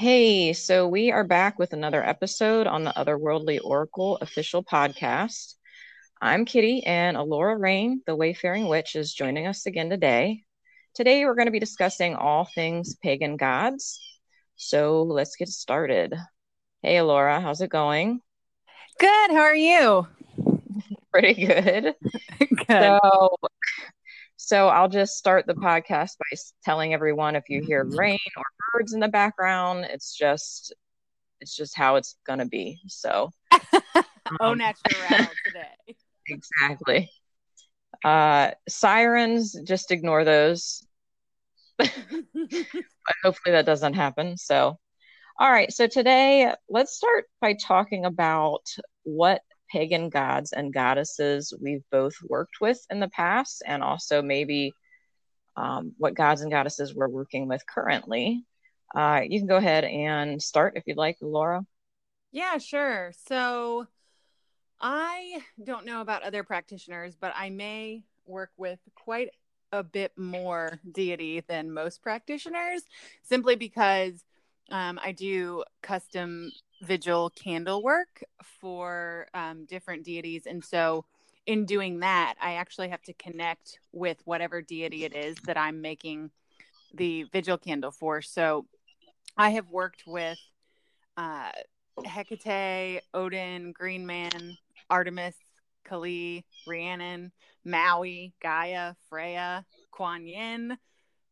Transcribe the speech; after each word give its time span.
Hey, 0.00 0.54
so 0.54 0.88
we 0.88 1.12
are 1.12 1.24
back 1.24 1.58
with 1.58 1.74
another 1.74 2.02
episode 2.02 2.66
on 2.66 2.84
the 2.84 2.92
Otherworldly 2.96 3.60
Oracle 3.62 4.16
official 4.22 4.64
podcast. 4.64 5.56
I'm 6.22 6.46
Kitty, 6.46 6.82
and 6.86 7.18
Alora 7.18 7.58
Rain, 7.58 8.00
the 8.06 8.16
Wayfaring 8.16 8.66
Witch, 8.66 8.96
is 8.96 9.12
joining 9.12 9.46
us 9.46 9.66
again 9.66 9.90
today. 9.90 10.44
Today, 10.94 11.26
we're 11.26 11.34
going 11.34 11.48
to 11.48 11.52
be 11.52 11.58
discussing 11.58 12.14
all 12.14 12.46
things 12.46 12.96
pagan 13.02 13.36
gods. 13.36 14.00
So 14.56 15.02
let's 15.02 15.36
get 15.36 15.50
started. 15.50 16.14
Hey, 16.80 16.96
Alora, 16.96 17.42
how's 17.42 17.60
it 17.60 17.68
going? 17.68 18.22
Good. 18.98 19.30
How 19.32 19.40
are 19.40 19.54
you? 19.54 20.08
Pretty 21.12 21.44
good. 21.44 21.94
Good. 22.38 22.66
So, 22.70 23.36
so 24.42 24.68
I'll 24.68 24.88
just 24.88 25.18
start 25.18 25.46
the 25.46 25.52
podcast 25.52 26.16
by 26.18 26.36
telling 26.64 26.94
everyone 26.94 27.36
if 27.36 27.50
you 27.50 27.60
hear 27.60 27.84
rain 27.84 28.18
or 28.38 28.42
birds 28.72 28.94
in 28.94 28.98
the 29.00 29.06
background, 29.06 29.84
it's 29.84 30.16
just 30.16 30.74
it's 31.40 31.54
just 31.54 31.76
how 31.76 31.96
it's 31.96 32.16
gonna 32.26 32.46
be. 32.46 32.80
So 32.88 33.30
oh, 33.52 34.00
um, 34.40 34.56
natural 34.56 35.26
today. 35.46 35.94
exactly. 36.26 37.10
Uh, 38.02 38.52
sirens, 38.66 39.60
just 39.62 39.90
ignore 39.90 40.24
those. 40.24 40.86
But 41.78 43.16
hopefully 43.22 43.52
that 43.52 43.66
doesn't 43.66 43.94
happen. 43.94 44.36
So, 44.38 44.78
all 45.38 45.50
right. 45.50 45.70
So 45.72 45.86
today, 45.86 46.52
let's 46.68 46.94
start 46.96 47.26
by 47.42 47.54
talking 47.54 48.06
about 48.06 48.62
what 49.02 49.42
pagan 49.70 50.08
gods 50.08 50.52
and 50.52 50.72
goddesses 50.72 51.52
we've 51.60 51.84
both 51.90 52.14
worked 52.28 52.60
with 52.60 52.84
in 52.90 53.00
the 53.00 53.08
past, 53.08 53.62
and 53.66 53.82
also 53.82 54.22
maybe 54.22 54.72
um, 55.56 55.92
what 55.98 56.14
gods 56.14 56.40
and 56.42 56.50
goddesses 56.50 56.94
we're 56.94 57.08
working 57.08 57.48
with 57.48 57.62
currently. 57.66 58.44
Uh, 58.94 59.20
you 59.26 59.38
can 59.38 59.46
go 59.46 59.56
ahead 59.56 59.84
and 59.84 60.42
start 60.42 60.74
if 60.76 60.84
you'd 60.86 60.96
like, 60.96 61.16
Laura. 61.20 61.64
yeah, 62.32 62.58
sure. 62.58 63.12
So 63.26 63.86
I 64.80 65.42
don't 65.62 65.86
know 65.86 66.00
about 66.00 66.22
other 66.22 66.42
practitioners, 66.42 67.14
but 67.14 67.32
I 67.36 67.50
may 67.50 68.04
work 68.26 68.50
with 68.56 68.78
quite 68.94 69.30
a 69.72 69.82
bit 69.82 70.12
more 70.16 70.80
deity 70.90 71.40
than 71.40 71.72
most 71.72 72.02
practitioners 72.02 72.82
simply 73.22 73.54
because 73.54 74.24
um, 74.70 74.98
I 75.02 75.12
do 75.12 75.64
custom 75.82 76.52
vigil 76.82 77.30
candle 77.30 77.82
work 77.82 78.22
for 78.60 79.26
um, 79.34 79.66
different 79.66 80.04
deities. 80.04 80.46
And 80.46 80.64
so, 80.64 81.04
in 81.46 81.64
doing 81.64 82.00
that, 82.00 82.34
I 82.40 82.54
actually 82.54 82.88
have 82.90 83.02
to 83.02 83.12
connect 83.14 83.80
with 83.92 84.18
whatever 84.24 84.62
deity 84.62 85.04
it 85.04 85.14
is 85.14 85.36
that 85.46 85.56
I'm 85.56 85.80
making 85.80 86.30
the 86.94 87.24
vigil 87.32 87.58
candle 87.58 87.90
for. 87.90 88.22
So, 88.22 88.66
I 89.36 89.50
have 89.50 89.70
worked 89.70 90.04
with 90.06 90.38
uh, 91.16 91.50
Hecate, 92.04 93.00
Odin, 93.14 93.72
Green 93.72 94.06
Man, 94.06 94.56
Artemis, 94.88 95.34
Kali, 95.84 96.44
Rhiannon, 96.66 97.32
Maui, 97.64 98.32
Gaia, 98.42 98.94
Freya, 99.08 99.64
Kuan 99.90 100.26
Yin, 100.26 100.76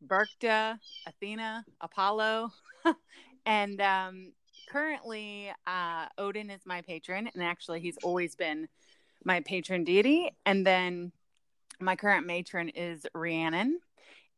Berkta, 0.06 0.78
Athena, 1.06 1.64
Apollo, 1.81 2.50
and 3.48 3.80
um, 3.80 4.32
currently 4.70 5.50
uh, 5.66 6.06
Odin 6.18 6.50
is 6.50 6.60
my 6.66 6.82
patron, 6.82 7.30
and 7.32 7.42
actually 7.42 7.80
he's 7.80 7.96
always 8.02 8.36
been 8.36 8.68
my 9.24 9.41
patron 9.41 9.84
deity. 9.84 10.30
And 10.44 10.66
then 10.66 11.12
my 11.80 11.96
current 11.96 12.26
matron 12.26 12.69
is 12.69 13.06
Rhiannon, 13.14 13.80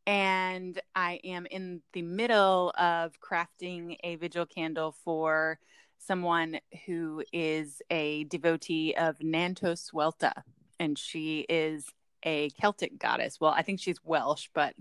and 0.07 0.81
I 0.95 1.19
am 1.25 1.45
in 1.45 1.81
the 1.91 2.03
middle 2.03 2.71
of 2.77 3.11
crafting 3.19 3.97
a 4.01 4.15
vigil 4.15 4.45
candle 4.45 4.95
for 5.03 5.59
someone 5.99 6.59
who 6.85 7.21
is 7.33 7.81
a 7.91 8.23
devotee 8.23 8.95
of 8.97 9.19
Nantosuelta, 9.19 10.31
and 10.79 10.97
she 10.97 11.45
is 11.49 11.85
a 12.23 12.49
Celtic 12.51 12.97
goddess. 12.97 13.41
Well, 13.41 13.51
I 13.51 13.61
think 13.61 13.81
she's 13.81 13.97
Welsh, 14.05 14.47
but 14.53 14.73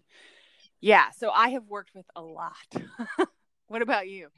yeah, 0.81 1.11
so 1.11 1.31
I 1.31 1.49
have 1.49 1.67
worked 1.67 1.97
with 1.97 2.07
a 2.15 2.23
lot. 2.23 2.55
what 3.71 3.83
about 3.83 4.09
you? 4.09 4.29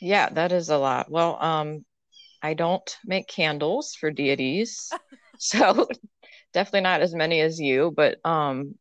Yeah, 0.00 0.28
that 0.30 0.52
is 0.52 0.68
a 0.70 0.78
lot. 0.78 1.10
Well, 1.10 1.42
um, 1.42 1.84
I 2.42 2.54
don't 2.54 2.98
make 3.04 3.28
candles 3.28 3.94
for 3.94 4.10
deities, 4.10 4.90
so 5.38 5.88
definitely 6.52 6.82
not 6.82 7.00
as 7.02 7.14
many 7.14 7.40
as 7.40 7.60
you, 7.60 7.92
but 7.96 8.24
um, 8.24 8.76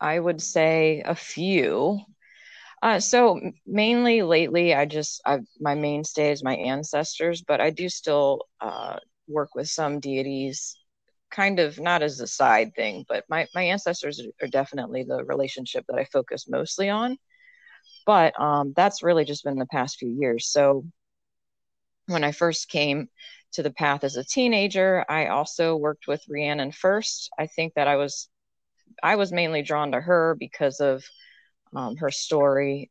I 0.00 0.18
would 0.18 0.42
say 0.42 1.02
a 1.04 1.14
few. 1.14 2.00
Uh, 2.82 3.00
so 3.00 3.40
mainly 3.66 4.22
lately, 4.22 4.74
I 4.74 4.86
just 4.86 5.20
I 5.26 5.40
my 5.60 5.74
mainstay 5.74 6.32
is 6.32 6.44
my 6.44 6.56
ancestors, 6.56 7.42
but 7.42 7.60
I 7.60 7.70
do 7.70 7.88
still 7.88 8.42
uh, 8.60 8.98
work 9.28 9.54
with 9.54 9.68
some 9.68 10.00
deities, 10.00 10.78
kind 11.30 11.60
of 11.60 11.80
not 11.80 12.02
as 12.02 12.20
a 12.20 12.26
side 12.28 12.74
thing, 12.76 13.04
but 13.08 13.24
my 13.28 13.48
my 13.54 13.62
ancestors 13.64 14.20
are 14.42 14.48
definitely 14.48 15.04
the 15.04 15.24
relationship 15.24 15.84
that 15.88 15.98
I 15.98 16.04
focus 16.06 16.48
mostly 16.48 16.90
on. 16.90 17.18
But 18.04 18.38
um, 18.40 18.72
that's 18.74 19.02
really 19.02 19.24
just 19.24 19.44
been 19.44 19.58
the 19.58 19.66
past 19.66 19.98
few 19.98 20.08
years. 20.08 20.48
So 20.48 20.84
when 22.06 22.24
I 22.24 22.32
first 22.32 22.68
came 22.68 23.08
to 23.52 23.62
the 23.62 23.70
path 23.70 24.04
as 24.04 24.16
a 24.16 24.24
teenager, 24.24 25.04
I 25.08 25.26
also 25.26 25.76
worked 25.76 26.06
with 26.08 26.22
Rhiannon 26.28 26.72
first. 26.72 27.30
I 27.38 27.46
think 27.46 27.74
that 27.74 27.88
I 27.88 27.96
was 27.96 28.28
I 29.02 29.16
was 29.16 29.32
mainly 29.32 29.62
drawn 29.62 29.92
to 29.92 30.00
her 30.00 30.36
because 30.38 30.80
of 30.80 31.04
um, 31.74 31.96
her 31.96 32.10
story. 32.10 32.90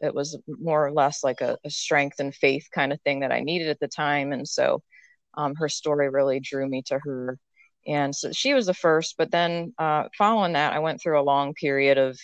It 0.00 0.14
was 0.14 0.38
more 0.46 0.86
or 0.86 0.92
less 0.92 1.22
like 1.22 1.40
a, 1.40 1.58
a 1.64 1.70
strength 1.70 2.20
and 2.20 2.34
faith 2.34 2.68
kind 2.74 2.92
of 2.92 3.00
thing 3.02 3.20
that 3.20 3.32
I 3.32 3.40
needed 3.40 3.68
at 3.68 3.80
the 3.80 3.88
time, 3.88 4.32
and 4.32 4.48
so 4.48 4.82
um, 5.34 5.54
her 5.56 5.68
story 5.68 6.08
really 6.08 6.40
drew 6.40 6.68
me 6.68 6.82
to 6.86 6.98
her. 6.98 7.38
And 7.86 8.14
so 8.14 8.32
she 8.32 8.54
was 8.54 8.66
the 8.66 8.74
first, 8.74 9.16
but 9.18 9.30
then 9.30 9.74
uh, 9.78 10.04
following 10.16 10.52
that, 10.52 10.72
I 10.72 10.78
went 10.78 11.00
through 11.00 11.20
a 11.20 11.22
long 11.22 11.52
period 11.54 11.98
of 11.98 12.18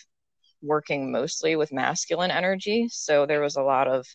working 0.62 1.10
mostly 1.12 1.56
with 1.56 1.72
masculine 1.72 2.30
energy. 2.30 2.88
So 2.90 3.26
there 3.26 3.40
was 3.40 3.56
a 3.56 3.62
lot 3.62 3.88
of 3.88 4.06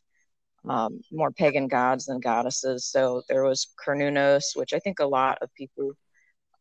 um, 0.67 1.01
more 1.11 1.31
pagan 1.31 1.67
gods 1.67 2.05
than 2.05 2.19
goddesses. 2.19 2.85
So 2.85 3.23
there 3.27 3.43
was 3.43 3.67
Cernunnos, 3.85 4.55
which 4.55 4.73
I 4.73 4.79
think 4.79 4.99
a 4.99 5.05
lot 5.05 5.37
of 5.41 5.53
people 5.55 5.93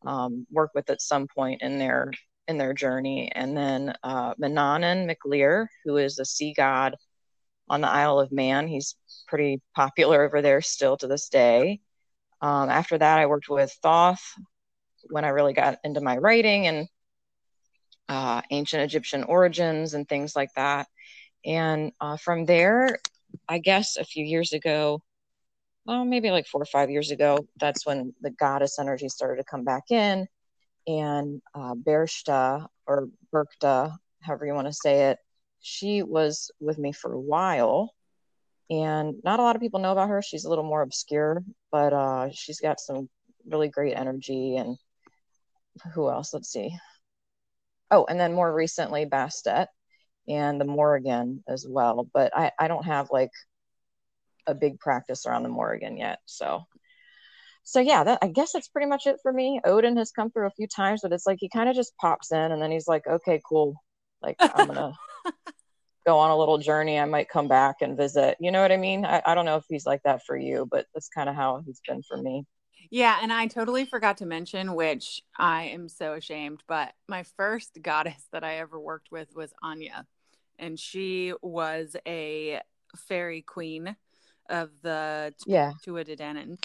um, 0.05 0.45
work 0.51 0.71
with 0.75 0.89
at 0.89 1.01
some 1.01 1.27
point 1.27 1.61
in 1.61 1.79
their 1.79 2.11
in 2.49 2.57
their 2.57 2.73
journey, 2.73 3.31
and 3.33 3.55
then 3.55 3.93
uh, 4.03 4.33
Manannan 4.35 5.05
mac 5.05 5.19
Lir, 5.25 5.69
who 5.85 5.95
is 5.95 6.19
a 6.19 6.25
sea 6.25 6.53
god 6.55 6.97
on 7.69 7.79
the 7.79 7.89
Isle 7.89 8.19
of 8.19 8.33
Man. 8.33 8.67
He's 8.67 8.95
pretty 9.27 9.61
popular 9.73 10.23
over 10.23 10.41
there 10.41 10.61
still 10.61 10.97
to 10.97 11.07
this 11.07 11.29
day. 11.29 11.79
Um, 12.41 12.69
after 12.69 12.97
that, 12.97 13.19
I 13.19 13.27
worked 13.27 13.47
with 13.47 13.71
Thoth 13.81 14.21
when 15.09 15.23
I 15.23 15.29
really 15.29 15.53
got 15.53 15.79
into 15.85 16.01
my 16.01 16.17
writing 16.17 16.67
and 16.67 16.87
uh, 18.09 18.41
ancient 18.51 18.83
Egyptian 18.83 19.23
origins 19.23 19.93
and 19.93 20.07
things 20.07 20.35
like 20.35 20.53
that. 20.55 20.87
And 21.45 21.91
uh, 21.99 22.17
from 22.17 22.45
there, 22.45 22.99
I 23.47 23.59
guess 23.59 23.97
a 23.97 24.05
few 24.05 24.25
years 24.25 24.53
ago, 24.53 25.01
well, 25.85 26.05
maybe 26.05 26.31
like 26.31 26.47
four 26.47 26.61
or 26.61 26.65
five 26.65 26.89
years 26.89 27.11
ago, 27.11 27.45
that's 27.59 27.85
when 27.85 28.13
the 28.21 28.31
goddess 28.31 28.79
energy 28.79 29.09
started 29.09 29.41
to 29.41 29.49
come 29.49 29.63
back 29.63 29.83
in. 29.89 30.27
And 30.87 31.41
uh, 31.53 31.75
Bershta 31.75 32.67
or 32.87 33.09
Berkta, 33.33 33.95
however 34.21 34.45
you 34.45 34.53
want 34.53 34.67
to 34.67 34.73
say 34.73 35.09
it, 35.09 35.17
she 35.59 36.03
was 36.03 36.51
with 36.59 36.77
me 36.77 36.91
for 36.91 37.13
a 37.13 37.19
while. 37.19 37.93
And 38.69 39.15
not 39.23 39.39
a 39.39 39.43
lot 39.43 39.55
of 39.55 39.61
people 39.61 39.81
know 39.81 39.91
about 39.91 40.09
her. 40.09 40.21
She's 40.21 40.45
a 40.45 40.49
little 40.49 40.63
more 40.63 40.81
obscure, 40.81 41.43
but 41.71 41.93
uh, 41.93 42.29
she's 42.31 42.59
got 42.59 42.79
some 42.79 43.09
really 43.45 43.67
great 43.67 43.95
energy. 43.95 44.55
And 44.55 44.77
who 45.93 46.09
else? 46.09 46.33
Let's 46.33 46.51
see. 46.51 46.71
Oh, 47.93 48.05
and 48.09 48.19
then 48.19 48.33
more 48.33 48.51
recently, 48.51 49.05
Bastet 49.05 49.67
and 50.27 50.59
the 50.59 50.65
Morrigan 50.65 51.43
as 51.47 51.63
well. 51.69 52.09
But 52.11 52.35
I, 52.35 52.51
I 52.57 52.67
don't 52.67 52.85
have 52.85 53.09
like 53.11 53.29
a 54.47 54.55
big 54.55 54.79
practice 54.79 55.27
around 55.27 55.43
the 55.43 55.49
Morrigan 55.49 55.97
yet. 55.97 56.17
So 56.25 56.63
so 57.61 57.79
yeah, 57.79 58.03
that 58.03 58.17
I 58.23 58.29
guess 58.29 58.53
that's 58.53 58.67
pretty 58.67 58.87
much 58.87 59.05
it 59.05 59.17
for 59.21 59.31
me. 59.31 59.61
Odin 59.63 59.95
has 59.97 60.11
come 60.11 60.31
through 60.31 60.47
a 60.47 60.57
few 60.57 60.65
times, 60.67 61.01
but 61.03 61.13
it's 61.13 61.27
like 61.27 61.37
he 61.39 61.49
kind 61.49 61.69
of 61.69 61.75
just 61.75 61.95
pops 62.01 62.31
in 62.31 62.51
and 62.51 62.59
then 62.59 62.71
he's 62.71 62.87
like, 62.87 63.05
okay, 63.05 63.39
cool. 63.47 63.75
Like 64.23 64.37
I'm 64.41 64.65
gonna 64.65 64.93
go 66.07 66.17
on 66.17 66.31
a 66.31 66.37
little 66.37 66.57
journey. 66.57 66.97
I 66.97 67.05
might 67.05 67.29
come 67.29 67.47
back 67.47 67.75
and 67.81 67.95
visit. 67.95 68.37
You 68.39 68.51
know 68.51 68.63
what 68.63 68.71
I 68.71 68.77
mean? 68.77 69.05
I, 69.05 69.21
I 69.23 69.35
don't 69.35 69.45
know 69.45 69.57
if 69.57 69.65
he's 69.69 69.85
like 69.85 70.01
that 70.03 70.23
for 70.25 70.35
you, 70.35 70.67
but 70.71 70.87
that's 70.95 71.09
kind 71.09 71.29
of 71.29 71.35
how 71.35 71.61
he's 71.63 71.79
been 71.87 72.01
for 72.01 72.17
me. 72.17 72.43
Yeah, 72.93 73.17
and 73.23 73.33
I 73.33 73.47
totally 73.47 73.85
forgot 73.85 74.17
to 74.17 74.27
mention, 74.27 74.75
which 74.75 75.23
I 75.35 75.63
am 75.63 75.89
so 75.89 76.13
ashamed, 76.13 76.61
but 76.67 76.93
my 77.07 77.23
first 77.23 77.79
goddess 77.81 78.27
that 78.31 78.43
I 78.43 78.57
ever 78.57 78.79
worked 78.79 79.11
with 79.11 79.35
was 79.35 79.51
Áine, 79.63 80.05
and 80.59 80.79
she 80.79 81.33
was 81.41 81.95
a 82.07 82.61
fairy 82.95 83.41
queen 83.41 83.95
of 84.47 84.69
the 84.83 85.33
Yeah. 85.47 85.71
Tuatha 85.83 86.55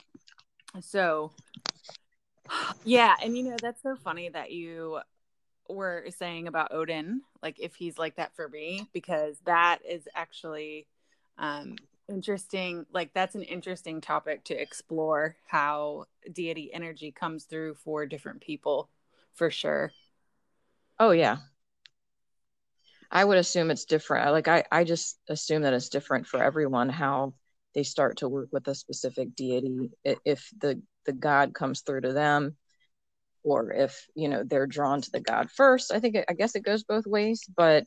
So, 0.83 1.33
yeah, 2.85 3.15
and 3.23 3.35
you 3.35 3.45
know 3.45 3.57
that's 3.63 3.83
so 3.83 3.97
funny 3.97 4.29
that 4.29 4.53
you 4.53 4.99
were 5.67 6.09
saying 6.11 6.47
about 6.47 6.75
Odin, 6.75 7.23
like 7.43 7.59
if 7.59 7.75
he's 7.75 7.97
like 7.97 8.17
that 8.17 8.37
for 8.37 8.51
me, 8.51 8.87
because 8.93 9.39
that 9.47 9.79
is 9.89 10.07
actually 10.15 10.87
um, 11.39 11.77
interesting. 12.09 12.87
Like 12.93 13.13
that's 13.15 13.35
an 13.35 13.43
interesting 13.43 14.01
topic 14.01 14.45
to 14.45 14.61
explore 14.61 15.37
how 15.47 16.07
deity 16.33 16.73
energy 16.73 17.13
comes 17.13 17.45
through 17.45 17.75
for 17.75 18.07
different 18.07 18.41
people, 18.41 18.89
for 19.35 19.51
sure. 19.51 19.93
Oh 20.99 21.11
yeah. 21.13 21.39
I 23.11 23.25
would 23.25 23.39
assume 23.39 23.71
it's 23.71 23.85
different. 23.85 24.33
Like 24.33 24.49
I, 24.49 24.65
I 24.71 24.85
just 24.85 25.19
assume 25.29 25.63
that 25.63 25.73
it's 25.73 25.89
different 25.89 26.27
for 26.27 26.43
everyone 26.43 26.89
how 26.89 27.35
they 27.75 27.83
start 27.83 28.19
to 28.19 28.29
work 28.29 28.49
with 28.53 28.69
a 28.69 28.75
specific 28.75 29.35
deity. 29.35 29.91
If 30.05 30.51
the 30.61 30.83
the 31.07 31.13
god 31.13 31.55
comes 31.55 31.81
through 31.81 32.03
to 32.03 32.13
them, 32.13 32.57
or 33.45 33.73
if 33.73 34.07
you 34.15 34.29
know 34.29 34.43
they're 34.45 34.67
drawn 34.67 35.01
to 35.01 35.11
the 35.11 35.21
god 35.21 35.51
first. 35.51 35.93
I 35.93 36.01
think 36.01 36.17
I 36.29 36.35
guess 36.35 36.55
it 36.55 36.65
goes 36.65 36.85
both 36.85 37.07
ways. 37.07 37.43
But 37.57 37.85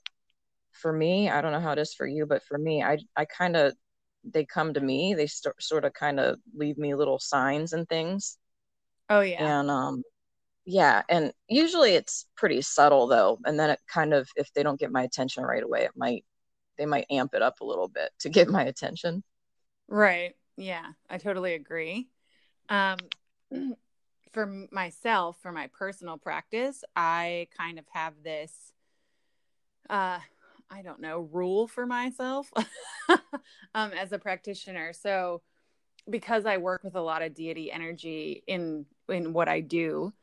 for 0.72 0.92
me, 0.92 1.30
I 1.30 1.42
don't 1.42 1.52
know 1.52 1.60
how 1.60 1.74
it 1.74 1.80
is 1.80 1.94
for 1.94 2.08
you, 2.08 2.26
but 2.26 2.44
for 2.44 2.58
me, 2.58 2.84
I 2.84 2.98
I 3.16 3.26
kind 3.26 3.56
of 3.56 3.76
they 4.24 4.46
come 4.46 4.74
to 4.74 4.80
me. 4.82 5.14
They 5.14 5.28
st- 5.28 5.62
sort 5.62 5.86
of 5.86 5.94
kind 5.94 6.20
of 6.20 6.40
leave 6.56 6.78
me 6.78 6.96
little 6.96 7.20
signs 7.20 7.74
and 7.74 7.88
things. 7.88 8.38
Oh 9.10 9.22
yeah. 9.22 9.60
And 9.60 9.70
um 9.72 10.04
yeah 10.66 11.02
and 11.10 11.34
usually 11.48 11.92
it's 11.92 12.28
pretty 12.36 12.62
subtle 12.62 13.08
though 13.08 13.40
and 13.46 13.60
then 13.60 13.70
it 13.70 13.80
kind 13.92 14.14
of 14.14 14.30
if 14.36 14.54
they 14.54 14.64
don't 14.64 14.80
get 14.80 14.92
my 14.92 15.04
attention 15.04 15.44
right 15.44 15.64
away 15.64 15.84
it 15.84 15.92
might 15.96 16.24
they 16.78 16.86
might 16.86 17.06
amp 17.10 17.34
it 17.34 17.42
up 17.42 17.62
a 17.62 17.66
little 17.66 17.88
bit 17.88 18.12
to 18.20 18.30
get 18.30 18.48
my 18.48 18.64
attention 18.64 19.24
right 19.88 20.36
yeah 20.58 20.86
i 21.10 21.18
totally 21.18 21.54
agree 21.56 22.08
um 22.70 22.98
for 24.32 24.46
myself 24.72 25.38
for 25.42 25.52
my 25.52 25.68
personal 25.78 26.18
practice 26.18 26.84
i 26.96 27.48
kind 27.58 27.80
of 27.80 27.86
have 27.92 28.14
this 28.24 28.72
uh 29.90 30.20
i 30.72 30.82
don't 30.82 31.00
know 31.00 31.30
rule 31.32 31.68
for 31.68 31.86
myself 31.86 32.52
um 33.76 33.92
as 33.92 34.12
a 34.12 34.20
practitioner. 34.20 34.94
So 34.94 35.42
because 36.10 36.46
i 36.46 36.58
work 36.58 36.84
with 36.84 36.96
a 36.96 37.02
lot 37.02 37.22
of 37.22 37.34
deity 37.34 37.72
energy 37.72 38.44
in 38.48 38.86
in 39.10 39.34
what 39.34 39.48
i 39.48 39.60
do 39.60 40.14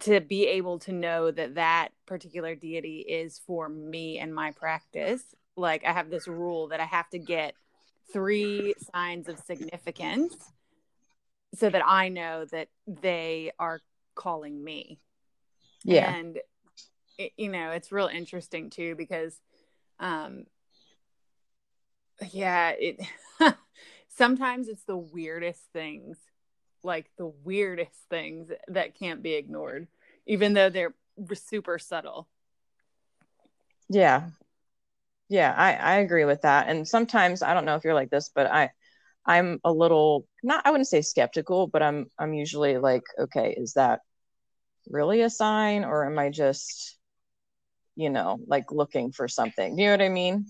to 0.00 0.20
be 0.20 0.46
able 0.46 0.78
to 0.78 0.92
know 0.92 1.30
that 1.30 1.56
that 1.56 1.88
particular 2.06 2.54
deity 2.54 2.98
is 3.00 3.40
for 3.46 3.68
me 3.68 4.18
and 4.18 4.32
my 4.32 4.52
practice 4.52 5.22
like 5.56 5.84
i 5.84 5.92
have 5.92 6.10
this 6.10 6.28
rule 6.28 6.68
that 6.68 6.78
i 6.78 6.84
have 6.84 7.08
to 7.10 7.18
get 7.18 7.54
three 8.12 8.74
signs 8.92 9.28
of 9.28 9.38
significance 9.40 10.36
so 11.54 11.68
that 11.68 11.82
i 11.84 12.08
know 12.08 12.44
that 12.52 12.68
they 12.86 13.50
are 13.58 13.80
calling 14.18 14.62
me. 14.62 14.98
Yeah. 15.84 16.12
And 16.14 16.38
it, 17.16 17.32
you 17.36 17.48
know 17.48 17.70
it's 17.70 17.90
real 17.90 18.08
interesting 18.08 18.68
too 18.68 18.94
because 18.96 19.40
um 20.00 20.44
yeah 22.30 22.70
it 22.78 23.00
sometimes 24.08 24.68
it's 24.68 24.84
the 24.84 24.96
weirdest 24.96 25.62
things 25.72 26.18
like 26.82 27.10
the 27.16 27.26
weirdest 27.44 28.08
things 28.10 28.50
that 28.68 28.94
can't 28.98 29.22
be 29.22 29.34
ignored, 29.34 29.88
even 30.26 30.54
though 30.54 30.70
they're 30.70 30.94
super 31.34 31.78
subtle. 31.78 32.28
Yeah. 33.88 34.30
Yeah, 35.28 35.52
I, 35.56 35.74
I 35.74 35.94
agree 35.96 36.24
with 36.24 36.42
that. 36.42 36.68
And 36.68 36.86
sometimes 36.88 37.42
I 37.42 37.54
don't 37.54 37.64
know 37.64 37.74
if 37.74 37.84
you're 37.84 37.94
like 37.94 38.10
this, 38.10 38.30
but 38.34 38.46
I 38.46 38.70
I'm 39.26 39.60
a 39.64 39.72
little 39.72 40.26
not 40.42 40.66
I 40.66 40.70
wouldn't 40.70 40.88
say 40.88 41.02
skeptical, 41.02 41.66
but 41.66 41.82
I'm 41.82 42.06
I'm 42.18 42.34
usually 42.34 42.78
like, 42.78 43.04
okay, 43.18 43.54
is 43.56 43.74
that 43.74 44.00
really 44.88 45.22
a 45.22 45.30
sign 45.30 45.84
or 45.84 46.06
am 46.06 46.18
I 46.18 46.30
just, 46.30 46.97
you 47.98 48.08
know, 48.08 48.38
like 48.46 48.72
looking 48.72 49.12
for 49.12 49.28
something? 49.28 49.78
You 49.78 49.86
know 49.86 49.92
what 49.92 50.02
I 50.02 50.08
mean? 50.08 50.46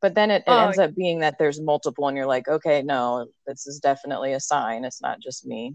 but 0.00 0.14
then 0.14 0.30
it, 0.30 0.42
it 0.46 0.50
oh, 0.50 0.66
ends 0.66 0.78
up 0.78 0.94
being 0.94 1.20
that 1.20 1.36
there's 1.38 1.60
multiple 1.60 2.08
and 2.08 2.16
you're 2.16 2.26
like 2.26 2.48
okay 2.48 2.82
no 2.82 3.26
this 3.46 3.66
is 3.66 3.80
definitely 3.80 4.32
a 4.32 4.40
sign. 4.40 4.84
It's 4.84 5.02
not 5.02 5.20
just 5.20 5.46
me 5.46 5.74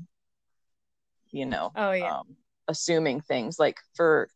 you 1.32 1.46
know 1.46 1.72
oh 1.76 1.92
yeah. 1.92 2.20
um, 2.20 2.36
assuming 2.68 3.22
things. 3.22 3.60
Like 3.60 3.78
for 3.96 4.30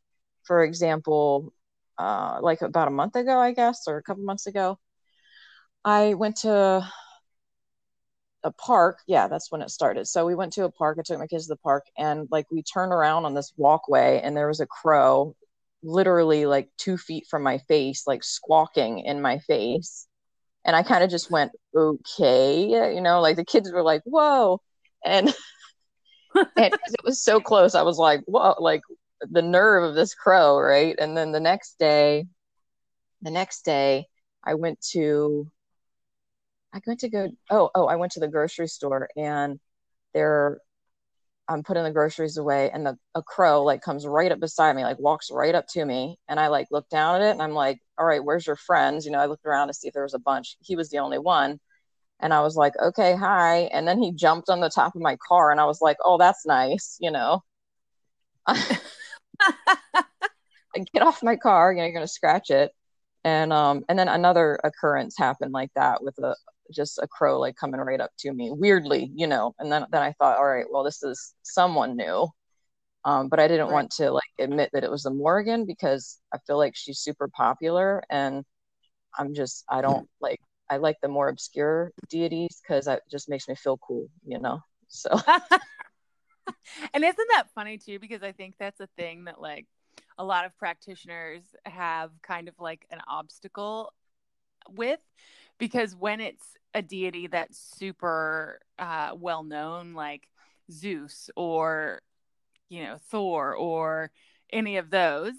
for 0.43 0.63
example 0.63 1.53
uh 1.97 2.39
like 2.41 2.61
about 2.61 2.87
a 2.87 2.91
month 2.91 3.15
ago 3.15 3.39
i 3.39 3.51
guess 3.51 3.87
or 3.87 3.97
a 3.97 4.03
couple 4.03 4.23
months 4.23 4.45
ago 4.45 4.77
i 5.83 6.13
went 6.13 6.35
to 6.35 6.87
a 8.43 8.51
park. 8.51 8.99
Yeah 9.07 9.27
that's 9.27 9.51
when 9.51 9.61
it 9.61 9.71
started. 9.71 10.07
So 10.07 10.25
we 10.25 10.35
went 10.35 10.53
to 10.53 10.63
a 10.63 10.71
park. 10.71 10.97
I 10.99 11.03
took 11.03 11.19
my 11.19 11.27
kids 11.27 11.47
to 11.47 11.53
the 11.53 11.57
park 11.57 11.85
and 11.97 12.27
like 12.31 12.45
we 12.51 12.61
turned 12.63 12.93
around 12.93 13.25
on 13.25 13.33
this 13.33 13.51
walkway 13.57 14.21
and 14.23 14.37
there 14.37 14.47
was 14.47 14.59
a 14.59 14.67
crow 14.67 15.35
literally 15.83 16.45
like 16.45 16.69
two 16.77 16.97
feet 16.97 17.25
from 17.29 17.43
my 17.43 17.59
face, 17.59 18.05
like 18.07 18.23
squawking 18.23 18.99
in 18.99 19.21
my 19.21 19.39
face. 19.39 20.07
And 20.65 20.75
I 20.75 20.83
kind 20.83 21.03
of 21.03 21.09
just 21.09 21.31
went, 21.31 21.53
okay, 21.75 22.93
you 22.93 23.01
know, 23.01 23.21
like 23.21 23.37
the 23.37 23.45
kids 23.45 23.71
were 23.71 23.83
like, 23.83 24.01
whoa. 24.03 24.59
And, 25.05 25.33
it 26.57 26.73
was 27.03 27.23
so 27.23 27.39
close, 27.39 27.75
I 27.75 27.83
was 27.83 27.97
like, 27.97 28.21
whoa, 28.25 28.55
like 28.59 28.81
the 29.21 29.41
nerve 29.41 29.83
of 29.83 29.95
this 29.95 30.13
crow, 30.13 30.57
right? 30.59 30.95
And 30.99 31.15
then 31.15 31.31
the 31.31 31.39
next 31.39 31.79
day, 31.79 32.25
the 33.21 33.31
next 33.31 33.63
day, 33.65 34.07
I 34.43 34.55
went 34.55 34.79
to, 34.91 35.49
I 36.73 36.81
went 36.85 36.99
to 37.01 37.09
go, 37.09 37.29
oh, 37.49 37.69
oh, 37.73 37.85
I 37.87 37.95
went 37.95 38.13
to 38.13 38.19
the 38.19 38.27
grocery 38.27 38.67
store 38.67 39.09
and 39.15 39.59
there 40.13 40.59
I'm 41.49 41.63
putting 41.63 41.83
the 41.83 41.91
groceries 41.91 42.37
away 42.37 42.69
and 42.71 42.85
the 42.85 42.97
a 43.15 43.23
crow 43.23 43.63
like 43.63 43.81
comes 43.81 44.05
right 44.05 44.31
up 44.31 44.39
beside 44.39 44.75
me, 44.75 44.83
like 44.83 44.99
walks 44.99 45.29
right 45.31 45.55
up 45.55 45.67
to 45.69 45.85
me. 45.85 46.17
And 46.27 46.39
I 46.39 46.47
like 46.47 46.67
look 46.71 46.89
down 46.89 47.21
at 47.21 47.27
it 47.27 47.31
and 47.31 47.41
I'm 47.41 47.53
like, 47.53 47.79
all 47.97 48.05
right, 48.05 48.23
where's 48.23 48.45
your 48.47 48.55
friends? 48.57 49.05
You 49.05 49.11
know, 49.11 49.19
I 49.19 49.27
looked 49.27 49.45
around 49.45 49.67
to 49.69 49.73
see 49.73 49.87
if 49.87 49.93
there 49.93 50.03
was 50.03 50.13
a 50.13 50.19
bunch. 50.19 50.57
He 50.61 50.75
was 50.75 50.89
the 50.89 50.99
only 50.99 51.19
one. 51.19 51.59
And 52.19 52.33
I 52.33 52.41
was 52.41 52.55
like, 52.55 52.73
okay, 52.81 53.15
hi. 53.15 53.69
And 53.73 53.87
then 53.87 54.01
he 54.01 54.11
jumped 54.11 54.49
on 54.49 54.59
the 54.59 54.69
top 54.69 54.95
of 54.95 55.01
my 55.01 55.17
car 55.27 55.51
and 55.51 55.59
I 55.61 55.65
was 55.65 55.81
like, 55.81 55.97
oh, 56.03 56.17
that's 56.17 56.45
nice, 56.45 56.97
you 56.99 57.11
know. 57.11 57.43
I 58.47 58.69
get 60.93 61.01
off 61.03 61.23
my 61.23 61.35
car, 61.35 61.71
you 61.71 61.79
know, 61.79 61.85
you're 61.85 61.93
gonna 61.93 62.07
scratch 62.07 62.49
it. 62.49 62.71
And 63.23 63.53
um 63.53 63.83
and 63.89 63.97
then 63.99 64.07
another 64.07 64.59
occurrence 64.63 65.17
happened 65.17 65.51
like 65.53 65.71
that 65.75 66.03
with 66.03 66.17
a, 66.19 66.35
just 66.73 66.99
a 67.01 67.07
crow 67.07 67.39
like 67.39 67.55
coming 67.55 67.79
right 67.79 68.01
up 68.01 68.11
to 68.17 68.33
me 68.33 68.51
weirdly 68.51 69.11
you 69.15 69.27
know 69.27 69.53
and 69.59 69.71
then 69.71 69.85
then 69.91 70.01
i 70.01 70.11
thought 70.13 70.37
all 70.37 70.45
right 70.45 70.65
well 70.71 70.83
this 70.83 71.03
is 71.03 71.35
someone 71.43 71.95
new. 71.95 72.27
Um, 73.05 73.29
but 73.29 73.39
i 73.39 73.47
didn't 73.47 73.67
right. 73.67 73.73
want 73.73 73.91
to 73.91 74.11
like 74.11 74.23
admit 74.39 74.69
that 74.73 74.83
it 74.83 74.91
was 74.91 75.03
the 75.03 75.11
Morrigan 75.11 75.65
because 75.65 76.19
i 76.33 76.37
feel 76.45 76.57
like 76.57 76.75
she's 76.75 76.99
super 76.99 77.27
popular 77.27 78.03
and 78.09 78.43
i'm 79.17 79.33
just 79.33 79.63
i 79.69 79.81
don't 79.81 80.09
like 80.19 80.39
i 80.69 80.77
like 80.77 80.97
the 81.01 81.07
more 81.07 81.29
obscure 81.29 81.91
deities 82.09 82.59
because 82.61 82.87
it 82.87 83.01
just 83.09 83.29
makes 83.29 83.47
me 83.47 83.55
feel 83.55 83.77
cool 83.77 84.07
you 84.25 84.39
know 84.39 84.59
so. 84.89 85.09
And 86.93 87.03
isn't 87.03 87.27
that 87.33 87.47
funny 87.53 87.77
too? 87.77 87.99
Because 87.99 88.23
i 88.23 88.31
think 88.31 88.55
that's 88.59 88.79
a 88.79 88.87
thing 88.97 89.25
that 89.25 89.41
like 89.41 89.67
a 90.17 90.23
lot 90.23 90.45
of 90.45 90.57
practitioners 90.57 91.43
have 91.65 92.11
kind 92.21 92.47
of 92.47 92.55
like 92.59 92.85
an 92.91 92.99
obstacle 93.07 93.93
with 94.69 94.99
because 95.57 95.95
when 95.95 96.19
it's 96.19 96.45
a 96.73 96.81
deity 96.81 97.27
that's 97.27 97.57
super 97.77 98.59
uh, 98.77 99.11
well 99.15 99.43
known, 99.43 99.93
like 99.93 100.27
Zeus 100.71 101.29
or 101.35 102.01
you 102.69 102.83
know 102.83 102.97
Thor 103.09 103.55
or 103.55 104.11
any 104.51 104.77
of 104.77 104.89
those, 104.89 105.33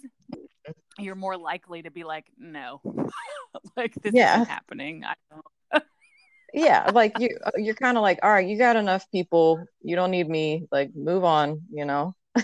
you're 0.97 1.15
more 1.15 1.37
likely 1.37 1.83
to 1.83 1.91
be 1.91 2.03
like, 2.03 2.25
no, 2.37 2.81
like 3.77 3.93
this 3.95 4.13
yeah. 4.13 4.35
isn't 4.35 4.49
happening. 4.49 5.03
I 5.03 5.15
don't. 5.31 5.83
yeah, 6.53 6.91
like 6.93 7.17
you, 7.19 7.37
uh, 7.43 7.51
you're 7.57 7.75
kind 7.75 7.97
of 7.97 8.01
like, 8.01 8.19
all 8.23 8.31
right, 8.31 8.47
you 8.47 8.57
got 8.57 8.75
enough 8.75 9.09
people. 9.11 9.63
You 9.81 9.95
don't 9.95 10.11
need 10.11 10.29
me. 10.29 10.67
Like, 10.71 10.91
move 10.95 11.23
on. 11.23 11.61
You 11.71 11.85
know. 11.85 12.15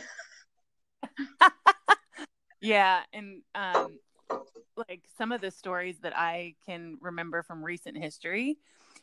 yeah, 2.62 3.02
and 3.14 3.42
um, 3.54 3.98
like 4.76 5.04
some 5.18 5.32
of 5.32 5.42
the 5.42 5.52
stories 5.52 6.00
that 6.00 6.18
I 6.18 6.56
can 6.66 6.98
remember 7.02 7.44
from 7.44 7.64
recent 7.64 7.98
history. 7.98 8.58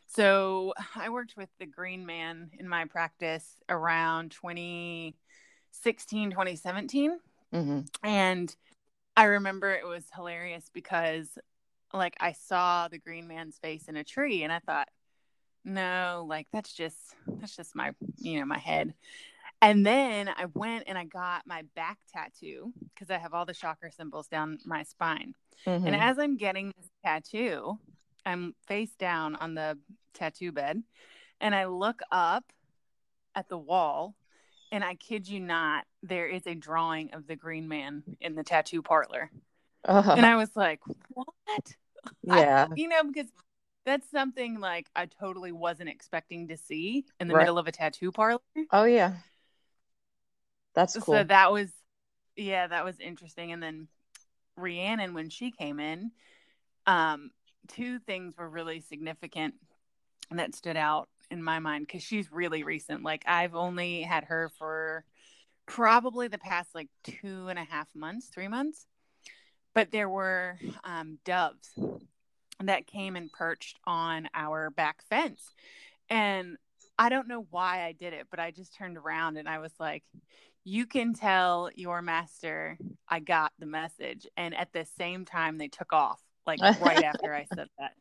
So 0.06 0.74
I 0.94 1.08
worked 1.10 1.36
with 1.36 1.48
the 1.58 1.66
Green 1.66 2.04
Man 2.06 2.50
in 2.58 2.68
my 2.68 2.84
practice 2.84 3.56
around 3.68 4.32
2016, 4.32 6.30
2017. 6.30 7.18
Mm-hmm. 7.54 7.80
And 8.02 8.54
I 9.16 9.24
remember 9.24 9.72
it 9.72 9.86
was 9.86 10.04
hilarious 10.14 10.70
because 10.72 11.38
like 11.92 12.16
I 12.20 12.32
saw 12.32 12.88
the 12.88 12.98
Green 12.98 13.28
Man's 13.28 13.58
face 13.58 13.88
in 13.88 13.96
a 13.96 14.04
tree 14.04 14.42
and 14.42 14.52
I 14.52 14.60
thought, 14.60 14.88
no, 15.64 16.26
like 16.28 16.48
that's 16.52 16.72
just 16.72 16.98
that's 17.26 17.56
just 17.56 17.76
my 17.76 17.92
you 18.18 18.40
know 18.40 18.46
my 18.46 18.58
head. 18.58 18.94
And 19.62 19.86
then 19.86 20.28
I 20.28 20.46
went 20.54 20.84
and 20.88 20.98
I 20.98 21.04
got 21.04 21.46
my 21.46 21.62
back 21.76 21.98
tattoo 22.12 22.72
because 22.92 23.10
I 23.10 23.18
have 23.18 23.32
all 23.32 23.46
the 23.46 23.54
chakra 23.54 23.92
symbols 23.92 24.26
down 24.26 24.58
my 24.66 24.82
spine. 24.82 25.34
Mm-hmm. 25.66 25.86
And 25.86 25.96
as 25.96 26.18
I'm 26.18 26.36
getting 26.36 26.72
this 26.76 26.90
tattoo, 27.04 27.78
I'm 28.26 28.54
face 28.66 28.90
down 28.98 29.36
on 29.36 29.54
the 29.54 29.78
tattoo 30.14 30.50
bed 30.50 30.82
and 31.40 31.54
I 31.54 31.66
look 31.66 32.02
up 32.10 32.44
at 33.36 33.48
the 33.48 33.56
wall 33.56 34.16
and 34.72 34.82
I 34.82 34.96
kid 34.96 35.28
you 35.28 35.38
not, 35.38 35.84
there 36.02 36.26
is 36.26 36.46
a 36.46 36.54
drawing 36.54 37.14
of 37.14 37.26
the 37.28 37.36
green 37.36 37.68
man 37.68 38.02
in 38.20 38.34
the 38.34 38.42
tattoo 38.42 38.82
parlor. 38.82 39.30
Uh-huh. 39.84 40.14
And 40.16 40.26
I 40.26 40.36
was 40.36 40.50
like, 40.56 40.80
what? 41.10 41.26
Yeah. 42.24 42.66
I, 42.68 42.74
you 42.74 42.88
know, 42.88 43.04
because 43.04 43.30
that's 43.86 44.10
something 44.10 44.58
like 44.58 44.88
I 44.96 45.06
totally 45.06 45.52
wasn't 45.52 45.88
expecting 45.88 46.48
to 46.48 46.56
see 46.56 47.04
in 47.20 47.28
the 47.28 47.34
Right. 47.34 47.42
middle 47.42 47.58
of 47.58 47.68
a 47.68 47.72
tattoo 47.72 48.10
parlor. 48.10 48.40
Oh 48.72 48.84
yeah. 48.84 49.14
That's 50.74 50.96
cool. 50.96 51.14
So 51.14 51.24
that 51.24 51.52
was, 51.52 51.70
yeah, 52.36 52.66
that 52.66 52.84
was 52.84 52.98
interesting. 53.00 53.52
And 53.52 53.62
then 53.62 53.88
Rhiannon, 54.56 55.14
when 55.14 55.30
she 55.30 55.50
came 55.50 55.80
in, 55.80 56.12
um, 56.86 57.30
two 57.68 57.98
things 57.98 58.36
were 58.36 58.48
really 58.48 58.80
significant 58.80 59.54
that 60.30 60.54
stood 60.54 60.76
out 60.76 61.08
in 61.30 61.42
my 61.42 61.58
mind 61.58 61.86
because 61.86 62.02
she's 62.02 62.32
really 62.32 62.62
recent. 62.62 63.02
Like 63.02 63.24
I've 63.26 63.54
only 63.54 64.02
had 64.02 64.24
her 64.24 64.50
for 64.58 65.04
probably 65.66 66.28
the 66.28 66.38
past 66.38 66.74
like 66.74 66.88
two 67.04 67.48
and 67.48 67.58
a 67.58 67.64
half 67.64 67.88
months, 67.94 68.28
three 68.28 68.48
months. 68.48 68.86
But 69.74 69.90
there 69.90 70.08
were 70.08 70.58
um, 70.84 71.18
doves 71.24 71.70
that 72.60 72.86
came 72.86 73.16
and 73.16 73.32
perched 73.32 73.78
on 73.86 74.28
our 74.34 74.70
back 74.70 75.02
fence. 75.08 75.54
And 76.10 76.58
I 76.98 77.08
don't 77.08 77.28
know 77.28 77.46
why 77.50 77.84
I 77.84 77.92
did 77.92 78.12
it, 78.12 78.26
but 78.30 78.38
I 78.38 78.50
just 78.50 78.74
turned 78.74 78.98
around 78.98 79.38
and 79.38 79.48
I 79.48 79.58
was 79.58 79.72
like, 79.80 80.04
you 80.64 80.86
can 80.86 81.14
tell 81.14 81.70
your 81.74 82.02
master 82.02 82.78
I 83.08 83.20
got 83.20 83.52
the 83.58 83.66
message. 83.66 84.26
And 84.36 84.54
at 84.54 84.72
the 84.72 84.86
same 84.96 85.24
time, 85.24 85.58
they 85.58 85.68
took 85.68 85.92
off, 85.92 86.20
like 86.46 86.60
right 86.60 87.04
after 87.04 87.34
I 87.34 87.46
said 87.54 87.68
that. 87.78 87.92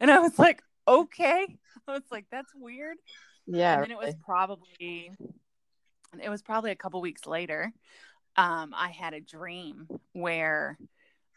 And 0.00 0.10
I 0.10 0.20
was 0.20 0.38
like, 0.38 0.62
okay. 0.86 1.56
I 1.88 1.92
was 1.92 2.02
like, 2.10 2.26
that's 2.30 2.52
weird. 2.54 2.98
yeah. 3.46 3.74
and 3.74 3.84
then 3.84 3.90
it 3.90 3.98
was 3.98 4.14
probably, 4.24 5.10
it 6.22 6.28
was 6.28 6.42
probably 6.42 6.70
a 6.70 6.76
couple 6.76 7.00
weeks 7.00 7.26
later. 7.26 7.72
Um, 8.36 8.72
I 8.76 8.90
had 8.90 9.12
a 9.12 9.20
dream 9.20 9.88
where 10.12 10.78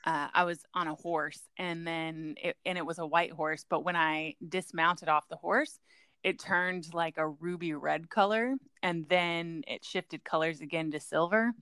uh, 0.06 0.28
I 0.34 0.44
was 0.44 0.60
on 0.74 0.88
a 0.88 0.96
horse, 0.96 1.42
and 1.58 1.88
then 1.88 2.36
it, 2.42 2.58
and 2.66 2.78
it 2.78 2.86
was 2.86 3.00
a 3.00 3.08
white 3.08 3.32
horse. 3.32 3.66
But 3.68 3.84
when 3.84 3.96
I 3.96 4.36
dismounted 4.48 5.10
off 5.10 5.28
the 5.30 5.38
horse, 5.38 5.80
it 6.24 6.40
turned 6.40 6.94
like 6.94 7.18
a 7.18 7.28
ruby 7.28 7.74
red 7.74 8.10
color, 8.10 8.56
and 8.84 9.08
then 9.08 9.64
it 9.68 9.84
shifted 9.84 10.24
colors 10.24 10.62
again 10.62 10.92
to 10.92 11.00
silver. 11.00 11.54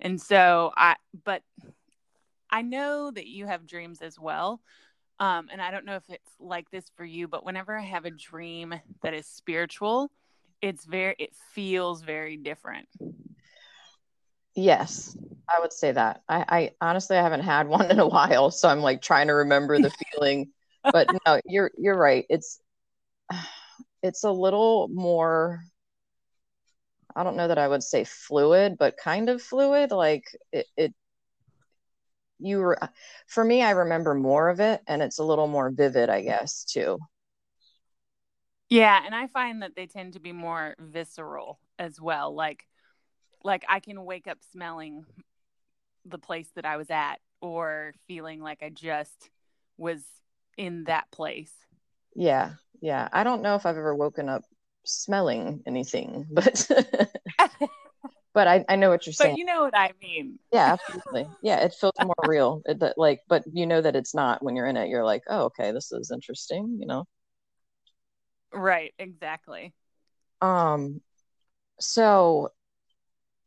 And 0.00 0.20
so 0.20 0.72
I, 0.76 0.96
but 1.24 1.42
I 2.50 2.62
know 2.62 3.10
that 3.10 3.26
you 3.26 3.46
have 3.46 3.66
dreams 3.66 4.02
as 4.02 4.18
well. 4.18 4.60
Um, 5.20 5.48
and 5.50 5.62
I 5.62 5.70
don't 5.70 5.84
know 5.84 5.96
if 5.96 6.04
it's 6.08 6.30
like 6.38 6.70
this 6.70 6.90
for 6.96 7.04
you, 7.04 7.28
but 7.28 7.44
whenever 7.44 7.76
I 7.76 7.82
have 7.82 8.04
a 8.04 8.10
dream 8.10 8.74
that 9.02 9.14
is 9.14 9.26
spiritual, 9.26 10.10
it's 10.60 10.84
very, 10.84 11.14
it 11.18 11.30
feels 11.54 12.02
very 12.02 12.36
different. 12.36 12.88
Yes, 14.54 15.16
I 15.48 15.60
would 15.60 15.72
say 15.72 15.92
that. 15.92 16.22
I, 16.28 16.44
I 16.48 16.70
honestly 16.80 17.16
I 17.16 17.22
haven't 17.22 17.42
had 17.42 17.68
one 17.68 17.90
in 17.90 18.00
a 18.00 18.06
while, 18.06 18.50
so 18.50 18.68
I'm 18.68 18.80
like 18.80 19.00
trying 19.02 19.28
to 19.28 19.34
remember 19.34 19.78
the 19.78 19.90
feeling. 20.12 20.50
But 20.82 21.08
no, 21.26 21.40
you're 21.44 21.70
you're 21.76 21.96
right. 21.96 22.26
It's 22.28 22.60
it's 24.02 24.24
a 24.24 24.30
little 24.30 24.88
more 24.88 25.62
I 27.16 27.24
don't 27.24 27.36
know 27.36 27.48
that 27.48 27.58
I 27.58 27.68
would 27.68 27.82
say 27.82 28.04
fluid, 28.04 28.76
but 28.78 28.96
kind 28.96 29.28
of 29.28 29.42
fluid. 29.42 29.90
Like 29.90 30.24
it, 30.52 30.66
it 30.76 30.94
you 32.38 32.58
were 32.58 32.78
for 33.26 33.44
me, 33.44 33.62
I 33.62 33.70
remember 33.70 34.14
more 34.14 34.48
of 34.48 34.60
it 34.60 34.80
and 34.86 35.02
it's 35.02 35.18
a 35.18 35.24
little 35.24 35.48
more 35.48 35.70
vivid, 35.70 36.08
I 36.08 36.22
guess, 36.22 36.64
too. 36.64 36.98
Yeah, 38.70 39.00
and 39.04 39.14
I 39.14 39.28
find 39.28 39.62
that 39.62 39.74
they 39.74 39.86
tend 39.86 40.12
to 40.12 40.20
be 40.20 40.32
more 40.32 40.74
visceral 40.78 41.58
as 41.78 42.00
well. 42.00 42.34
Like 42.34 42.66
like 43.44 43.64
I 43.68 43.80
can 43.80 44.04
wake 44.04 44.26
up 44.26 44.38
smelling 44.52 45.04
the 46.04 46.18
place 46.18 46.48
that 46.54 46.64
I 46.64 46.76
was 46.76 46.90
at 46.90 47.16
or 47.40 47.92
feeling 48.06 48.40
like 48.40 48.62
I 48.62 48.70
just 48.70 49.30
was 49.76 50.02
in 50.56 50.84
that 50.84 51.10
place. 51.10 51.52
Yeah, 52.14 52.54
yeah. 52.80 53.08
I 53.12 53.24
don't 53.24 53.42
know 53.42 53.54
if 53.54 53.64
I've 53.64 53.76
ever 53.76 53.94
woken 53.94 54.28
up 54.28 54.42
smelling 54.88 55.62
anything, 55.66 56.26
but 56.30 56.68
but 58.34 58.48
I, 58.48 58.64
I 58.68 58.76
know 58.76 58.90
what 58.90 59.06
you're 59.06 59.12
saying. 59.12 59.32
But 59.32 59.38
you 59.38 59.44
know 59.44 59.62
what 59.62 59.76
I 59.76 59.92
mean. 60.00 60.38
Yeah, 60.52 60.72
absolutely. 60.74 61.26
Yeah, 61.42 61.60
it 61.60 61.74
feels 61.74 61.94
more 62.00 62.14
real. 62.26 62.62
It, 62.66 62.80
that, 62.80 62.98
like, 62.98 63.20
but 63.28 63.44
you 63.52 63.66
know 63.66 63.80
that 63.80 63.96
it's 63.96 64.14
not 64.14 64.42
when 64.42 64.56
you're 64.56 64.66
in 64.66 64.76
it. 64.76 64.88
You're 64.88 65.04
like, 65.04 65.22
oh, 65.28 65.44
okay, 65.46 65.72
this 65.72 65.92
is 65.92 66.10
interesting. 66.12 66.78
You 66.80 66.86
know. 66.86 67.04
Right, 68.52 68.94
exactly. 68.98 69.74
Um, 70.40 71.00
so 71.80 72.50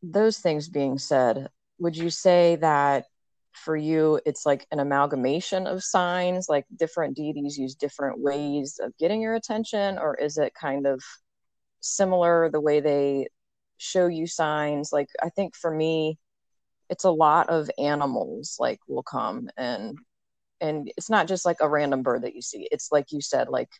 those 0.02 0.38
things 0.38 0.68
being 0.68 0.98
said, 0.98 1.48
would 1.78 1.96
you 1.96 2.10
say 2.10 2.56
that 2.56 3.06
for 3.52 3.76
you 3.76 4.20
it's 4.24 4.46
like 4.46 4.66
an 4.72 4.80
amalgamation 4.80 5.66
of 5.66 5.82
signs, 5.82 6.48
like 6.48 6.64
different 6.76 7.16
deities 7.16 7.58
use 7.58 7.74
different 7.74 8.18
ways 8.18 8.80
of 8.82 8.96
getting 8.98 9.20
your 9.20 9.34
attention, 9.34 9.98
or 9.98 10.16
is 10.16 10.38
it 10.38 10.52
kind 10.54 10.86
of 10.86 11.02
similar 11.82 12.50
the 12.50 12.60
way 12.60 12.80
they 12.80 13.28
show 13.78 14.06
you 14.06 14.26
signs? 14.26 14.92
Like, 14.92 15.08
I 15.22 15.28
think 15.28 15.54
for 15.54 15.70
me, 15.70 16.18
it's 16.88 17.04
a 17.04 17.10
lot 17.10 17.48
of 17.48 17.70
animals 17.78 18.56
like 18.58 18.80
will 18.88 19.02
come 19.02 19.48
and 19.56 19.98
and 20.60 20.92
it's 20.96 21.10
not 21.10 21.26
just 21.26 21.44
like 21.44 21.56
a 21.60 21.68
random 21.68 22.02
bird 22.02 22.22
that 22.22 22.34
you 22.36 22.42
see. 22.42 22.68
It's 22.70 22.92
like 22.92 23.10
you 23.10 23.20
said, 23.20 23.48
like 23.48 23.70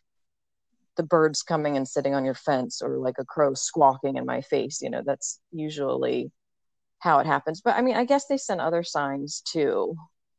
the 0.95 1.03
birds 1.03 1.41
coming 1.41 1.77
and 1.77 1.87
sitting 1.87 2.13
on 2.13 2.25
your 2.25 2.33
fence 2.33 2.81
or 2.81 2.97
like 2.97 3.15
a 3.19 3.25
crow 3.25 3.53
squawking 3.53 4.17
in 4.17 4.25
my 4.25 4.41
face 4.41 4.81
you 4.81 4.89
know 4.89 5.01
that's 5.05 5.39
usually 5.51 6.31
how 6.99 7.19
it 7.19 7.25
happens 7.25 7.61
but 7.61 7.75
i 7.75 7.81
mean 7.81 7.95
i 7.95 8.05
guess 8.05 8.27
they 8.27 8.37
send 8.37 8.61
other 8.61 8.83
signs 8.83 9.41
too 9.41 9.95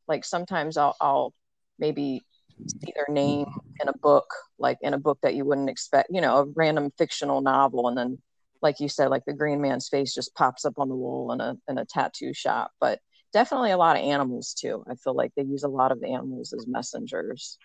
like 0.07 0.23
sometimes 0.23 0.77
i'll, 0.77 0.95
I'll 1.01 1.33
maybe 1.77 2.23
see 2.67 2.93
their 2.95 3.13
name 3.13 3.45
in 3.81 3.87
a 3.87 3.97
book 3.97 4.27
like 4.57 4.77
in 4.81 4.93
a 4.93 4.97
book 4.97 5.19
that 5.21 5.35
you 5.35 5.45
wouldn't 5.45 5.69
expect 5.69 6.09
you 6.11 6.21
know 6.21 6.37
a 6.37 6.45
random 6.55 6.91
fictional 6.97 7.41
novel 7.41 7.87
and 7.87 7.97
then 7.97 8.17
like 8.65 8.79
you 8.79 8.89
said 8.89 9.09
like 9.09 9.23
the 9.25 9.33
green 9.33 9.61
man's 9.61 9.87
face 9.87 10.13
just 10.13 10.33
pops 10.33 10.65
up 10.65 10.79
on 10.79 10.89
the 10.89 10.95
wall 10.95 11.31
in 11.31 11.39
a 11.39 11.55
in 11.67 11.77
a 11.77 11.85
tattoo 11.85 12.33
shop. 12.33 12.71
But 12.79 12.99
definitely 13.31 13.71
a 13.71 13.77
lot 13.77 13.95
of 13.95 14.03
animals 14.03 14.55
too. 14.59 14.83
I 14.89 14.95
feel 14.95 15.15
like 15.15 15.31
they 15.35 15.43
use 15.43 15.63
a 15.63 15.69
lot 15.69 15.91
of 15.91 16.03
animals 16.03 16.51
as 16.51 16.65
messengers. 16.67 17.59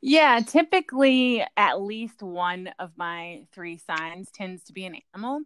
Yeah, 0.00 0.40
typically 0.40 1.44
at 1.56 1.80
least 1.80 2.22
one 2.22 2.70
of 2.80 2.90
my 2.96 3.42
three 3.52 3.78
signs 3.78 4.28
tends 4.32 4.64
to 4.64 4.72
be 4.72 4.86
an 4.86 4.96
animal. 5.14 5.42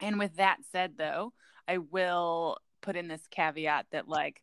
And 0.00 0.18
with 0.18 0.36
that 0.36 0.58
said, 0.70 0.94
though, 0.96 1.32
I 1.66 1.78
will 1.78 2.58
put 2.80 2.96
in 2.96 3.08
this 3.08 3.26
caveat 3.30 3.86
that, 3.92 4.08
like, 4.08 4.42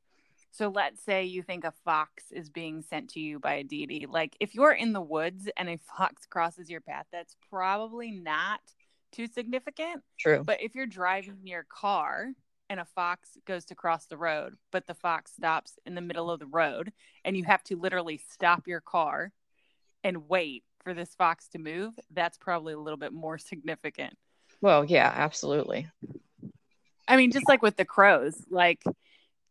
so 0.55 0.69
let's 0.69 1.03
say 1.03 1.25
you 1.25 1.43
think 1.43 1.65
a 1.65 1.73
fox 1.83 2.31
is 2.31 2.49
being 2.49 2.81
sent 2.81 3.09
to 3.09 3.19
you 3.19 3.39
by 3.39 3.55
a 3.55 3.63
deity. 3.63 4.05
Like, 4.09 4.37
if 4.39 4.55
you're 4.55 4.71
in 4.71 4.93
the 4.93 5.01
woods 5.01 5.49
and 5.57 5.69
a 5.69 5.77
fox 5.97 6.25
crosses 6.25 6.69
your 6.69 6.81
path, 6.81 7.05
that's 7.11 7.35
probably 7.49 8.11
not 8.11 8.61
too 9.11 9.27
significant. 9.27 10.01
true 10.17 10.43
But 10.45 10.61
if 10.61 10.73
you're 10.73 10.85
driving 10.85 11.39
your 11.43 11.65
car 11.67 12.29
and 12.69 12.79
a 12.79 12.85
fox 12.85 13.37
goes 13.45 13.65
to 13.65 13.75
cross 13.75 14.05
the 14.05 14.17
road, 14.17 14.55
but 14.71 14.87
the 14.87 14.93
fox 14.93 15.33
stops 15.33 15.73
in 15.85 15.93
the 15.93 16.01
middle 16.01 16.31
of 16.31 16.39
the 16.39 16.47
road 16.47 16.91
and 17.23 17.35
you 17.35 17.43
have 17.43 17.63
to 17.65 17.75
literally 17.75 18.19
stop 18.31 18.67
your 18.67 18.81
car 18.81 19.31
and 20.03 20.29
wait 20.29 20.63
for 20.83 20.93
this 20.93 21.15
fox 21.15 21.47
to 21.49 21.59
move, 21.59 21.93
that's 22.11 22.37
probably 22.37 22.73
a 22.73 22.79
little 22.79 22.97
bit 22.97 23.11
more 23.11 23.37
significant. 23.37 24.15
well 24.61 24.85
yeah 24.85 25.11
absolutely 25.15 25.87
I 27.07 27.17
mean, 27.17 27.31
just 27.31 27.47
like 27.47 27.61
with 27.61 27.77
the 27.77 27.85
crows, 27.85 28.35
like 28.49 28.83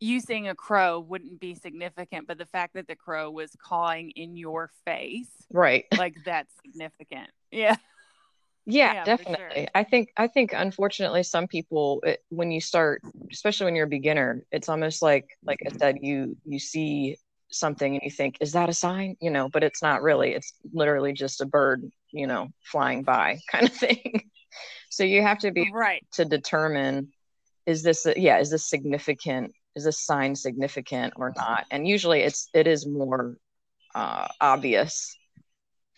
you 0.00 0.20
seeing 0.20 0.48
a 0.48 0.54
crow 0.54 1.00
wouldn't 1.00 1.40
be 1.40 1.54
significant, 1.54 2.26
but 2.26 2.38
the 2.38 2.46
fact 2.46 2.74
that 2.74 2.86
the 2.88 2.96
crow 2.96 3.30
was 3.30 3.50
cawing 3.62 4.10
in 4.10 4.36
your 4.36 4.70
face, 4.84 5.30
right 5.52 5.84
like 5.92 6.14
that's 6.24 6.52
significant. 6.64 7.30
Yeah. 7.50 7.76
yeah, 8.66 8.94
Yeah, 8.94 9.04
definitely 9.04 9.36
sure. 9.62 9.66
i 9.74 9.84
think 9.84 10.08
i 10.16 10.26
think 10.26 10.52
unfortunately 10.54 11.22
some 11.22 11.46
people 11.46 12.00
it, 12.04 12.20
when 12.30 12.50
you 12.50 12.60
start 12.60 13.02
especially 13.32 13.66
when 13.66 13.74
you're 13.76 13.86
a 13.86 13.90
beginner 13.90 14.44
it's 14.50 14.68
almost 14.68 15.02
like 15.02 15.26
like 15.44 15.58
i 15.66 15.70
said 15.78 15.98
you 16.00 16.36
you 16.46 16.58
see 16.58 17.16
something 17.50 17.94
and 17.94 18.02
you 18.02 18.10
think 18.10 18.36
is 18.40 18.52
that 18.52 18.68
a 18.68 18.74
sign 18.74 19.16
you 19.20 19.30
know 19.30 19.48
but 19.50 19.62
it's 19.62 19.82
not 19.82 20.02
really 20.02 20.32
it's 20.32 20.54
literally 20.72 21.12
just 21.12 21.40
a 21.40 21.46
bird 21.46 21.84
you 22.10 22.26
know 22.26 22.48
flying 22.64 23.02
by 23.02 23.38
kind 23.50 23.66
of 23.66 23.72
thing 23.74 24.30
so 24.90 25.04
you 25.04 25.22
have 25.22 25.38
to 25.38 25.50
be 25.50 25.70
Right. 25.72 26.02
to 26.12 26.24
determine 26.24 27.08
is 27.66 27.82
this 27.82 28.06
yeah 28.16 28.38
is 28.38 28.50
this 28.50 28.68
significant 28.68 29.52
is 29.76 29.85
this 29.85 30.00
sign 30.00 30.35
significant 30.35 31.14
or 31.16 31.33
not 31.37 31.64
and 31.71 31.87
usually 31.87 32.21
it's 32.21 32.49
it 32.54 32.66
is 32.66 32.87
more 32.87 33.37
uh, 33.95 34.28
obvious 34.40 35.16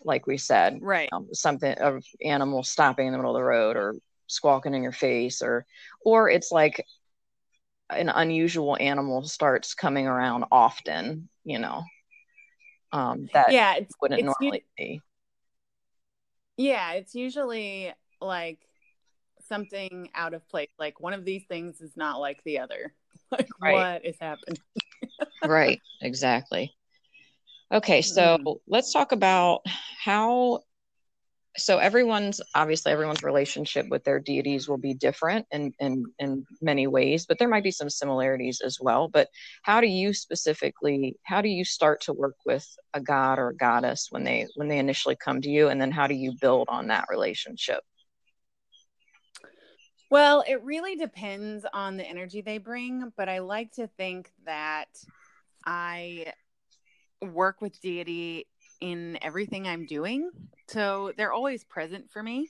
like 0.04 0.26
we 0.26 0.36
said 0.36 0.78
Right. 0.80 1.08
um, 1.12 1.28
something 1.32 1.72
of 1.78 2.04
animal 2.24 2.62
stopping 2.62 3.06
in 3.06 3.12
the 3.12 3.18
middle 3.18 3.36
of 3.36 3.40
the 3.40 3.44
road 3.44 3.76
or 3.76 3.94
squawking 4.26 4.74
in 4.74 4.82
your 4.82 4.92
face 4.92 5.42
or 5.42 5.64
or 6.04 6.28
it's 6.30 6.50
like 6.52 6.84
an 7.90 8.08
unusual 8.08 8.76
animal 8.80 9.22
starts 9.22 9.74
coming 9.74 10.06
around 10.06 10.44
often 10.50 11.28
you 11.44 11.58
know 11.58 11.82
um 12.92 13.28
that 13.32 13.50
Yeah. 13.52 13.76
It's, 13.76 13.94
wouldn't 14.00 14.20
it's 14.20 14.40
normally 14.40 14.64
be 14.76 15.00
Yeah, 16.56 16.92
it's 16.92 17.14
usually 17.14 17.92
like 18.20 18.58
something 19.46 20.10
out 20.14 20.34
of 20.34 20.48
place. 20.48 20.68
Like 20.78 21.00
one 21.00 21.12
of 21.12 21.24
these 21.24 21.44
things 21.44 21.80
is 21.80 21.96
not 21.96 22.20
like 22.20 22.42
the 22.44 22.58
other. 22.58 22.92
Like 23.32 23.48
Right. 23.60 23.72
what 23.72 24.06
is 24.06 24.16
happening? 24.20 24.60
right 25.44 25.80
exactly 26.00 26.72
Okay, 27.72 28.00
so 28.00 28.38
mm. 28.38 28.60
let's 28.68 28.92
talk 28.92 29.10
about 29.10 29.62
how 29.98 30.60
so 31.56 31.78
everyone's 31.78 32.40
obviously 32.54 32.92
everyone's 32.92 33.22
relationship 33.22 33.88
with 33.88 34.04
their 34.04 34.20
deities 34.20 34.68
will 34.68 34.78
be 34.78 34.92
different 34.94 35.46
in, 35.50 35.72
in 35.80 36.04
in 36.18 36.46
many 36.60 36.86
ways 36.86 37.24
but 37.26 37.38
there 37.38 37.48
might 37.48 37.64
be 37.64 37.70
some 37.70 37.88
similarities 37.88 38.60
as 38.60 38.78
well 38.78 39.08
but 39.08 39.28
how 39.62 39.80
do 39.80 39.86
you 39.86 40.12
specifically 40.12 41.16
how 41.24 41.40
do 41.40 41.48
you 41.48 41.64
start 41.64 42.00
to 42.02 42.12
work 42.12 42.36
with 42.44 42.66
a 42.92 43.00
god 43.00 43.38
or 43.38 43.48
a 43.48 43.56
goddess 43.56 44.08
when 44.10 44.22
they 44.22 44.46
when 44.56 44.68
they 44.68 44.78
initially 44.78 45.16
come 45.16 45.40
to 45.40 45.48
you 45.48 45.68
and 45.68 45.80
then 45.80 45.90
how 45.90 46.06
do 46.06 46.14
you 46.14 46.34
build 46.42 46.68
on 46.68 46.88
that 46.88 47.06
relationship 47.08 47.80
well 50.10 50.44
it 50.46 50.62
really 50.62 50.96
depends 50.96 51.64
on 51.72 51.96
the 51.96 52.04
energy 52.04 52.40
they 52.40 52.58
bring 52.58 53.12
but 53.16 53.28
i 53.28 53.38
like 53.38 53.72
to 53.72 53.86
think 53.86 54.30
that 54.44 54.88
i 55.64 56.32
work 57.20 57.60
with 57.60 57.80
deity 57.80 58.46
in 58.80 59.18
everything 59.22 59.66
I'm 59.66 59.86
doing. 59.86 60.30
So 60.68 61.12
they're 61.16 61.32
always 61.32 61.64
present 61.64 62.10
for 62.10 62.22
me. 62.22 62.48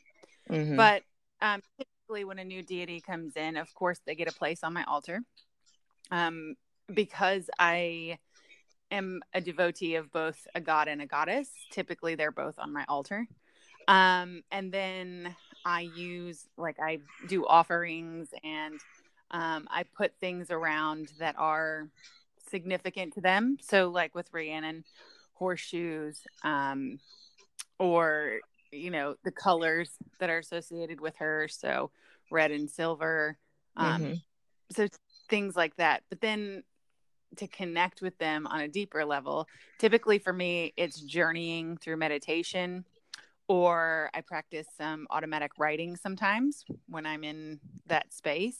Mm-hmm. 0.50 0.76
But 0.76 1.02
um, 1.40 1.60
typically, 1.78 2.24
when 2.24 2.38
a 2.38 2.44
new 2.44 2.62
deity 2.62 3.00
comes 3.00 3.36
in, 3.36 3.56
of 3.56 3.72
course, 3.74 4.00
they 4.06 4.14
get 4.14 4.28
a 4.28 4.34
place 4.34 4.62
on 4.62 4.72
my 4.72 4.84
altar. 4.84 5.20
Um, 6.10 6.54
because 6.92 7.50
I 7.58 8.18
am 8.90 9.20
a 9.34 9.40
devotee 9.40 9.96
of 9.96 10.12
both 10.12 10.46
a 10.54 10.60
god 10.60 10.86
and 10.88 11.02
a 11.02 11.06
goddess, 11.06 11.48
typically 11.72 12.14
they're 12.14 12.30
both 12.30 12.58
on 12.58 12.72
my 12.72 12.84
altar. 12.88 13.26
Um, 13.88 14.42
and 14.50 14.72
then 14.72 15.34
I 15.66 15.80
use, 15.80 16.46
like, 16.56 16.76
I 16.80 17.00
do 17.26 17.44
offerings 17.44 18.28
and 18.44 18.80
um, 19.32 19.66
I 19.68 19.82
put 19.82 20.12
things 20.20 20.52
around 20.52 21.08
that 21.18 21.34
are 21.36 21.88
significant 22.48 23.14
to 23.14 23.20
them. 23.20 23.58
So, 23.60 23.88
like 23.88 24.14
with 24.14 24.32
Rhiannon, 24.32 24.84
horseshoes, 25.34 26.20
um, 26.44 27.00
or 27.80 28.38
you 28.70 28.90
know 28.90 29.16
the 29.24 29.32
colors 29.32 29.90
that 30.20 30.30
are 30.30 30.38
associated 30.38 31.00
with 31.00 31.16
her. 31.16 31.48
So, 31.50 31.90
red 32.30 32.52
and 32.52 32.70
silver. 32.70 33.36
Um, 33.76 34.02
mm-hmm. 34.02 34.14
So 34.70 34.86
things 35.28 35.56
like 35.56 35.74
that. 35.76 36.04
But 36.08 36.20
then 36.20 36.62
to 37.36 37.48
connect 37.48 38.02
with 38.02 38.16
them 38.18 38.46
on 38.46 38.60
a 38.60 38.68
deeper 38.68 39.04
level, 39.04 39.48
typically 39.78 40.18
for 40.18 40.32
me, 40.32 40.72
it's 40.76 41.00
journeying 41.00 41.76
through 41.78 41.96
meditation 41.96 42.84
or 43.48 44.10
I 44.14 44.20
practice 44.22 44.66
some 44.76 45.06
automatic 45.10 45.52
writing 45.58 45.96
sometimes 45.96 46.64
when 46.88 47.06
I'm 47.06 47.24
in 47.24 47.60
that 47.86 48.12
space. 48.12 48.58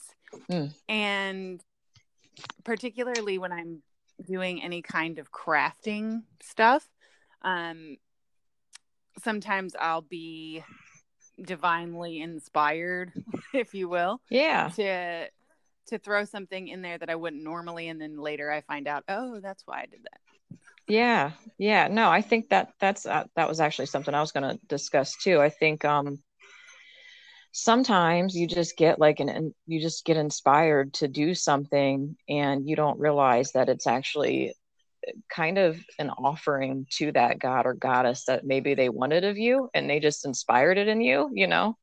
Mm. 0.51 0.73
And 0.89 1.65
particularly 2.65 3.39
when 3.39 3.53
I'm 3.53 3.83
doing 4.27 4.63
any 4.63 4.83
kind 4.83 5.19
of 5.19 5.33
crafting 5.33 6.23
stuff, 6.41 6.89
um, 7.43 7.97
sometimes 9.23 9.75
I'll 9.79 10.03
be 10.03 10.63
divinely 11.43 12.21
inspired, 12.21 13.13
if 13.55 13.75
you 13.75 13.89
will. 13.89 14.21
Yeah. 14.31 14.69
To 14.77 15.29
to 15.89 15.99
throw 15.99 16.25
something 16.25 16.67
in 16.67 16.83
there 16.83 16.99
that 16.99 17.09
I 17.09 17.15
wouldn't 17.15 17.45
normally 17.45 17.87
and 17.89 18.01
then 18.01 18.19
later 18.19 18.51
I 18.51 18.61
find 18.61 18.89
out, 18.89 19.05
oh, 19.09 19.39
that's 19.41 19.63
why 19.67 19.83
I 19.83 19.87
did 19.87 20.01
that. 20.03 20.21
Yeah. 20.89 21.33
Yeah. 21.59 21.89
No, 21.89 22.11
I 22.11 22.21
think 22.23 22.51
that 22.51 22.73
that's 22.81 23.07
uh, 23.07 23.25
that 23.35 23.49
was 23.49 23.61
actually 23.61 23.87
something 23.87 24.15
I 24.15 24.21
was 24.21 24.33
going 24.33 24.49
to 24.49 24.61
discuss 24.67 25.17
too. 25.17 25.41
I 25.41 25.49
think 25.49 25.85
um 25.85 26.19
sometimes 27.59 28.37
you 28.37 28.47
just 28.47 28.77
get 28.77 28.99
like 28.99 29.19
an 29.19 29.55
you 29.67 29.81
just 29.81 30.05
get 30.05 30.19
inspired 30.19 30.93
to 30.93 31.09
do 31.09 31.35
something 31.35 32.15
and 32.29 32.69
you 32.69 32.77
don't 32.77 33.01
realize 33.01 33.53
that 33.53 33.71
it's 33.71 33.87
actually 33.87 34.55
uh, 35.09 35.13
kind 35.31 35.57
of 35.57 35.81
an 35.99 36.11
offering 36.11 36.87
to 36.91 37.11
that 37.13 37.39
god 37.39 37.65
or 37.65 37.73
goddess 37.73 38.27
that 38.27 38.45
maybe 38.45 38.75
they 38.75 38.91
wanted 38.91 39.25
of 39.25 39.39
you 39.39 39.71
and 39.73 39.89
they 39.89 39.99
just 39.99 40.27
inspired 40.27 40.77
it 40.77 40.87
in 40.87 41.01
you 41.01 41.31
you 41.33 41.47
know 41.47 41.75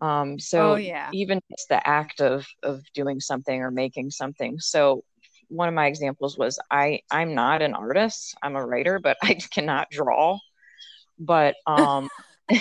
um 0.00 0.40
so 0.40 0.72
oh, 0.72 0.74
yeah 0.74 1.08
even 1.12 1.40
just 1.52 1.68
the 1.68 1.86
act 1.86 2.20
of 2.20 2.44
of 2.64 2.82
doing 2.94 3.20
something 3.20 3.62
or 3.62 3.70
making 3.70 4.10
something 4.10 4.58
so 4.58 5.04
one 5.48 5.68
of 5.68 5.74
my 5.74 5.86
examples 5.86 6.36
was 6.36 6.58
i 6.70 7.00
i'm 7.10 7.34
not 7.34 7.62
an 7.62 7.74
artist 7.74 8.36
i'm 8.42 8.56
a 8.56 8.64
writer 8.64 8.98
but 8.98 9.16
i 9.22 9.34
cannot 9.34 9.90
draw 9.90 10.38
but 11.18 11.54
um 11.66 12.08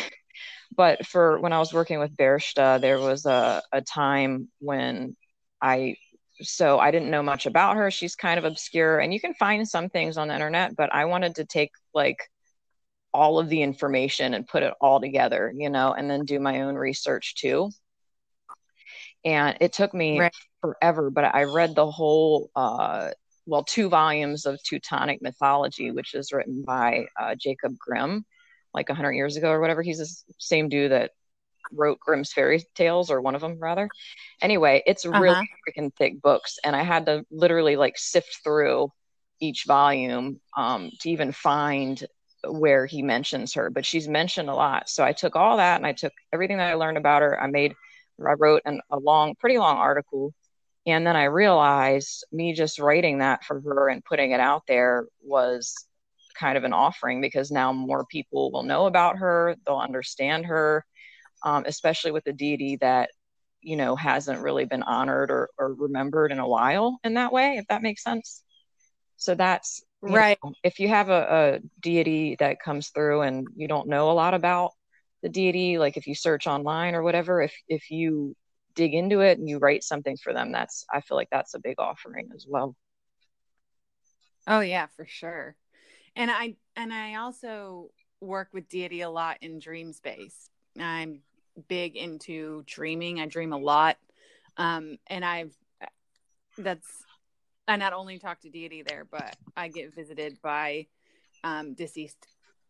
but 0.76 1.06
for 1.06 1.40
when 1.40 1.54
I 1.54 1.60
was 1.60 1.74
working 1.74 2.00
with 2.00 2.16
Bershta, 2.16 2.80
there 2.80 3.00
was 3.00 3.26
a, 3.26 3.62
a 3.72 3.82
time 3.82 4.50
when 4.60 5.16
I 5.62 5.96
so 6.40 6.78
I 6.78 6.92
didn't 6.92 7.10
know 7.10 7.24
much 7.24 7.48
about 7.48 7.78
her. 7.78 7.90
She's 7.90 8.16
kind 8.16 8.38
of 8.38 8.46
obscure, 8.46 9.00
and 9.00 9.14
you 9.14 9.20
can 9.20 9.34
find 9.34 9.68
some 9.68 9.90
things 9.90 10.18
on 10.18 10.28
the 10.28 10.36
internet, 10.36 10.76
but 10.76 10.94
I 10.94 11.06
wanted 11.06 11.36
to 11.36 11.46
take 11.46 11.72
like 11.94 12.20
all 13.12 13.40
of 13.40 13.50
the 13.50 13.64
information 13.64 14.36
and 14.36 14.48
put 14.48 14.62
it 14.62 14.74
all 14.80 15.02
together, 15.02 15.52
you 15.56 15.70
know, 15.70 15.94
and 15.94 16.10
then 16.10 16.26
do 16.26 16.40
my 16.40 16.62
own 16.62 16.76
research 16.76 17.36
too. 17.36 17.72
And 19.26 19.58
it 19.62 19.74
took 19.74 19.94
me 19.94 20.20
right. 20.20 20.34
Forever, 20.62 21.10
but 21.10 21.24
I 21.36 21.44
read 21.44 21.76
the 21.76 21.90
whole, 21.90 22.50
uh, 22.56 23.12
well, 23.46 23.64
two 23.64 23.90
volumes 23.90 24.46
of 24.46 24.62
Teutonic 24.64 25.22
mythology, 25.22 25.92
which 25.92 26.14
is 26.14 26.32
written 26.32 26.64
by 26.64 27.08
uh, 27.20 27.36
Jacob 27.36 27.78
Grimm 27.78 28.26
like 28.74 28.90
100 28.90 29.14
years 29.14 29.38
ago 29.38 29.52
or 29.52 29.62
whatever. 29.62 29.82
He's 29.82 30.00
the 30.00 30.34
same 30.38 30.70
dude 30.70 30.92
that 30.92 31.12
wrote 31.72 32.00
Grimm's 32.00 32.32
fairy 32.32 32.64
tales 32.76 33.10
or 33.10 33.22
one 33.22 33.36
of 33.36 33.42
them 33.42 33.58
rather. 33.60 33.90
Anyway, 34.42 34.84
it's 34.86 35.06
uh-huh. 35.06 35.20
really 35.20 35.50
freaking 35.68 35.94
thick 35.96 36.22
books 36.22 36.60
and 36.64 36.76
I 36.76 36.84
had 36.84 37.06
to 37.08 37.26
literally 37.32 37.76
like 37.76 37.98
sift 37.98 38.40
through 38.44 38.92
each 39.40 39.66
volume 39.66 40.40
um, 40.56 40.92
to 41.02 41.10
even 41.10 41.32
find 41.32 42.06
where 42.46 42.86
he 42.86 43.02
mentions 43.02 43.54
her, 43.56 43.70
but 43.70 43.86
she's 43.86 44.08
mentioned 44.08 44.50
a 44.50 44.56
lot. 44.56 44.90
So 44.90 45.04
I 45.04 45.14
took 45.14 45.36
all 45.36 45.58
that 45.58 45.78
and 45.78 45.86
I 45.86 45.94
took 45.94 46.14
everything 46.32 46.58
that 46.58 46.72
I 46.72 46.76
learned 46.76 46.98
about 46.98 47.22
her. 47.22 47.40
I 47.40 47.48
made, 47.48 47.74
I 48.26 48.34
wrote 48.34 48.62
an, 48.66 48.82
a 48.90 48.98
long, 48.98 49.36
pretty 49.36 49.58
long 49.58 49.78
article. 49.78 50.34
And 50.88 51.06
then 51.06 51.18
I 51.18 51.26
realized 51.26 52.26
me 52.32 52.54
just 52.54 52.80
writing 52.80 53.18
that 53.18 53.44
for 53.44 53.60
her 53.60 53.90
and 53.90 54.04
putting 54.04 54.32
it 54.32 54.40
out 54.40 54.64
there 54.68 55.06
was 55.22 55.76
kind 56.40 56.58
of 56.58 56.64
an 56.64 56.72
offering 56.72 57.20
because 57.20 57.52
now 57.52 57.74
more 57.74 58.06
people 58.06 58.52
will 58.52 58.64
know 58.64 58.86
about 58.86 59.18
her, 59.18 59.58
they'll 59.66 59.78
understand 59.78 60.46
her, 60.46 60.86
um, 61.44 61.66
especially 61.68 62.12
with 62.12 62.26
a 62.28 62.34
deity 62.34 62.78
that 62.78 63.10
you 63.60 63.76
know 63.76 63.98
hasn't 63.98 64.42
really 64.42 64.64
been 64.64 64.84
honored 64.84 65.30
or, 65.30 65.50
or 65.58 65.74
remembered 65.74 66.32
in 66.32 66.40
a 66.40 66.48
while 66.48 67.00
in 67.04 67.16
that 67.16 67.34
way, 67.34 67.58
if 67.58 67.68
that 67.68 67.82
makes 67.82 68.02
sense. 68.02 68.44
So 69.18 69.36
that's 69.36 69.84
right. 70.02 70.38
Know, 70.42 70.54
if 70.64 70.80
you 70.80 70.88
have 70.88 71.10
a, 71.10 71.28
a 71.30 71.60
deity 71.82 72.38
that 72.40 72.62
comes 72.62 72.90
through 72.90 73.22
and 73.24 73.46
you 73.58 73.68
don't 73.68 73.90
know 73.90 74.10
a 74.10 74.14
lot 74.14 74.34
about 74.34 74.72
the 75.22 75.28
deity, 75.28 75.80
like 75.80 75.98
if 75.98 76.08
you 76.08 76.16
search 76.16 76.48
online 76.48 76.96
or 76.96 77.04
whatever, 77.04 77.42
if 77.42 77.54
if 77.68 77.92
you 77.92 78.38
dig 78.78 78.94
into 78.94 79.20
it 79.20 79.40
and 79.40 79.50
you 79.50 79.58
write 79.58 79.84
something 79.84 80.16
for 80.16 80.32
them, 80.32 80.54
that's 80.54 80.86
I 80.94 81.02
feel 81.02 81.18
like 81.18 81.30
that's 81.30 81.54
a 81.54 81.60
big 81.60 81.80
offering 81.80 82.30
as 82.34 82.46
well. 82.48 82.76
Oh 84.48 84.62
yeah, 84.62 84.88
for 84.96 85.06
sure. 85.06 85.58
And 86.16 86.32
i 86.32 86.56
and 86.78 86.94
i 86.94 87.16
also 87.16 87.90
work 88.22 88.50
with 88.54 88.70
deity 88.70 89.02
a 89.02 89.10
lot 89.10 89.38
in 89.42 89.60
dream 89.60 89.92
space 89.92 90.50
i'm 90.80 91.22
big 91.68 91.96
into 91.96 92.64
dreaming 92.66 93.20
i 93.20 93.26
dream 93.26 93.52
a 93.52 93.58
lot 93.58 93.98
um 94.58 94.98
and 95.08 95.26
i've 95.26 95.54
that's 96.58 96.88
i 97.68 97.76
not 97.76 97.94
only 97.94 98.18
talk 98.18 98.40
to 98.40 98.50
deity 98.50 98.84
there 98.84 99.06
but 99.10 99.36
i 99.56 99.68
get 99.68 99.94
visited 99.94 100.40
by 100.42 100.86
um 101.44 101.74
deceased 101.74 102.28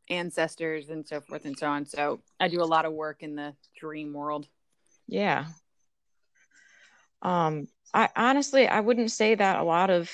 ancestors 0.10 0.90
and 0.90 1.06
so 1.06 1.20
forth 1.20 1.44
and 1.46 1.58
so 1.58 1.68
on. 1.68 1.86
So 1.86 2.22
i 2.40 2.48
do 2.48 2.62
a 2.62 2.66
lot 2.66 2.86
of 2.86 2.94
work 2.94 3.24
in 3.24 3.36
the 3.36 3.54
dream 3.78 4.14
world. 4.14 4.48
Yeah 5.08 5.46
um 7.22 7.68
i 7.94 8.10
honestly 8.16 8.68
i 8.68 8.80
wouldn't 8.80 9.12
say 9.12 9.36
that 9.36 9.60
a 9.60 9.64
lot 9.64 9.90
of 9.90 10.10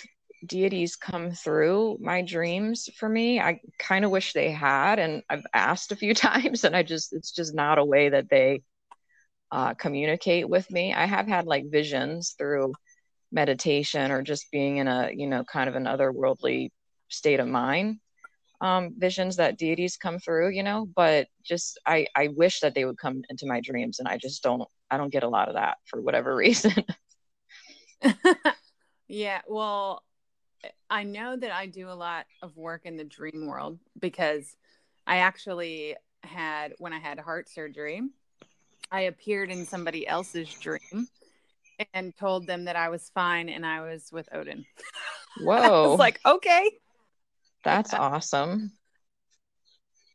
deities 0.46 0.96
come 0.96 1.32
through 1.32 1.98
my 2.02 2.22
dreams 2.22 2.89
for 2.98 3.08
me. 3.08 3.39
I 3.39 3.60
kind 3.80 4.06
of 4.06 4.12
wish 4.12 4.34
they 4.34 4.52
had, 4.52 5.00
and 5.00 5.24
I've 5.30 5.46
asked 5.54 5.92
a 5.92 5.96
few 5.96 6.13
times, 6.13 6.63
and 6.63 6.76
I 6.76 6.84
just, 6.84 7.13
it's 7.13 7.32
just 7.32 7.54
not 7.54 7.78
a 7.78 7.86
way 7.86 8.10
that 8.10 8.30
they 8.30 8.62
uh, 9.52 9.74
communicate 9.76 10.50
with 10.50 10.70
me. 10.72 10.94
I 10.94 11.06
have 11.06 11.28
had 11.28 11.46
like 11.46 11.72
visions 11.72 12.36
through 12.38 12.74
meditation 13.32 14.12
or 14.12 14.22
just 14.22 14.52
being 14.52 14.78
in 14.78 14.88
a, 14.88 15.12
you 15.13 15.28
know, 15.28 15.44
kind 15.44 15.70
of 15.70 15.76
an 15.76 15.86
otherworldly 15.86 16.70
state 17.10 17.39
of 17.39 17.48
mind. 17.48 18.00
Um, 18.62 18.94
visions 18.98 19.36
that 19.38 19.58
deities 19.58 19.98
come 19.98 20.20
through, 20.20 20.52
you 20.52 20.63
know, 20.63 20.88
but 20.96 21.28
just 21.44 21.78
I, 21.86 22.08
I 22.16 22.30
wish 22.30 22.62
that 22.62 22.74
they 22.74 22.86
would 22.86 22.98
come 22.98 23.22
into 23.30 23.46
my 23.46 23.60
dreams, 23.60 24.00
and 24.00 24.08
I 24.08 24.18
just 24.18 24.42
don't, 24.42 24.68
I 24.93 24.97
don't 24.97 25.12
get 25.12 25.23
a 25.23 25.29
lot 25.29 25.47
of 25.47 25.56
that 25.56 25.77
for 25.86 25.99
whatever 26.01 26.36
reason. 26.36 26.73
yeah, 29.08 29.41
well, 29.47 30.03
I 30.89 31.03
know 31.03 31.36
that 31.36 31.51
I 31.51 31.65
do 31.65 31.89
a 31.89 31.93
lot 31.93 32.25
of 32.41 32.56
work 32.56 32.86
in 32.86 32.95
the 32.95 33.03
dream 33.03 33.47
world 33.47 33.79
because 33.99 34.56
I 35.08 35.17
actually 35.17 35.95
had, 36.23 36.73
when 36.77 36.93
I 36.93 36.99
had 36.99 37.19
heart 37.19 37.49
surgery, 37.49 38.01
I 38.91 39.01
appeared 39.01 39.49
in 39.49 39.65
somebody 39.65 40.08
else's 40.08 40.53
dream 40.53 41.08
and 41.93 42.15
told 42.15 42.47
them 42.47 42.65
that 42.65 42.75
I 42.75 42.89
was 42.89 43.10
fine 43.13 43.49
and 43.49 43.65
I 43.65 43.82
was 43.82 44.10
with 44.12 44.29
Odin. 44.32 44.65
Whoa. 45.41 45.89
was 45.89 45.99
like, 45.99 46.19
okay. 46.25 46.69
That's 47.63 47.93
awesome. 47.93 48.71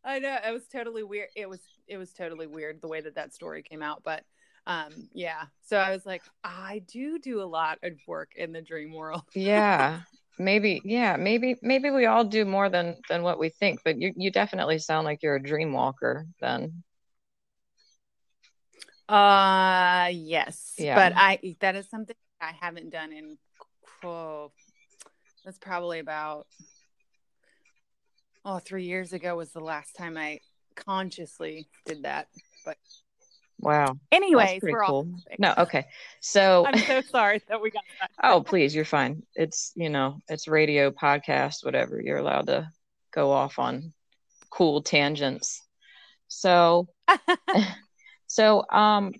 I 0.04 0.20
know 0.20 0.38
it 0.46 0.52
was 0.52 0.68
totally 0.68 1.02
weird. 1.02 1.28
It 1.34 1.48
was 1.48 1.60
it 1.86 1.96
was 1.98 2.12
totally 2.12 2.46
weird 2.46 2.80
the 2.80 2.88
way 2.88 3.00
that 3.00 3.16
that 3.16 3.34
story 3.34 3.62
came 3.62 3.82
out, 3.82 4.02
but 4.04 4.24
um 4.68 4.92
yeah. 5.14 5.44
So 5.66 5.78
I 5.78 5.90
was 5.90 6.06
like, 6.06 6.22
I 6.44 6.82
do 6.86 7.18
do 7.18 7.42
a 7.42 7.44
lot 7.44 7.78
of 7.82 7.94
work 8.06 8.32
in 8.36 8.52
the 8.52 8.62
dream 8.62 8.92
world. 8.92 9.22
yeah. 9.34 10.00
Maybe 10.40 10.80
yeah, 10.84 11.16
maybe 11.16 11.56
maybe 11.62 11.90
we 11.90 12.06
all 12.06 12.22
do 12.22 12.44
more 12.44 12.68
than 12.68 12.94
than 13.08 13.24
what 13.24 13.40
we 13.40 13.48
think, 13.48 13.80
but 13.84 14.00
you 14.00 14.12
you 14.14 14.30
definitely 14.30 14.78
sound 14.78 15.04
like 15.04 15.20
you're 15.20 15.34
a 15.34 15.42
dream 15.42 15.72
walker 15.72 16.28
then. 16.40 16.84
Uh 19.08 20.10
yes. 20.12 20.74
Yeah. 20.78 20.94
But 20.94 21.14
I 21.16 21.56
that 21.58 21.74
is 21.74 21.90
something 21.90 22.14
I 22.40 22.52
haven't 22.52 22.90
done 22.90 23.10
in 23.10 23.36
oh, 24.04 24.52
that's 25.44 25.58
probably 25.58 25.98
about 25.98 26.46
oh 28.44 28.60
three 28.60 28.84
years 28.84 29.12
ago 29.12 29.34
was 29.34 29.50
the 29.50 29.58
last 29.58 29.96
time 29.96 30.16
I 30.16 30.38
consciously 30.76 31.66
did 31.84 32.04
that. 32.04 32.28
But 32.64 32.76
wow. 33.58 33.96
Anyways, 34.12 34.60
we're 34.62 34.84
cool. 34.84 34.96
all 34.96 35.22
no, 35.38 35.54
okay. 35.58 35.86
So 36.20 36.66
I'm 36.66 36.78
so 36.78 37.00
sorry 37.02 37.42
that 37.48 37.60
we 37.60 37.70
got 37.70 37.84
that. 38.00 38.10
oh, 38.22 38.42
please, 38.42 38.74
you're 38.74 38.84
fine. 38.84 39.22
It's 39.34 39.72
you 39.74 39.90
know, 39.90 40.18
it's 40.28 40.48
radio, 40.48 40.90
podcast, 40.90 41.64
whatever. 41.64 42.00
You're 42.00 42.18
allowed 42.18 42.46
to 42.46 42.70
go 43.12 43.30
off 43.32 43.58
on 43.58 43.92
cool 44.50 44.82
tangents. 44.82 45.62
So 46.28 46.88
so 48.26 48.64
um 48.70 49.12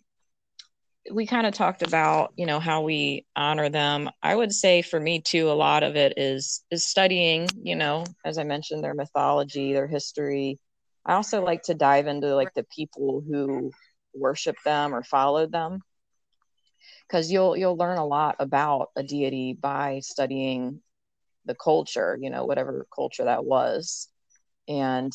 we 1.11 1.27
kind 1.27 1.47
of 1.47 1.55
talked 1.55 1.83
about 1.83 2.33
you 2.37 2.47
know 2.47 2.61
how 2.61 2.83
we 2.83 3.27
honor 3.37 3.69
them 3.69 4.11
i 4.23 4.35
would 4.35 4.53
say 4.53 4.83
for 4.83 4.99
me 5.01 5.21
too 5.21 5.51
a 5.51 5.53
lot 5.53 5.83
of 5.83 5.97
it 5.97 6.15
is 6.17 6.63
is 6.71 6.85
studying 6.85 7.49
you 7.63 7.77
know 7.77 8.05
as 8.25 8.39
i 8.39 8.45
mentioned 8.45 8.83
their 8.83 8.95
mythology 8.95 9.73
their 9.73 9.87
history 9.87 10.59
i 11.07 11.15
also 11.15 11.43
like 11.43 11.63
to 11.63 11.75
dive 11.75 12.07
into 12.07 12.35
like 12.35 12.53
the 12.55 12.67
people 12.75 13.23
who 13.27 13.71
worship 14.15 14.57
them 14.65 14.95
or 14.95 15.03
followed 15.03 15.53
them 15.53 15.81
because 17.07 17.31
you'll 17.31 17.57
you'll 17.57 17.77
learn 17.77 17.99
a 17.99 18.07
lot 18.07 18.37
about 18.39 18.89
a 18.97 19.03
deity 19.03 19.53
by 19.53 20.01
studying 20.01 20.81
the 21.45 21.55
culture 21.55 22.19
you 22.21 22.31
know 22.31 22.45
whatever 22.45 22.87
culture 22.95 23.25
that 23.25 23.45
was 23.45 24.09
and 24.69 25.13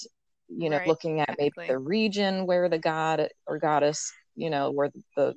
you 0.48 0.70
know 0.70 0.78
right. 0.78 0.88
looking 0.88 1.20
at 1.20 1.36
maybe 1.38 1.54
the 1.68 1.78
region 1.78 2.46
where 2.46 2.70
the 2.70 2.78
god 2.78 3.28
or 3.48 3.60
goddess 3.60 4.12
you 4.36 4.50
know 4.50 4.72
where 4.72 4.90
the 5.16 5.36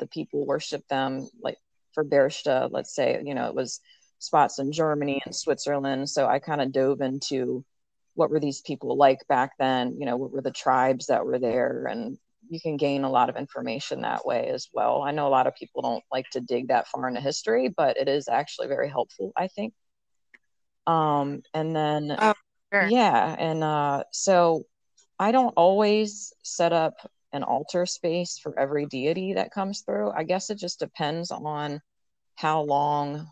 the 0.00 0.06
people 0.06 0.46
worship 0.46 0.86
them 0.88 1.28
like 1.42 1.56
for 1.98 2.04
Berchta, 2.04 2.68
let's 2.70 2.94
say, 2.94 3.20
you 3.24 3.34
know, 3.34 3.48
it 3.48 3.54
was 3.56 3.80
spots 4.20 4.60
in 4.60 4.70
Germany 4.70 5.20
and 5.24 5.34
Switzerland. 5.34 6.08
So 6.08 6.28
I 6.28 6.38
kind 6.38 6.60
of 6.60 6.70
dove 6.70 7.00
into 7.00 7.64
what 8.14 8.30
were 8.30 8.38
these 8.38 8.60
people 8.60 8.96
like 8.96 9.18
back 9.28 9.52
then, 9.58 9.96
you 9.98 10.06
know, 10.06 10.16
what 10.16 10.30
were 10.30 10.40
the 10.40 10.52
tribes 10.52 11.06
that 11.06 11.26
were 11.26 11.40
there 11.40 11.86
and 11.86 12.16
you 12.50 12.60
can 12.60 12.76
gain 12.76 13.04
a 13.04 13.10
lot 13.10 13.28
of 13.28 13.36
information 13.36 14.02
that 14.02 14.24
way 14.24 14.48
as 14.48 14.68
well. 14.72 15.02
I 15.02 15.10
know 15.10 15.26
a 15.26 15.28
lot 15.28 15.46
of 15.46 15.54
people 15.54 15.82
don't 15.82 16.04
like 16.10 16.28
to 16.30 16.40
dig 16.40 16.68
that 16.68 16.88
far 16.88 17.08
into 17.08 17.20
history, 17.20 17.68
but 17.68 17.96
it 17.96 18.08
is 18.08 18.28
actually 18.28 18.68
very 18.68 18.88
helpful, 18.88 19.32
I 19.36 19.48
think. 19.48 19.74
Um, 20.86 21.42
and 21.52 21.76
then, 21.76 22.16
oh, 22.18 22.34
sure. 22.72 22.88
yeah. 22.88 23.36
And 23.38 23.62
uh, 23.62 24.04
so 24.12 24.64
I 25.18 25.32
don't 25.32 25.52
always 25.56 26.32
set 26.42 26.72
up 26.72 26.94
an 27.32 27.42
altar 27.42 27.84
space 27.84 28.38
for 28.38 28.58
every 28.58 28.86
deity 28.86 29.34
that 29.34 29.52
comes 29.52 29.82
through. 29.82 30.10
I 30.10 30.24
guess 30.24 30.48
it 30.48 30.58
just 30.58 30.78
depends 30.78 31.30
on 31.30 31.80
how 32.36 32.62
long 32.62 33.26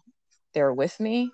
they're 0.53 0.75
with 0.75 0.99
me. 1.01 1.31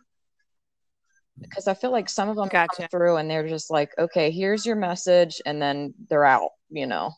Because 1.41 1.67
I 1.67 1.75
feel 1.75 1.91
like 1.91 2.09
some 2.09 2.29
of 2.29 2.37
them 2.37 2.49
gotcha. 2.49 2.83
come 2.83 2.89
through 2.89 3.17
and 3.17 3.29
they're 3.29 3.49
just 3.49 3.71
like, 3.71 3.93
okay, 3.99 4.31
here's 4.31 4.67
your 4.67 4.77
message, 4.77 5.41
and 5.47 5.61
then 5.61 5.95
they're 6.09 6.27
out, 6.27 6.51
you 6.69 6.87
know. 6.87 7.11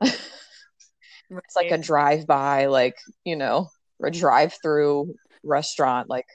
It's 0.00 1.56
like 1.56 1.70
a 1.70 1.78
drive 1.78 2.26
by, 2.26 2.66
like, 2.66 2.96
you 3.24 3.36
know, 3.36 3.68
a 4.02 4.10
drive 4.10 4.56
through 4.62 5.14
restaurant, 5.42 6.08
like 6.08 6.26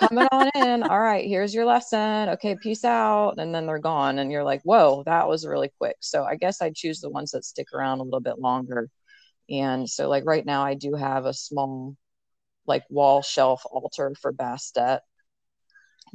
coming 0.00 0.26
on 0.30 0.50
in. 0.54 0.82
All 0.82 1.00
right, 1.00 1.26
here's 1.26 1.54
your 1.54 1.64
lesson. 1.64 2.28
Okay, 2.30 2.56
peace 2.60 2.84
out. 2.84 3.34
And 3.38 3.54
then 3.54 3.66
they're 3.66 3.78
gone. 3.78 4.18
And 4.18 4.30
you're 4.30 4.44
like, 4.44 4.62
whoa, 4.62 5.02
that 5.06 5.28
was 5.28 5.46
really 5.46 5.70
quick. 5.78 5.96
So 6.00 6.24
I 6.24 6.36
guess 6.36 6.60
I 6.60 6.70
choose 6.74 7.00
the 7.00 7.10
ones 7.10 7.30
that 7.32 7.44
stick 7.44 7.68
around 7.72 8.00
a 8.00 8.04
little 8.04 8.20
bit 8.20 8.38
longer. 8.38 8.88
And 9.48 9.88
so, 9.88 10.08
like, 10.08 10.24
right 10.26 10.44
now, 10.44 10.64
I 10.64 10.74
do 10.74 10.94
have 10.94 11.24
a 11.24 11.32
small, 11.32 11.96
like, 12.66 12.84
wall 12.90 13.22
shelf 13.22 13.62
altar 13.64 14.12
for 14.20 14.32
Bastet 14.32 15.00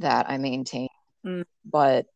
that 0.00 0.28
I 0.28 0.36
maintain. 0.36 0.88
Mm. 1.24 1.44
But 1.64 2.06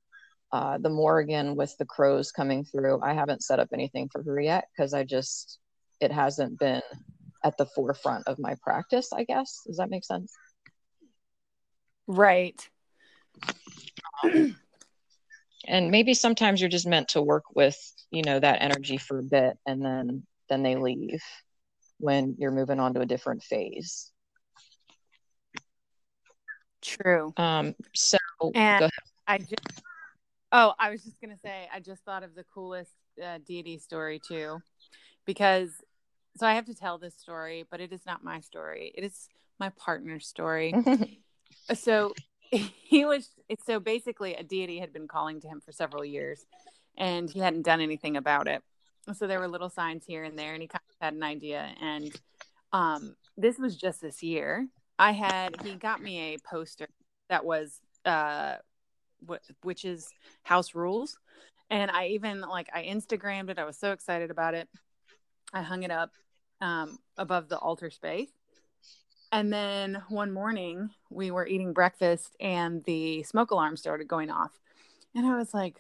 uh, 0.57 0.79
the 0.79 0.89
Morrigan 0.89 1.55
with 1.55 1.77
the 1.77 1.85
crows 1.85 2.33
coming 2.33 2.65
through, 2.65 3.03
I 3.03 3.13
haven't 3.13 3.45
set 3.45 3.61
up 3.61 3.69
anything 3.75 4.09
for 4.09 4.23
her 4.23 4.41
yet 4.41 4.65
because 4.73 4.95
I 4.95 5.05
just, 5.05 5.59
it 6.01 6.11
hasn't 6.11 6.59
been 6.59 6.81
at 7.45 7.59
the 7.59 7.67
forefront 7.67 8.27
of 8.27 8.39
my 8.39 8.55
practice, 8.63 9.13
I 9.13 9.25
guess. 9.25 9.61
Does 9.67 9.77
that 9.77 9.91
make 9.91 10.03
sense? 10.03 10.33
Right. 12.07 12.59
and 14.25 15.91
maybe 15.91 16.15
sometimes 16.15 16.63
you're 16.63 16.71
just 16.71 16.87
meant 16.87 17.09
to 17.09 17.21
work 17.21 17.45
with, 17.55 17.77
you 18.11 18.23
know, 18.23 18.41
that 18.41 18.63
energy 18.63 18.97
for 18.97 19.19
a 19.19 19.23
bit 19.23 19.59
and 19.67 19.85
then 19.85 20.23
then 20.49 20.63
they 20.63 20.77
leave 20.77 21.21
when 21.99 22.35
you're 22.39 22.51
moving 22.51 22.81
on 22.81 22.95
to 22.95 23.01
a 23.01 23.07
different 23.07 23.43
phase. 23.43 24.11
True. 26.81 27.35
Um 27.37 27.75
so 27.95 28.17
and 28.55 28.91
I 29.27 29.37
just 29.37 29.83
Oh, 30.53 30.75
I 30.79 30.91
was 30.91 31.03
just 31.03 31.21
going 31.21 31.35
to 31.35 31.41
say 31.41 31.69
I 31.73 31.81
just 31.81 32.05
thought 32.05 32.23
of 32.23 32.35
the 32.35 32.45
coolest 32.45 32.93
uh, 33.23 33.39
deity 33.47 33.79
story 33.79 34.21
too 34.27 34.61
because 35.25 35.71
so 36.37 36.47
I 36.47 36.55
have 36.55 36.67
to 36.67 36.75
tell 36.75 36.99
this 36.99 37.15
story, 37.15 37.65
but 37.71 37.81
it 37.81 37.93
is 37.93 38.05
not 38.07 38.23
my 38.23 38.41
story. 38.41 38.93
It 38.95 39.05
is 39.05 39.29
my 39.59 39.71
partner's 39.71 40.27
story. 40.27 40.75
so 41.75 42.13
he 42.51 43.05
was 43.05 43.31
so 43.65 43.81
basically 43.81 44.35
a 44.35 44.43
deity 44.43 44.79
had 44.79 44.93
been 44.93 45.09
calling 45.09 45.41
to 45.41 45.49
him 45.49 45.61
for 45.61 45.73
several 45.73 46.05
years 46.05 46.45
and 46.97 47.31
he 47.31 47.41
hadn't 47.41 47.63
done 47.63 47.81
anything 47.81 48.17
about 48.17 48.47
it 48.49 48.63
so 49.15 49.27
there 49.27 49.39
were 49.39 49.49
little 49.49 49.69
signs 49.69 50.05
here 50.07 50.25
and 50.25 50.39
there 50.39 50.53
and 50.53 50.63
he 50.63 50.69
kind 50.69 50.83
of 50.89 50.97
had 51.01 51.15
an 51.15 51.23
idea 51.23 51.69
and 51.81 52.13
um, 52.73 53.17
this 53.37 53.59
was 53.59 53.77
just 53.77 54.01
this 54.01 54.23
year 54.23 54.67
i 54.99 55.13
had 55.13 55.55
he 55.63 55.75
got 55.75 56.01
me 56.01 56.35
a 56.35 56.39
poster 56.49 56.87
that 57.29 57.45
was 57.45 57.81
uh 58.05 58.55
which 59.63 59.85
is 59.85 60.09
house 60.43 60.75
rules 60.75 61.19
and 61.71 61.91
i 61.91 62.09
even 62.09 62.41
like 62.41 62.69
i 62.75 62.83
instagrammed 62.83 63.51
it 63.51 63.59
i 63.59 63.65
was 63.65 63.77
so 63.77 63.93
excited 63.93 64.31
about 64.31 64.55
it 64.55 64.69
i 65.53 65.63
hung 65.63 65.83
it 65.83 65.91
up 65.91 66.13
um, 66.61 66.99
above 67.19 67.49
the 67.49 67.59
altar 67.59 67.91
space 67.91 68.31
and 69.33 69.53
then 69.53 70.03
one 70.09 70.33
morning 70.33 70.91
we 71.11 71.31
were 71.31 71.47
eating 71.47 71.73
breakfast 71.73 72.37
and 72.41 72.85
the 72.85 73.23
smoke 73.25 73.51
alarm 73.51 73.77
started 73.77 74.09
going 74.09 74.31
off. 74.31 74.53
And 75.15 75.27
I 75.27 75.37
was 75.37 75.53
like, 75.53 75.77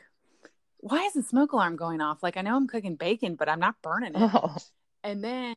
why 0.78 1.04
is 1.04 1.14
the 1.14 1.22
smoke 1.22 1.52
alarm 1.52 1.76
going 1.76 2.00
off? 2.00 2.22
Like, 2.22 2.36
I 2.36 2.42
know 2.42 2.56
I'm 2.56 2.66
cooking 2.66 2.96
bacon, 2.96 3.34
but 3.34 3.48
I'm 3.48 3.60
not 3.60 3.80
burning 3.82 4.14
it. 4.14 4.30
Oh. 4.34 4.56
And 5.04 5.22
then 5.22 5.54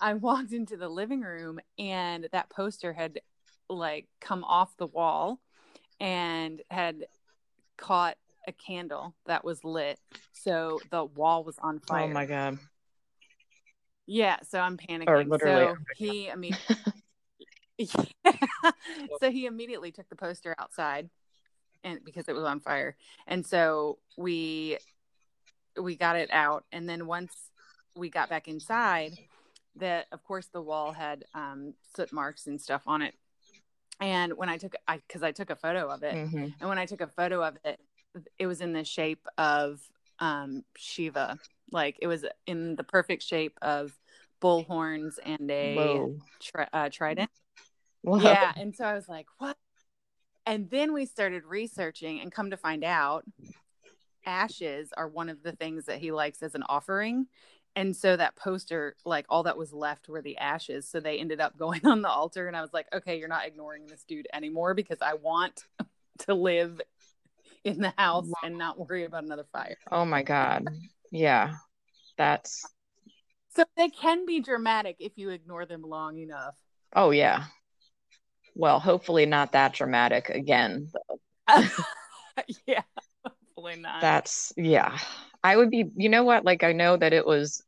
I 0.00 0.14
walked 0.14 0.52
into 0.52 0.76
the 0.76 0.88
living 0.88 1.22
room 1.22 1.60
and 1.78 2.28
that 2.32 2.50
poster 2.50 2.92
had 2.92 3.20
like 3.68 4.06
come 4.20 4.44
off 4.44 4.76
the 4.76 4.86
wall 4.86 5.40
and 5.98 6.60
had 6.70 7.06
caught 7.80 8.16
a 8.46 8.52
candle 8.52 9.14
that 9.26 9.44
was 9.44 9.64
lit. 9.64 9.98
So 10.32 10.80
the 10.90 11.04
wall 11.04 11.42
was 11.42 11.58
on 11.58 11.80
fire. 11.80 12.04
Oh 12.04 12.08
my 12.08 12.26
God. 12.26 12.58
Yeah. 14.06 14.36
So 14.48 14.60
I'm 14.60 14.76
panicking. 14.76 15.40
so 15.40 15.76
he 15.96 16.28
immediately. 16.34 16.76
so 19.20 19.30
he 19.30 19.46
immediately 19.46 19.90
took 19.90 20.08
the 20.08 20.16
poster 20.16 20.54
outside 20.58 21.08
and 21.82 22.00
because 22.04 22.28
it 22.28 22.34
was 22.34 22.44
on 22.44 22.60
fire. 22.60 22.96
And 23.26 23.44
so 23.46 23.98
we 24.16 24.78
we 25.80 25.96
got 25.96 26.16
it 26.16 26.30
out 26.32 26.64
and 26.72 26.88
then 26.88 27.06
once 27.06 27.32
we 27.96 28.10
got 28.10 28.28
back 28.28 28.48
inside 28.48 29.12
that 29.76 30.06
of 30.12 30.22
course 30.24 30.48
the 30.52 30.60
wall 30.60 30.92
had 30.92 31.24
um, 31.34 31.74
soot 31.94 32.12
marks 32.12 32.48
and 32.48 32.60
stuff 32.60 32.82
on 32.86 33.02
it 33.02 33.14
and 34.00 34.32
when 34.36 34.48
i 34.48 34.56
took 34.56 34.74
i 34.88 34.96
because 34.96 35.22
i 35.22 35.32
took 35.32 35.50
a 35.50 35.56
photo 35.56 35.88
of 35.88 36.02
it 36.02 36.14
mm-hmm. 36.14 36.46
and 36.58 36.68
when 36.68 36.78
i 36.78 36.86
took 36.86 37.00
a 37.00 37.06
photo 37.06 37.42
of 37.42 37.56
it 37.64 37.80
it 38.38 38.46
was 38.46 38.60
in 38.60 38.72
the 38.72 38.84
shape 38.84 39.26
of 39.38 39.80
um, 40.18 40.64
shiva 40.76 41.38
like 41.72 41.96
it 42.02 42.06
was 42.06 42.24
in 42.46 42.76
the 42.76 42.84
perfect 42.84 43.22
shape 43.22 43.56
of 43.62 43.96
bull 44.40 44.64
horns 44.64 45.18
and 45.24 45.50
a 45.50 46.08
tri- 46.40 46.68
uh, 46.72 46.88
trident 46.90 47.30
Whoa. 48.02 48.20
Yeah. 48.20 48.52
And 48.56 48.74
so 48.74 48.84
I 48.84 48.94
was 48.94 49.08
like, 49.08 49.26
what? 49.38 49.56
And 50.46 50.70
then 50.70 50.92
we 50.92 51.06
started 51.06 51.44
researching 51.44 52.20
and 52.20 52.32
come 52.32 52.50
to 52.50 52.56
find 52.56 52.82
out 52.82 53.24
ashes 54.26 54.90
are 54.96 55.08
one 55.08 55.28
of 55.28 55.42
the 55.42 55.52
things 55.52 55.86
that 55.86 55.98
he 55.98 56.12
likes 56.12 56.42
as 56.42 56.54
an 56.54 56.64
offering. 56.68 57.26
And 57.76 57.94
so 57.94 58.16
that 58.16 58.36
poster, 58.36 58.96
like 59.04 59.26
all 59.28 59.44
that 59.44 59.56
was 59.56 59.72
left 59.72 60.08
were 60.08 60.22
the 60.22 60.38
ashes. 60.38 60.88
So 60.88 61.00
they 61.00 61.18
ended 61.18 61.40
up 61.40 61.56
going 61.58 61.84
on 61.86 62.02
the 62.02 62.08
altar. 62.08 62.46
And 62.46 62.56
I 62.56 62.62
was 62.62 62.72
like, 62.72 62.86
okay, 62.92 63.18
you're 63.18 63.28
not 63.28 63.46
ignoring 63.46 63.86
this 63.86 64.04
dude 64.04 64.28
anymore 64.32 64.74
because 64.74 64.98
I 65.00 65.14
want 65.14 65.64
to 66.20 66.34
live 66.34 66.80
in 67.64 67.80
the 67.80 67.92
house 67.96 68.30
and 68.42 68.56
not 68.56 68.78
worry 68.78 69.04
about 69.04 69.24
another 69.24 69.46
fire. 69.52 69.76
Oh 69.90 70.04
my 70.04 70.22
god. 70.22 70.66
Yeah. 71.10 71.54
That's 72.16 72.64
so 73.54 73.64
they 73.76 73.88
can 73.88 74.26
be 74.26 74.40
dramatic 74.40 74.96
if 75.00 75.12
you 75.16 75.30
ignore 75.30 75.66
them 75.66 75.82
long 75.82 76.18
enough. 76.18 76.54
Oh 76.94 77.10
yeah. 77.10 77.44
Well, 78.54 78.78
hopefully 78.78 79.26
not 79.26 79.52
that 79.52 79.74
dramatic 79.74 80.28
again. 80.28 80.90
yeah, 82.66 82.82
hopefully 83.24 83.76
not. 83.76 84.00
That's 84.00 84.52
yeah. 84.56 84.98
I 85.42 85.56
would 85.56 85.70
be 85.70 85.90
you 85.96 86.08
know 86.08 86.24
what? 86.24 86.44
Like 86.44 86.62
I 86.62 86.72
know 86.72 86.96
that 86.96 87.12
it 87.12 87.26
was 87.26 87.62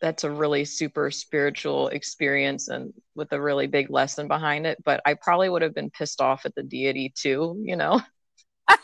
that's 0.00 0.24
a 0.24 0.30
really 0.30 0.64
super 0.64 1.10
spiritual 1.10 1.88
experience 1.88 2.68
and 2.68 2.92
with 3.14 3.32
a 3.32 3.40
really 3.40 3.66
big 3.66 3.90
lesson 3.90 4.28
behind 4.28 4.66
it, 4.66 4.78
but 4.84 5.00
I 5.04 5.14
probably 5.14 5.48
would 5.48 5.62
have 5.62 5.74
been 5.74 5.90
pissed 5.90 6.20
off 6.20 6.46
at 6.46 6.54
the 6.54 6.62
deity 6.62 7.12
too, 7.16 7.60
you 7.64 7.76
know. 7.76 8.00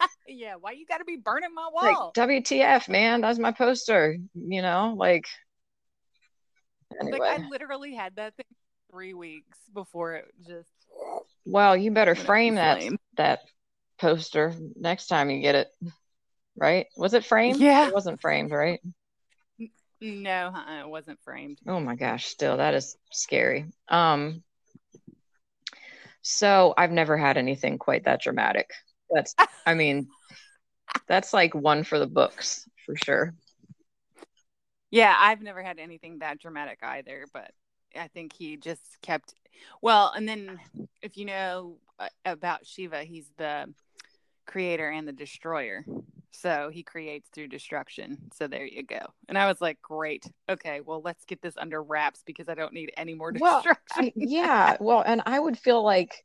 yeah, 0.28 0.54
why 0.60 0.72
you 0.72 0.86
got 0.86 0.98
to 0.98 1.04
be 1.04 1.16
burning 1.16 1.54
my 1.54 1.68
wall? 1.72 2.12
Like, 2.16 2.28
WTF, 2.28 2.88
man? 2.88 3.20
That's 3.20 3.38
my 3.38 3.52
poster. 3.52 4.16
You 4.34 4.62
know, 4.62 4.94
like. 4.96 5.26
Anyway. 7.00 7.18
Like 7.18 7.40
I 7.40 7.48
literally 7.48 7.94
had 7.94 8.16
that 8.16 8.34
thing 8.36 8.46
three 8.90 9.14
weeks 9.14 9.58
before 9.72 10.14
it 10.14 10.26
just. 10.46 10.68
Well, 11.44 11.76
you 11.76 11.90
better 11.90 12.14
frame 12.14 12.56
that 12.56 12.82
that 13.16 13.40
poster 13.98 14.54
next 14.76 15.06
time 15.06 15.30
you 15.30 15.40
get 15.40 15.54
it. 15.54 15.68
Right? 16.56 16.86
Was 16.96 17.14
it 17.14 17.24
framed? 17.24 17.60
Yeah, 17.60 17.86
it 17.86 17.94
wasn't 17.94 18.20
framed, 18.20 18.50
right? 18.50 18.80
No, 20.00 20.52
uh-uh, 20.54 20.80
it 20.80 20.88
wasn't 20.88 21.20
framed. 21.22 21.58
Oh 21.66 21.80
my 21.80 21.94
gosh, 21.94 22.26
still 22.26 22.56
that 22.58 22.74
is 22.74 22.96
scary. 23.12 23.66
Um. 23.88 24.42
So 26.22 26.74
I've 26.76 26.92
never 26.92 27.16
had 27.16 27.38
anything 27.38 27.78
quite 27.78 28.04
that 28.04 28.20
dramatic. 28.20 28.70
That's, 29.10 29.34
I 29.64 29.72
mean, 29.74 30.08
that's 31.06 31.32
like 31.32 31.54
one 31.54 31.82
for 31.82 31.98
the 31.98 32.06
books 32.06 32.68
for 32.84 32.94
sure. 32.94 33.34
Yeah, 34.90 35.16
I've 35.18 35.40
never 35.40 35.62
had 35.62 35.78
anything 35.78 36.18
that 36.18 36.38
dramatic 36.38 36.80
either, 36.82 37.24
but 37.32 37.52
I 37.98 38.08
think 38.08 38.32
he 38.34 38.56
just 38.56 38.82
kept 39.02 39.34
well, 39.82 40.12
and 40.14 40.28
then 40.28 40.60
if 41.02 41.16
you 41.16 41.24
know 41.24 41.76
uh, 41.98 42.08
about 42.24 42.66
Shiva, 42.66 43.04
he's 43.04 43.30
the 43.36 43.72
creator 44.46 44.88
and 44.88 45.06
the 45.06 45.12
destroyer. 45.12 45.84
So 46.32 46.70
he 46.72 46.82
creates 46.82 47.28
through 47.30 47.48
destruction. 47.48 48.18
So 48.32 48.46
there 48.46 48.64
you 48.64 48.84
go. 48.84 49.00
And 49.28 49.36
I 49.36 49.46
was 49.46 49.60
like, 49.60 49.80
great. 49.82 50.24
Okay, 50.48 50.80
well, 50.80 51.02
let's 51.04 51.24
get 51.24 51.42
this 51.42 51.56
under 51.56 51.82
wraps 51.82 52.22
because 52.24 52.48
I 52.48 52.54
don't 52.54 52.72
need 52.72 52.92
any 52.96 53.14
more 53.14 53.32
destruction. 53.32 53.74
Well, 53.96 54.04
I, 54.06 54.12
yeah. 54.16 54.76
Well, 54.80 55.02
and 55.04 55.22
I 55.26 55.38
would 55.38 55.58
feel 55.58 55.82
like, 55.82 56.24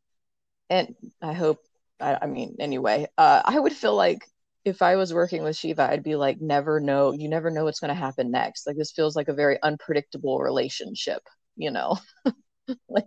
and 0.70 0.96
I 1.22 1.34
hope, 1.34 1.60
I, 2.00 2.20
I 2.22 2.28
mean, 2.28 2.56
anyway, 2.60 3.08
uh, 3.18 3.41
I 3.44 3.60
would 3.60 3.74
feel 3.74 3.96
like 3.96 4.20
if 4.63 4.82
I 4.82 4.96
was 4.96 5.13
working 5.13 5.44
with 5.44 5.56
Shiva, 5.56 5.84
I'd 5.84 6.04
be 6.04 6.15
like, 6.15 6.41
never 6.41 6.80
know, 6.80 7.12
you 7.12 7.30
never 7.30 7.52
know 7.52 7.65
what's 7.65 7.80
going 7.80 7.89
to 7.89 7.96
happen 7.96 8.32
next. 8.32 8.65
Like 8.65 8.78
this 8.78 8.91
feels 8.91 9.15
like 9.15 9.28
a 9.28 9.34
very 9.34 9.62
unpredictable 9.62 10.39
relationship, 10.39 11.22
you 11.56 11.72
know? 11.72 11.98
like, 12.89 13.06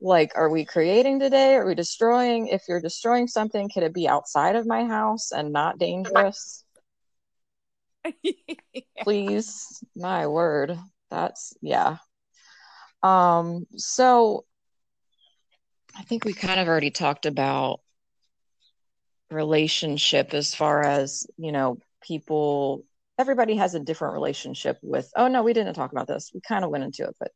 like, 0.00 0.32
are 0.34 0.50
we 0.50 0.64
creating 0.64 1.20
today? 1.20 1.54
Are 1.54 1.66
we 1.66 1.74
destroying? 1.74 2.48
If 2.48 2.62
you're 2.68 2.80
destroying 2.80 3.28
something, 3.28 3.70
could 3.72 3.82
it 3.82 3.94
be 3.94 4.08
outside 4.08 4.56
of 4.56 4.66
my 4.66 4.84
house 4.84 5.32
and 5.32 5.52
not 5.52 5.78
dangerous? 5.78 6.64
yeah. 8.22 8.82
Please, 9.02 9.82
my 9.96 10.26
word. 10.26 10.78
That's 11.10 11.54
yeah. 11.60 11.98
Um, 13.02 13.66
so 13.76 14.44
I 15.96 16.02
think 16.02 16.24
we 16.24 16.32
kind 16.32 16.60
of 16.60 16.68
already 16.68 16.90
talked 16.90 17.26
about 17.26 17.80
relationship 19.30 20.34
as 20.34 20.54
far 20.54 20.82
as 20.84 21.26
you 21.36 21.52
know 21.52 21.78
people 22.02 22.84
everybody 23.18 23.56
has 23.56 23.74
a 23.74 23.80
different 23.80 24.14
relationship 24.14 24.78
with 24.82 25.10
oh 25.16 25.28
no 25.28 25.42
we 25.42 25.52
didn't 25.52 25.74
talk 25.74 25.92
about 25.92 26.06
this 26.06 26.30
we 26.32 26.40
kind 26.46 26.64
of 26.64 26.70
went 26.70 26.84
into 26.84 27.04
it 27.04 27.16
but 27.18 27.32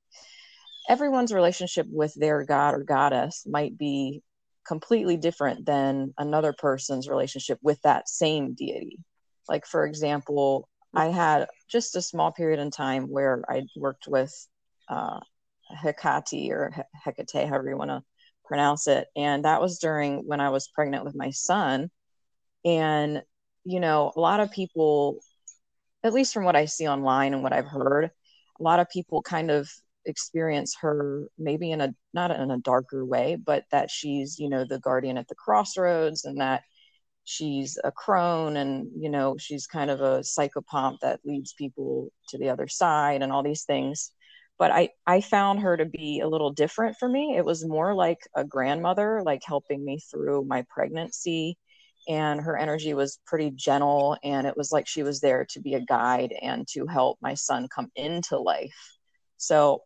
everyone's 0.89 1.33
relationship 1.33 1.87
with 1.91 2.13
their 2.15 2.45
god 2.45 2.75
or 2.75 2.83
goddess 2.83 3.45
might 3.47 3.77
be 3.77 4.23
completely 4.67 5.17
different 5.17 5.65
than 5.65 6.13
another 6.19 6.53
person's 6.53 7.09
relationship 7.09 7.59
with 7.63 7.81
that 7.83 8.09
same 8.09 8.55
deity 8.55 8.99
like 9.49 9.67
for 9.67 9.87
example 9.87 10.69
i 10.95 11.07
had 11.07 11.47
just 11.71 11.97
a 11.97 12.03
small 12.03 12.33
period 12.33 12.59
in 12.59 12.71
time 12.71 13.05
where 13.05 13.43
i 13.49 13.63
worked 13.77 14.09
with 14.09 14.35
uh, 14.89 15.21
hecate 15.71 16.51
or 16.51 16.73
hecate 17.05 17.49
however 17.49 17.69
you 17.69 17.77
want 17.77 17.91
to 17.91 18.03
pronounce 18.49 18.89
it. 18.89 19.07
And 19.15 19.45
that 19.45 19.61
was 19.61 19.79
during 19.79 20.27
when 20.27 20.41
I 20.41 20.49
was 20.49 20.69
pregnant 20.69 21.05
with 21.05 21.15
my 21.15 21.31
son. 21.31 21.91
And, 22.65 23.23
you 23.65 23.79
know, 23.79 24.13
a 24.17 24.21
lot 24.21 24.41
of 24.41 24.51
people, 24.51 25.21
at 26.03 26.15
least 26.15 26.35
from 26.35 26.45
what 26.45 26.57
I 26.57 26.65
see 26.65 26.89
online 26.89 27.35
and 27.35 27.43
what 27.43 27.53
I've 27.53 27.67
heard, 27.67 28.07
a 28.07 28.63
lot 28.63 28.81
of 28.81 28.89
people 28.89 29.23
kind 29.23 29.51
of 29.51 29.71
experience 30.09 30.77
her 30.81 31.29
maybe 31.39 31.71
in 31.71 31.81
a 31.81 31.95
not 32.15 32.31
in 32.31 32.51
a 32.51 32.59
darker 32.59 33.05
way, 33.05 33.37
but 33.37 33.65
that 33.71 33.91
she's, 33.91 34.39
you 34.39 34.49
know, 34.49 34.65
the 34.65 34.81
guardian 34.81 35.19
at 35.19 35.29
the 35.29 35.35
crossroads 35.35 36.25
and 36.25 36.41
that 36.41 36.63
she's 37.25 37.79
a 37.85 37.93
crone 37.93 38.57
and, 38.57 38.89
you 38.99 39.11
know, 39.11 39.37
she's 39.39 39.67
kind 39.67 39.91
of 39.91 40.01
a 40.01 40.21
psychopomp 40.21 40.99
that 41.01 41.21
leads 41.25 41.53
people 41.55 42.11
to 42.29 42.39
the 42.39 42.49
other 42.49 42.69
side 42.69 43.23
and 43.23 43.33
all 43.33 43.43
these 43.43 43.65
things 43.65 44.13
but 44.59 44.73
I, 44.73 44.91
I 45.07 45.21
found 45.21 45.61
her 45.61 45.77
to 45.77 45.85
be 45.85 46.21
a 46.21 46.29
little 46.29 46.51
different 46.53 46.97
for 46.99 47.09
me. 47.09 47.37
It 47.37 47.45
was 47.45 47.65
more 47.65 47.95
like 47.95 48.19
a 48.35 48.45
grandmother, 48.45 49.23
like 49.25 49.43
helping 49.47 49.85
me 49.85 50.01
through 50.11 50.45
my 50.45 50.65
pregnancy. 50.69 51.57
And 52.09 52.41
her 52.41 52.57
energy 52.57 52.95
was 52.95 53.21
pretty 53.27 53.53
gentle. 53.53 54.17
And 54.25 54.47
it 54.47 54.57
was 54.57 54.73
like 54.73 54.89
she 54.89 55.03
was 55.03 55.21
there 55.21 55.47
to 55.51 55.61
be 55.61 55.75
a 55.75 55.81
guide 55.81 56.35
and 56.43 56.67
to 56.73 56.87
help 56.87 57.19
my 57.23 57.35
son 57.35 57.69
come 57.73 57.91
into 57.95 58.39
life. 58.39 58.97
So 59.37 59.83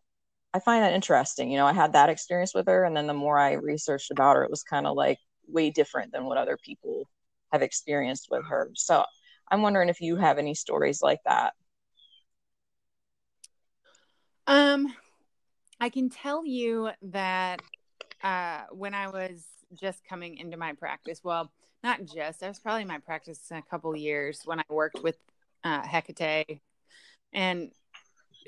I 0.53 0.59
find 0.59 0.83
that 0.83 0.93
interesting. 0.93 1.49
You 1.49 1.57
know, 1.57 1.65
I 1.65 1.73
had 1.73 1.93
that 1.93 2.09
experience 2.09 2.53
with 2.53 2.67
her. 2.67 2.83
And 2.83 2.95
then 2.95 3.07
the 3.07 3.13
more 3.13 3.39
I 3.39 3.53
researched 3.53 4.11
about 4.11 4.35
her, 4.35 4.43
it 4.43 4.51
was 4.51 4.63
kind 4.63 4.85
of 4.85 4.95
like 4.95 5.17
way 5.47 5.71
different 5.71 6.11
than 6.11 6.25
what 6.25 6.37
other 6.37 6.57
people 6.57 7.07
have 7.51 7.61
experienced 7.61 8.27
with 8.29 8.45
her. 8.47 8.69
So 8.75 9.03
I'm 9.49 9.61
wondering 9.61 9.89
if 9.89 10.01
you 10.01 10.15
have 10.15 10.37
any 10.37 10.53
stories 10.53 11.01
like 11.01 11.19
that. 11.25 11.53
Um, 14.45 14.93
I 15.79 15.89
can 15.89 16.09
tell 16.09 16.45
you 16.45 16.91
that 17.03 17.61
uh, 18.23 18.61
when 18.71 18.93
I 18.93 19.09
was 19.09 19.45
just 19.79 20.03
coming 20.07 20.37
into 20.37 20.57
my 20.57 20.73
practice, 20.73 21.21
well, 21.23 21.51
not 21.83 22.05
just, 22.05 22.43
I 22.43 22.47
was 22.47 22.59
probably 22.59 22.83
in 22.83 22.87
my 22.87 22.99
practice 22.99 23.39
in 23.51 23.57
a 23.57 23.61
couple 23.61 23.95
years 23.95 24.41
when 24.45 24.59
I 24.59 24.63
worked 24.69 25.01
with 25.03 25.17
uh, 25.63 25.81
Hecate, 25.81 26.61
and 27.33 27.71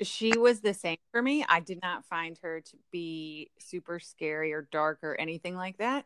she 0.02 0.36
was 0.36 0.60
the 0.60 0.74
same 0.74 0.98
for 1.12 1.22
me. 1.22 1.44
I 1.48 1.60
did 1.60 1.80
not 1.82 2.04
find 2.04 2.38
her 2.42 2.60
to 2.60 2.76
be 2.92 3.50
super 3.58 3.98
scary 3.98 4.52
or 4.52 4.68
dark 4.70 5.00
or 5.02 5.18
anything 5.18 5.56
like 5.56 5.78
that. 5.78 6.04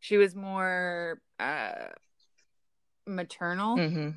She 0.00 0.16
was 0.16 0.34
more 0.34 1.20
uh, 1.38 1.88
maternal, 3.06 3.76
mm-hmm. 3.76 4.10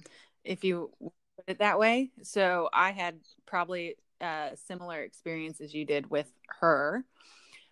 if 0.43 0.63
you 0.63 0.91
put 0.99 1.13
it 1.47 1.60
that 1.60 1.80
way. 1.80 2.12
So 2.23 2.69
I 2.73 2.91
had 2.91 3.19
probably 3.45 3.95
uh, 4.19 4.49
similar 4.67 5.01
experience 5.01 5.62
as 5.62 5.73
you 5.73 5.86
did 5.86 6.10
with 6.10 6.32
her. 6.60 7.04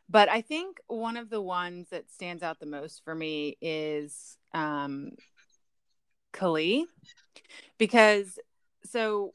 But 0.09 0.29
I 0.29 0.41
think 0.41 0.79
one 0.87 1.17
of 1.17 1.29
the 1.29 1.41
ones 1.41 1.87
that 1.89 2.11
stands 2.11 2.43
out 2.43 2.59
the 2.59 2.65
most 2.65 3.03
for 3.03 3.15
me 3.15 3.57
is 3.61 4.37
um, 4.53 5.11
Kali, 6.33 6.85
because 7.77 8.37
so 8.85 9.31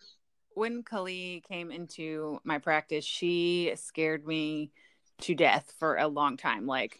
when 0.58 0.82
Kali 0.82 1.44
came 1.48 1.70
into 1.70 2.40
my 2.42 2.58
practice, 2.58 3.04
she 3.04 3.72
scared 3.76 4.26
me 4.26 4.72
to 5.20 5.34
death 5.34 5.72
for 5.78 5.96
a 5.96 6.08
long 6.08 6.36
time. 6.36 6.66
Like 6.66 6.98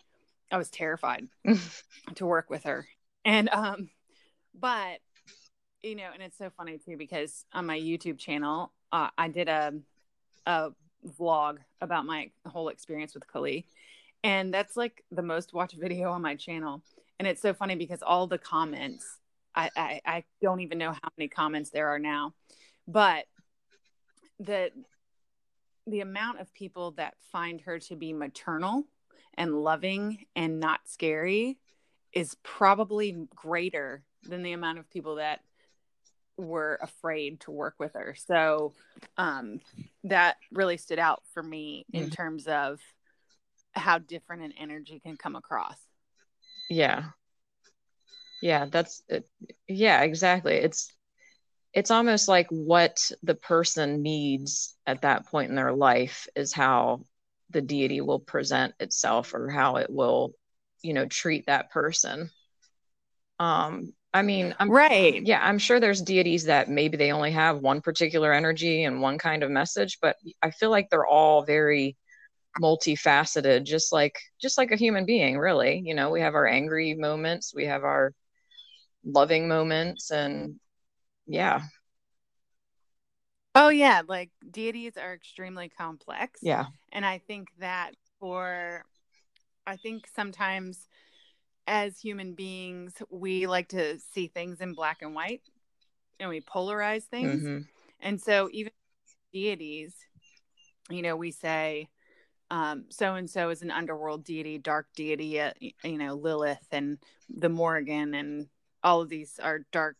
I 0.51 0.57
was 0.57 0.71
terrified 0.71 1.27
to 2.15 2.25
work 2.27 2.51
with 2.51 2.63
her. 2.65 2.87
And 3.25 3.49
um 3.49 3.91
but 4.55 5.01
you 5.83 5.97
know, 5.97 6.09
and 6.15 6.23
it's 6.23 6.39
so 6.39 6.51
funny 6.57 6.79
too 6.79 6.97
because 6.97 7.45
on 7.53 7.67
my 7.67 7.79
YouTube 7.79 8.19
channel, 8.19 8.73
uh, 8.93 9.09
I 9.19 9.27
did 9.27 9.49
a 9.49 9.75
a 10.47 10.71
vlog 11.19 11.59
about 11.81 12.07
my 12.07 12.31
whole 12.47 12.69
experience 12.69 13.13
with 13.13 13.27
Kali. 13.27 13.67
And 14.23 14.55
that's 14.55 14.77
like 14.77 15.05
the 15.11 15.23
most 15.23 15.53
watched 15.53 15.77
video 15.77 16.13
on 16.13 16.23
my 16.23 16.37
channel. 16.37 16.83
And 17.19 17.27
it's 17.27 17.43
so 17.43 17.55
funny 17.55 17.75
because 17.75 18.03
all 18.03 18.29
the 18.29 18.39
comments, 18.39 19.19
I, 19.55 19.71
I, 19.77 20.01
I 20.07 20.25
don't 20.41 20.61
even 20.61 20.79
know 20.79 20.93
how 20.93 21.09
many 21.17 21.29
comments 21.29 21.71
there 21.71 21.89
are 21.89 21.99
now, 21.99 22.35
but 22.87 23.27
the 24.39 24.71
the 25.87 26.01
amount 26.01 26.41
of 26.41 26.53
people 26.53 26.93
that 26.93 27.15
find 27.33 27.63
her 27.63 27.79
to 27.79 27.97
be 27.97 28.13
maternal 28.13 28.85
and 29.35 29.55
loving 29.55 30.27
and 30.37 30.61
not 30.61 30.81
scary 30.87 31.59
is 32.13 32.37
probably 32.43 33.27
greater 33.35 34.03
than 34.25 34.43
the 34.43 34.53
amount 34.53 34.79
of 34.79 34.91
people 34.91 35.17
that 35.17 35.41
were 36.37 36.79
afraid 36.83 37.41
to 37.41 37.51
work 37.51 37.75
with 37.79 37.95
her. 37.95 38.15
So 38.27 38.75
um, 39.17 39.61
that 40.05 40.37
really 40.53 40.77
stood 40.77 40.99
out 40.99 41.23
for 41.33 41.43
me 41.43 41.87
in 41.93 42.05
mm-hmm. 42.05 42.11
terms 42.11 42.47
of 42.47 42.81
how 43.73 43.99
different 43.99 44.43
an 44.43 44.53
energy 44.59 45.01
can 45.01 45.17
come 45.17 45.37
across. 45.37 45.77
Yeah. 46.69 47.05
Yeah, 48.41 48.67
that's 48.67 49.03
it. 49.09 49.29
Yeah, 49.67 50.03
exactly. 50.03 50.55
It's 50.55 50.93
it's 51.79 51.93
almost 51.93 52.27
like 52.27 52.49
what 52.51 53.13
the 53.23 53.37
person 53.37 54.03
needs 54.03 54.75
at 54.85 55.03
that 55.03 55.27
point 55.27 55.49
in 55.49 55.55
their 55.55 55.73
life 55.73 56.27
is 56.35 56.53
how 56.53 57.05
the 57.51 57.63
deity 57.63 58.01
will 58.01 58.19
present 58.19 58.75
itself 58.81 59.33
or 59.33 59.49
how 59.49 59.77
it 59.77 59.89
will, 59.89 60.33
you 60.83 60.93
know, 60.93 61.07
treat 61.07 61.47
that 61.47 61.71
person. 61.71 62.31
Um 63.39 63.93
I 64.13 64.23
mean, 64.23 64.57
I'm 64.59 64.69
right. 64.73 65.23
Yeah, 65.25 65.39
I'm 65.41 65.59
sure 65.59 65.79
there's 65.79 66.03
deities 66.03 66.47
that 66.47 66.69
maybe 66.69 66.97
they 66.97 67.13
only 67.13 67.31
have 67.31 67.61
one 67.61 67.81
particular 67.81 68.33
energy 68.33 68.83
and 68.83 69.01
one 69.01 69.19
kind 69.19 69.45
of 69.45 69.51
message, 69.53 69.99
but 70.03 70.17
I 70.43 70.51
feel 70.51 70.71
like 70.71 70.91
they're 70.91 71.07
all 71.07 71.45
very 71.45 71.97
multifaceted 72.61 73.63
just 73.63 73.93
like 73.93 74.19
just 74.41 74.59
like 74.59 74.73
a 74.73 74.77
human 74.77 75.05
being 75.05 75.39
really 75.39 75.81
you 75.85 75.95
know 75.95 76.11
we 76.11 76.23
have 76.23 76.35
our 76.35 76.47
angry 76.47 76.95
moments 76.95 77.53
we 77.55 77.67
have 77.67 77.85
our 77.85 78.13
loving 79.05 79.47
moments 79.47 80.11
and 80.11 80.59
yeah. 81.29 81.63
Oh 83.55 83.69
yeah 83.69 84.03
like 84.07 84.31
deities 84.51 84.97
are 84.97 85.15
extremely 85.15 85.69
complex. 85.69 86.41
Yeah. 86.43 86.67
And 86.93 87.05
i 87.05 87.19
think 87.19 87.49
that 87.59 87.93
for 88.19 88.85
i 89.67 89.77
think 89.77 90.09
sometimes 90.15 90.89
as 91.67 91.99
human 91.99 92.35
beings 92.35 92.95
we 93.11 93.47
like 93.47 93.69
to 93.69 93.99
see 94.13 94.27
things 94.27 94.61
in 94.61 94.75
black 94.75 95.03
and 95.03 95.15
white 95.15 95.43
and 96.19 96.29
we 96.31 96.41
polarize 96.41 97.05
things. 97.05 97.43
Mm-hmm. 97.43 97.59
and 98.01 98.21
so 98.21 98.49
even 98.53 98.73
deities 99.33 99.95
you 100.89 101.03
know 101.03 101.15
we 101.15 101.31
say 101.31 101.89
um, 102.51 102.87
so 102.89 103.15
and 103.15 103.29
so 103.29 103.51
is 103.51 103.63
an 103.63 103.71
underworld 103.71 104.25
deity, 104.25 104.59
dark 104.59 104.87
deity, 104.97 105.41
uh, 105.41 105.53
you 105.61 105.99
know, 105.99 106.15
Lilith 106.15 106.67
and 106.73 106.99
the 107.29 107.49
Morrigan, 107.49 108.15
and 108.15 108.47
all 108.83 109.03
of 109.03 109.09
these 109.09 109.39
are 109.43 109.67
dark 109.71 109.97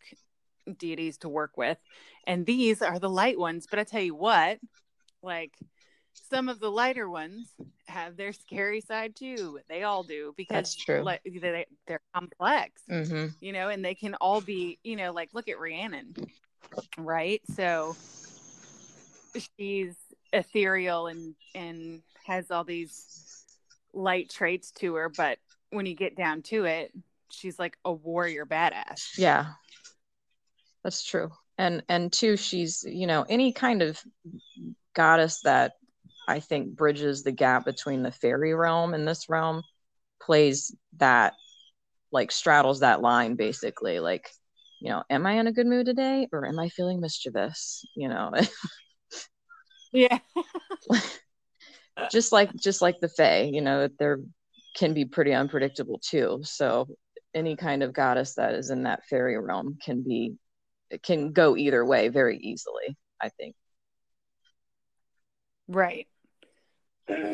deities 0.73 1.17
to 1.19 1.29
work 1.29 1.57
with. 1.57 1.77
And 2.27 2.45
these 2.45 2.81
are 2.81 2.99
the 2.99 3.09
light 3.09 3.39
ones. 3.39 3.67
But 3.69 3.79
I 3.79 3.83
tell 3.83 4.01
you 4.01 4.15
what, 4.15 4.59
like 5.21 5.53
some 6.29 6.49
of 6.49 6.59
the 6.59 6.69
lighter 6.71 7.09
ones 7.09 7.49
have 7.87 8.17
their 8.17 8.33
scary 8.33 8.81
side 8.81 9.15
too. 9.15 9.59
They 9.67 9.83
all 9.83 10.03
do 10.03 10.33
because 10.37 10.55
that's 10.55 10.75
true. 10.75 11.01
Like 11.01 11.21
they, 11.23 11.65
they're 11.87 12.01
complex, 12.13 12.81
mm-hmm. 12.89 13.27
you 13.39 13.53
know, 13.53 13.69
and 13.69 13.83
they 13.83 13.95
can 13.95 14.15
all 14.15 14.41
be, 14.41 14.79
you 14.83 14.95
know, 14.95 15.11
like 15.11 15.29
look 15.33 15.47
at 15.47 15.59
Rhiannon, 15.59 16.13
right? 16.97 17.41
So 17.55 17.95
she's 19.57 19.95
ethereal 20.31 21.07
and 21.07 21.35
and 21.55 22.01
has 22.25 22.51
all 22.51 22.63
these 22.63 23.45
light 23.93 24.29
traits 24.29 24.71
to 24.71 24.95
her, 24.95 25.09
but 25.09 25.39
when 25.71 25.85
you 25.85 25.95
get 25.95 26.15
down 26.15 26.41
to 26.43 26.65
it, 26.65 26.91
she's 27.31 27.59
like 27.59 27.77
a 27.85 27.91
warrior 27.91 28.45
badass. 28.45 29.17
Yeah. 29.17 29.47
That's 30.83 31.03
true. 31.03 31.31
And 31.57 31.83
and 31.89 32.11
two, 32.11 32.37
she's, 32.37 32.83
you 32.87 33.07
know, 33.07 33.25
any 33.27 33.53
kind 33.53 33.81
of 33.81 33.99
goddess 34.95 35.41
that 35.41 35.73
I 36.27 36.39
think 36.39 36.75
bridges 36.75 37.23
the 37.23 37.31
gap 37.31 37.65
between 37.65 38.03
the 38.03 38.11
fairy 38.11 38.53
realm 38.53 38.93
and 38.93 39.07
this 39.07 39.29
realm 39.29 39.63
plays 40.21 40.75
that 40.97 41.33
like 42.11 42.31
straddles 42.31 42.79
that 42.81 43.01
line 43.01 43.35
basically 43.35 43.99
like 43.99 44.29
you 44.81 44.89
know 44.89 45.03
am 45.09 45.25
i 45.25 45.33
in 45.33 45.47
a 45.47 45.51
good 45.51 45.67
mood 45.67 45.85
today 45.85 46.27
or 46.33 46.47
am 46.47 46.59
i 46.59 46.69
feeling 46.69 46.99
mischievous 46.99 47.85
you 47.95 48.09
know 48.09 48.31
yeah 49.91 50.19
just 52.11 52.31
like 52.31 52.53
just 52.55 52.81
like 52.81 52.99
the 52.99 53.09
Fae, 53.09 53.49
you 53.51 53.61
know, 53.61 53.89
they're 53.99 54.19
can 54.75 54.93
be 54.93 55.05
pretty 55.05 55.33
unpredictable 55.33 55.99
too. 55.99 56.39
So 56.43 56.87
any 57.33 57.55
kind 57.55 57.83
of 57.83 57.93
goddess 57.93 58.35
that 58.35 58.53
is 58.53 58.69
in 58.69 58.83
that 58.83 59.05
fairy 59.05 59.37
realm 59.37 59.77
can 59.83 60.03
be 60.03 60.35
can 61.03 61.31
go 61.31 61.55
either 61.55 61.85
way 61.85 62.09
very 62.09 62.37
easily, 62.37 62.97
I 63.21 63.29
think. 63.29 63.55
Right. 65.67 66.07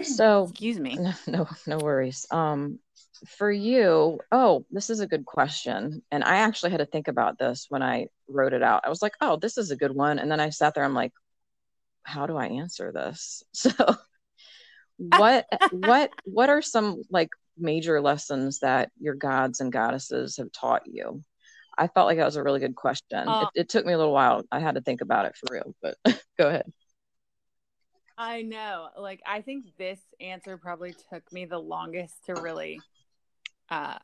So 0.04 0.44
excuse 0.50 0.80
me. 0.80 0.98
No, 1.28 1.48
no 1.66 1.78
worries. 1.78 2.26
Um 2.32 2.80
for 3.38 3.52
you, 3.52 4.20
oh, 4.32 4.66
this 4.72 4.90
is 4.90 5.00
a 5.00 5.08
good 5.08 5.26
question. 5.26 6.02
And 6.12 6.24
I 6.24 6.38
actually 6.38 6.72
had 6.72 6.80
to 6.80 6.86
think 6.86 7.08
about 7.08 7.40
this 7.40 7.68
when 7.70 7.82
I 7.82 8.08
wrote 8.28 8.54
it 8.54 8.62
out. 8.62 8.84
I 8.86 8.90
was 8.90 9.02
like, 9.02 9.14
oh, 9.22 9.38
this 9.38 9.58
is 9.58 9.72
a 9.72 9.76
good 9.76 9.96
one. 9.96 10.20
And 10.20 10.30
then 10.30 10.40
I 10.40 10.50
sat 10.50 10.76
there, 10.76 10.84
I'm 10.84 10.94
like, 10.94 11.14
how 12.04 12.28
do 12.28 12.38
I 12.38 12.48
answer 12.48 12.92
this? 12.92 13.44
So 13.54 13.72
what 14.98 15.46
what 15.72 16.12
what 16.24 16.50
are 16.50 16.62
some 16.62 17.02
like 17.10 17.32
major 17.58 18.00
lessons 18.00 18.60
that 18.60 18.92
your 18.98 19.14
gods 19.14 19.60
and 19.60 19.72
goddesses 19.72 20.38
have 20.38 20.52
taught 20.54 20.84
you? 20.86 21.22
I 21.78 21.88
felt 21.88 22.08
like 22.08 22.18
that 22.18 22.26
was 22.26 22.36
a 22.36 22.44
really 22.44 22.60
good 22.60 22.76
question. 22.76 23.28
Uh, 23.28 23.48
it, 23.54 23.62
it, 23.62 23.70
took 23.70 23.86
me 23.86 23.94
a 23.94 23.98
little 23.98 24.14
while. 24.14 24.44
I 24.52 24.60
had 24.60 24.76
to 24.76 24.82
think 24.82 25.02
about 25.02 25.26
it 25.26 25.36
for 25.36 25.54
real, 25.54 25.76
but 25.82 25.98
go 26.38 26.48
ahead. 26.48 26.72
I 28.18 28.44
know. 28.44 28.90
Like, 28.98 29.22
I 29.26 29.42
think 29.42 29.66
this 29.78 30.00
answer 30.20 30.58
probably 30.58 30.96
took 31.12 31.32
me 31.34 31.46
the 31.46 31.60
longest 31.60 32.14
to 32.26 32.36
really 32.36 32.80
uh, 33.70 33.98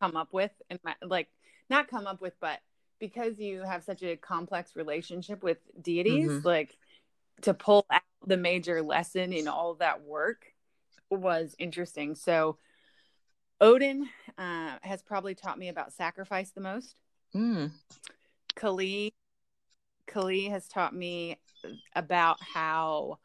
come 0.00 0.16
up 0.16 0.32
with, 0.32 0.50
and 0.68 0.78
like 1.02 1.28
not 1.70 1.88
come 1.88 2.06
up 2.06 2.20
with, 2.20 2.34
but 2.40 2.60
because 2.98 3.38
you 3.38 3.62
have 3.62 3.84
such 3.84 4.02
a 4.02 4.16
complex 4.16 4.76
relationship 4.76 5.42
with 5.42 5.58
deities, 5.80 6.28
mm-hmm. 6.28 6.46
like 6.46 6.76
to 7.42 7.54
pull 7.54 7.86
out 7.90 8.02
the 8.26 8.36
major 8.36 8.82
lesson 8.82 9.32
in 9.32 9.48
all 9.48 9.74
that 9.74 10.02
work 10.02 10.44
was 11.10 11.54
interesting. 11.58 12.14
So, 12.14 12.58
Odin 13.60 14.08
uh, 14.36 14.76
has 14.82 15.02
probably 15.02 15.34
taught 15.34 15.58
me 15.58 15.68
about 15.68 15.92
sacrifice 15.92 16.50
the 16.50 16.60
most. 16.60 17.00
Mm. 17.34 17.70
Kali, 18.54 19.14
Kali 20.06 20.48
has 20.48 20.68
taught 20.68 20.94
me 20.94 21.38
about 21.94 22.38
how 22.40 23.18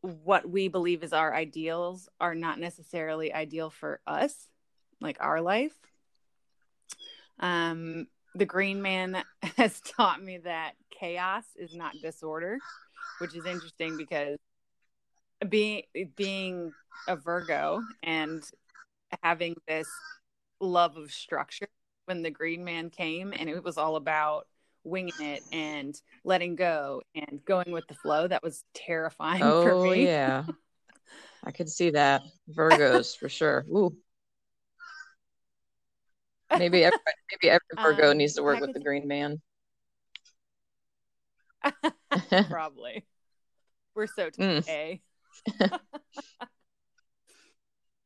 what 0.00 0.48
we 0.48 0.68
believe 0.68 1.02
is 1.02 1.12
our 1.12 1.34
ideals 1.34 2.08
are 2.20 2.34
not 2.34 2.58
necessarily 2.58 3.32
ideal 3.32 3.70
for 3.70 4.00
us, 4.06 4.48
like 5.00 5.16
our 5.20 5.40
life. 5.40 5.76
Um, 7.40 8.06
the 8.34 8.46
Green 8.46 8.80
Man 8.82 9.22
has 9.56 9.80
taught 9.80 10.22
me 10.22 10.38
that 10.38 10.72
chaos 10.90 11.44
is 11.56 11.74
not 11.74 11.94
disorder 12.02 12.58
which 13.18 13.34
is 13.34 13.46
interesting 13.46 13.96
because 13.96 14.38
being 15.48 15.82
being 16.16 16.72
a 17.08 17.16
Virgo 17.16 17.82
and 18.02 18.42
having 19.22 19.54
this 19.68 19.88
love 20.60 20.96
of 20.96 21.12
structure 21.12 21.68
when 22.06 22.22
the 22.22 22.30
green 22.30 22.64
man 22.64 22.90
came 22.90 23.32
and 23.36 23.48
it 23.48 23.64
was 23.64 23.78
all 23.78 23.96
about 23.96 24.46
winging 24.84 25.14
it 25.20 25.42
and 25.52 26.00
letting 26.24 26.56
go 26.56 27.02
and 27.14 27.40
going 27.44 27.72
with 27.72 27.86
the 27.88 27.94
flow 27.94 28.28
that 28.28 28.42
was 28.42 28.64
terrifying 28.74 29.42
oh, 29.42 29.62
for 29.62 29.90
me. 29.90 30.04
yeah. 30.04 30.44
I 31.44 31.50
could 31.50 31.68
see 31.68 31.90
that. 31.90 32.22
Virgos 32.50 33.16
for 33.18 33.28
sure. 33.28 33.66
Ooh. 33.68 33.94
Maybe 36.50 36.84
every, 36.84 36.98
maybe 37.32 37.50
every 37.50 37.60
Virgo 37.82 38.10
um, 38.12 38.18
needs 38.18 38.34
to 38.34 38.42
work 38.42 38.60
with 38.60 38.72
the 38.72 38.80
green 38.80 39.08
man. 39.08 39.40
Probably. 42.48 43.04
We're 43.94 44.06
so 44.06 44.30
mm. 44.30 45.00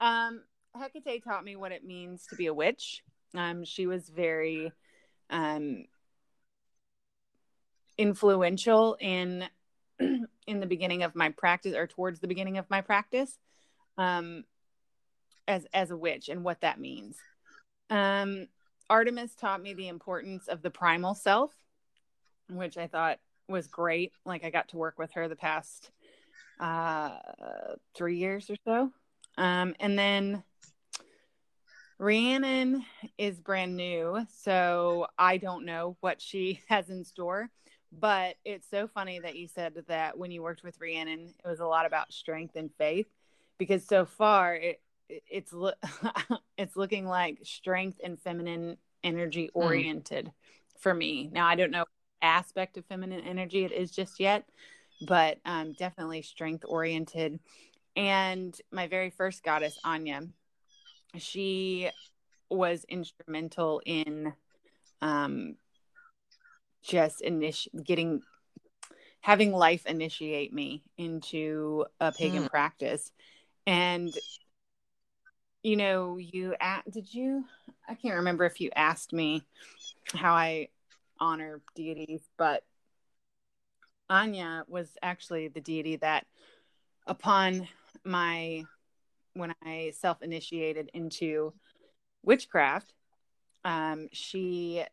um, 0.00 0.42
Hecate 0.76 1.24
taught 1.24 1.44
me 1.44 1.56
what 1.56 1.72
it 1.72 1.84
means 1.84 2.26
to 2.30 2.36
be 2.36 2.46
a 2.46 2.54
witch. 2.54 3.02
Um, 3.34 3.64
she 3.64 3.86
was 3.86 4.08
very 4.08 4.72
um, 5.30 5.84
influential 7.96 8.96
in 9.00 9.44
in 10.00 10.60
the 10.60 10.66
beginning 10.66 11.02
of 11.02 11.14
my 11.14 11.30
practice 11.30 11.74
or 11.74 11.86
towards 11.86 12.20
the 12.20 12.28
beginning 12.28 12.58
of 12.58 12.70
my 12.70 12.80
practice 12.80 13.38
um, 13.98 14.44
as 15.46 15.66
as 15.74 15.90
a 15.90 15.96
witch 15.96 16.28
and 16.28 16.44
what 16.44 16.60
that 16.60 16.80
means. 16.80 17.16
Um, 17.90 18.48
Artemis 18.88 19.34
taught 19.34 19.62
me 19.62 19.74
the 19.74 19.88
importance 19.88 20.48
of 20.48 20.62
the 20.62 20.70
primal 20.70 21.14
self, 21.14 21.52
which 22.48 22.78
I 22.78 22.86
thought 22.86 23.18
was 23.48 23.66
great. 23.66 24.12
Like 24.24 24.44
I 24.44 24.50
got 24.50 24.68
to 24.68 24.76
work 24.76 24.98
with 24.98 25.12
her 25.12 25.28
the 25.28 25.36
past 25.36 25.90
uh, 26.60 27.18
three 27.94 28.16
years 28.16 28.50
or 28.50 28.56
so. 28.64 28.90
Um, 29.36 29.74
and 29.78 29.98
then 29.98 30.42
Rhiannon 31.98 32.84
is 33.16 33.40
brand 33.40 33.76
new, 33.76 34.24
so 34.32 35.08
I 35.18 35.36
don't 35.36 35.64
know 35.64 35.96
what 36.00 36.22
she 36.22 36.60
has 36.68 36.90
in 36.90 37.04
store. 37.04 37.50
But 37.90 38.36
it's 38.44 38.68
so 38.68 38.86
funny 38.86 39.18
that 39.20 39.36
you 39.36 39.48
said 39.48 39.72
that 39.88 40.18
when 40.18 40.30
you 40.30 40.42
worked 40.42 40.62
with 40.62 40.78
Rhiannon, 40.78 41.32
it 41.42 41.48
was 41.48 41.60
a 41.60 41.66
lot 41.66 41.86
about 41.86 42.12
strength 42.12 42.54
and 42.54 42.70
faith, 42.76 43.06
because 43.58 43.86
so 43.86 44.04
far 44.04 44.54
it 44.54 44.80
it's 45.08 45.54
lo- 45.54 45.72
it's 46.58 46.76
looking 46.76 47.06
like 47.06 47.38
strength 47.44 47.98
and 48.04 48.20
feminine 48.20 48.76
energy 49.02 49.50
hmm. 49.52 49.58
oriented 49.58 50.26
mm. 50.26 50.80
for 50.80 50.92
me. 50.92 51.30
Now 51.32 51.46
I 51.46 51.54
don't 51.54 51.70
know 51.70 51.84
aspect 52.20 52.76
of 52.76 52.84
feminine 52.86 53.20
energy 53.20 53.64
it 53.64 53.72
is 53.72 53.90
just 53.90 54.20
yet, 54.20 54.44
but 55.06 55.38
um, 55.44 55.72
definitely 55.72 56.22
strength 56.22 56.64
oriented. 56.66 57.38
And 57.96 58.58
my 58.70 58.86
very 58.86 59.10
first 59.10 59.42
goddess, 59.42 59.78
Áine, 59.84 60.30
she 61.16 61.90
was 62.50 62.84
instrumental 62.88 63.80
in 63.84 64.32
um, 65.00 65.56
just 66.82 67.22
initi- 67.22 67.84
getting 67.84 68.22
having 69.20 69.52
life 69.52 69.84
initiate 69.86 70.52
me 70.52 70.82
into 70.96 71.84
a 72.00 72.12
pagan 72.12 72.44
mm. 72.44 72.50
practice 72.50 73.12
and 73.66 74.14
you 75.62 75.76
know 75.76 76.16
you 76.16 76.54
at 76.60 76.88
did 76.90 77.12
you 77.12 77.44
i 77.88 77.94
can't 77.94 78.16
remember 78.16 78.44
if 78.44 78.60
you 78.60 78.70
asked 78.76 79.12
me 79.12 79.42
how 80.14 80.34
i 80.34 80.68
honor 81.20 81.60
deities 81.74 82.22
but 82.36 82.62
Áine 84.10 84.66
was 84.68 84.96
actually 85.02 85.48
the 85.48 85.60
deity 85.60 85.96
that 85.96 86.26
upon 87.06 87.68
my 88.04 88.64
when 89.38 89.54
i 89.64 89.92
self-initiated 89.98 90.90
into 90.94 91.52
witchcraft 92.22 92.92
um, 93.64 94.08
she 94.12 94.84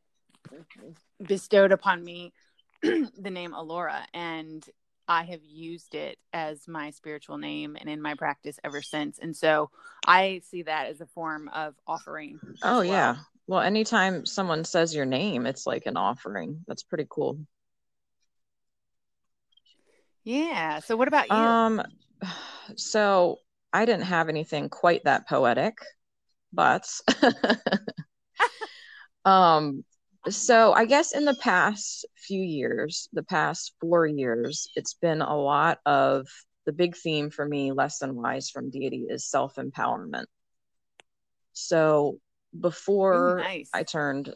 bestowed 1.25 1.71
upon 1.71 2.03
me 2.03 2.33
the 2.81 3.31
name 3.31 3.53
Alora, 3.53 4.05
and 4.13 4.67
I 5.07 5.23
have 5.23 5.43
used 5.43 5.95
it 5.95 6.17
as 6.33 6.67
my 6.67 6.91
spiritual 6.91 7.37
name 7.37 7.77
and 7.79 7.89
in 7.89 8.01
my 8.01 8.15
practice 8.15 8.59
ever 8.63 8.81
since. 8.81 9.19
And 9.19 9.35
so 9.35 9.69
I 10.05 10.41
see 10.49 10.63
that 10.63 10.87
as 10.87 11.01
a 11.01 11.05
form 11.05 11.49
of 11.53 11.75
offering. 11.87 12.39
Oh, 12.63 12.77
well. 12.77 12.83
yeah. 12.83 13.15
Well, 13.47 13.61
anytime 13.61 14.25
someone 14.25 14.63
says 14.63 14.95
your 14.95 15.05
name, 15.05 15.45
it's 15.45 15.67
like 15.67 15.85
an 15.85 15.97
offering. 15.97 16.63
That's 16.67 16.83
pretty 16.83 17.05
cool. 17.07 17.39
Yeah. 20.23 20.79
So, 20.79 20.97
what 20.97 21.07
about 21.07 21.29
you? 21.29 21.35
Um, 21.35 21.83
so 22.75 23.39
I 23.75 23.83
didn't 23.83 24.03
have 24.03 24.29
anything 24.29 24.69
quite 24.69 25.03
that 25.03 25.27
poetic, 25.27 25.77
but 26.53 26.87
um, 29.25 29.83
so 30.29 30.71
I 30.71 30.85
guess 30.85 31.13
in 31.13 31.25
the 31.25 31.35
past 31.35 32.05
few 32.15 32.41
years, 32.41 33.09
the 33.11 33.23
past 33.23 33.73
four 33.81 34.07
years, 34.07 34.69
it's 34.77 34.93
been 34.93 35.21
a 35.21 35.35
lot 35.35 35.79
of 35.85 36.25
the 36.65 36.71
big 36.71 36.95
theme 36.95 37.29
for 37.29 37.45
me, 37.45 37.73
lesson 37.73 38.15
wise 38.15 38.49
from 38.49 38.69
deity, 38.69 39.07
is 39.09 39.29
self 39.29 39.55
empowerment. 39.55 40.27
So 41.51 42.19
before 42.57 43.39
Ooh, 43.39 43.43
nice. 43.43 43.69
I 43.73 43.83
turned, 43.83 44.33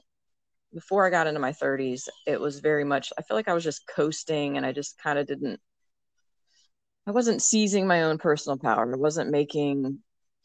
before 0.74 1.08
I 1.08 1.12
got 1.12 1.28
into 1.28 1.40
my 1.40 1.54
30s, 1.54 2.10
it 2.28 2.42
was 2.42 2.60
very 2.60 2.84
much, 2.84 3.14
I 3.18 3.22
feel 3.22 3.38
like 3.38 3.48
I 3.48 3.54
was 3.54 3.64
just 3.64 3.88
coasting 3.88 4.58
and 4.58 4.66
I 4.66 4.74
just 4.74 5.02
kind 5.02 5.18
of 5.18 5.28
didn't, 5.28 5.62
I 7.10 7.12
wasn't 7.12 7.42
seizing 7.42 7.88
my 7.88 8.04
own 8.04 8.20
personal 8.20 8.60
power. 8.60 8.94
I 8.94 8.96
wasn't 8.96 9.32
making 9.32 9.98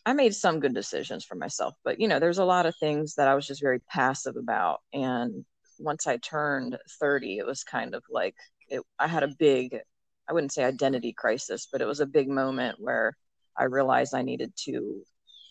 I 0.06 0.14
made 0.14 0.34
some 0.34 0.60
good 0.60 0.72
decisions 0.72 1.22
for 1.22 1.34
myself, 1.34 1.74
but 1.84 2.00
you 2.00 2.08
know, 2.08 2.18
there's 2.18 2.38
a 2.38 2.44
lot 2.44 2.64
of 2.64 2.74
things 2.76 3.16
that 3.16 3.28
I 3.28 3.34
was 3.34 3.46
just 3.46 3.60
very 3.60 3.80
passive 3.80 4.36
about. 4.36 4.80
And 4.94 5.44
once 5.78 6.06
I 6.06 6.16
turned 6.16 6.78
30, 6.98 7.36
it 7.36 7.46
was 7.46 7.64
kind 7.64 7.94
of 7.94 8.02
like 8.10 8.34
it, 8.70 8.80
I 8.98 9.08
had 9.08 9.22
a 9.22 9.34
big, 9.38 9.78
I 10.26 10.32
wouldn't 10.32 10.52
say 10.52 10.64
identity 10.64 11.12
crisis, 11.12 11.68
but 11.70 11.82
it 11.82 11.86
was 11.86 12.00
a 12.00 12.06
big 12.06 12.28
moment 12.30 12.76
where 12.80 13.14
I 13.58 13.64
realized 13.64 14.14
I 14.14 14.22
needed 14.22 14.54
to 14.64 15.02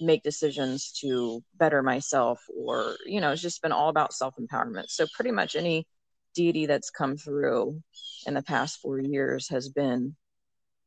make 0.01 0.23
decisions 0.23 0.93
to 1.01 1.43
better 1.59 1.83
myself, 1.83 2.41
or, 2.57 2.95
you 3.05 3.21
know, 3.21 3.31
it's 3.31 3.41
just 3.41 3.61
been 3.61 3.71
all 3.71 3.89
about 3.89 4.13
self 4.13 4.33
empowerment. 4.37 4.89
So, 4.89 5.05
pretty 5.13 5.31
much 5.31 5.55
any 5.55 5.85
deity 6.33 6.65
that's 6.65 6.89
come 6.89 7.17
through 7.17 7.83
in 8.25 8.33
the 8.33 8.41
past 8.41 8.79
four 8.79 8.99
years 8.99 9.47
has 9.49 9.69
been 9.69 10.15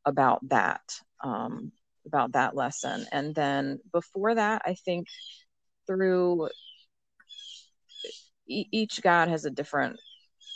about 0.07 0.39
that. 0.49 0.81
Um, 1.23 1.71
about 2.07 2.31
that 2.31 2.55
lesson. 2.55 3.05
And 3.11 3.35
then 3.35 3.79
before 3.91 4.33
that, 4.33 4.61
I 4.65 4.75
think 4.85 5.07
through 5.85 6.49
e- 8.47 8.69
each 8.71 9.01
God 9.01 9.27
has 9.27 9.45
a 9.45 9.51
different 9.51 9.99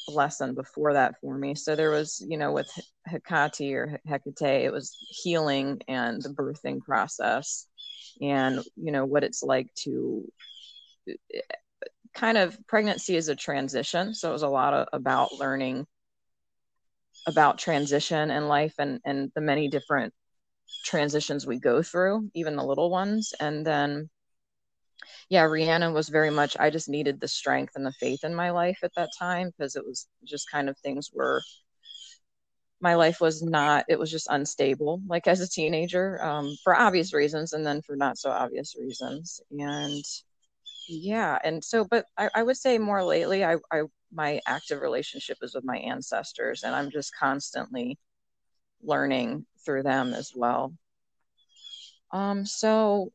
lesson 0.07 0.55
before 0.55 0.93
that 0.93 1.15
for 1.21 1.37
me. 1.37 1.55
So 1.55 1.75
there 1.75 1.91
was, 1.91 2.25
you 2.27 2.37
know, 2.37 2.51
with 2.51 2.71
Hecate 3.05 3.73
or 3.73 3.99
Hecate, 4.07 4.63
it 4.63 4.71
was 4.71 4.97
healing 5.09 5.81
and 5.87 6.21
the 6.21 6.29
birthing 6.29 6.79
process 6.79 7.67
and, 8.21 8.59
you 8.75 8.91
know, 8.91 9.05
what 9.05 9.23
it's 9.23 9.43
like 9.43 9.67
to 9.83 10.31
kind 12.13 12.37
of 12.37 12.57
pregnancy 12.67 13.15
is 13.15 13.27
a 13.29 13.35
transition. 13.35 14.13
So 14.13 14.29
it 14.29 14.33
was 14.33 14.43
a 14.43 14.47
lot 14.47 14.73
of, 14.73 14.87
about 14.93 15.33
learning 15.33 15.85
about 17.27 17.57
transition 17.57 18.31
in 18.31 18.47
life 18.47 18.75
and, 18.79 18.99
and 19.05 19.31
the 19.35 19.41
many 19.41 19.67
different 19.67 20.13
transitions 20.83 21.45
we 21.45 21.59
go 21.59 21.81
through, 21.81 22.29
even 22.33 22.55
the 22.55 22.63
little 22.63 22.89
ones. 22.89 23.33
And 23.39 23.65
then, 23.65 24.09
yeah, 25.29 25.43
Rhiannon 25.43 25.93
was 25.93 26.09
very 26.09 26.31
much, 26.31 26.57
I 26.59 26.69
just 26.69 26.89
needed 26.89 27.19
the 27.19 27.27
strength 27.27 27.73
and 27.75 27.85
the 27.85 27.91
faith 27.93 28.23
in 28.23 28.33
my 28.33 28.51
life 28.51 28.79
at 28.83 28.95
that 28.95 29.09
time 29.17 29.49
because 29.49 29.75
it 29.75 29.85
was 29.85 30.07
just 30.23 30.49
kind 30.49 30.69
of 30.69 30.77
things 30.79 31.11
were, 31.13 31.41
my 32.79 32.95
life 32.95 33.21
was 33.21 33.43
not, 33.43 33.85
it 33.87 33.99
was 33.99 34.09
just 34.09 34.27
unstable, 34.29 35.01
like 35.07 35.27
as 35.27 35.39
a 35.39 35.47
teenager, 35.47 36.23
um, 36.23 36.55
for 36.63 36.75
obvious 36.75 37.13
reasons, 37.13 37.53
and 37.53 37.63
then 37.65 37.81
for 37.83 37.95
not 37.95 38.17
so 38.17 38.31
obvious 38.31 38.75
reasons. 38.79 39.39
And 39.51 40.03
yeah, 40.87 41.37
and 41.43 41.63
so, 41.63 41.85
but 41.85 42.05
I, 42.17 42.29
I 42.33 42.43
would 42.43 42.57
say 42.57 42.79
more 42.79 43.03
lately, 43.03 43.45
I, 43.45 43.57
I, 43.71 43.83
my 44.11 44.41
active 44.45 44.81
relationship 44.81 45.37
is 45.41 45.55
with 45.55 45.63
my 45.63 45.77
ancestors, 45.77 46.63
and 46.63 46.75
I'm 46.75 46.91
just 46.91 47.15
constantly 47.15 47.97
learning 48.83 49.45
through 49.65 49.83
them 49.83 50.13
as 50.13 50.33
well. 50.35 50.73
Um, 52.11 52.45
so 52.45 53.11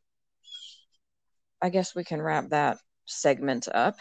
I 1.61 1.68
guess 1.68 1.94
we 1.94 2.05
can 2.05 2.22
wrap 2.22 2.51
that 2.51 2.78
segment 3.07 3.68
up, 3.72 3.99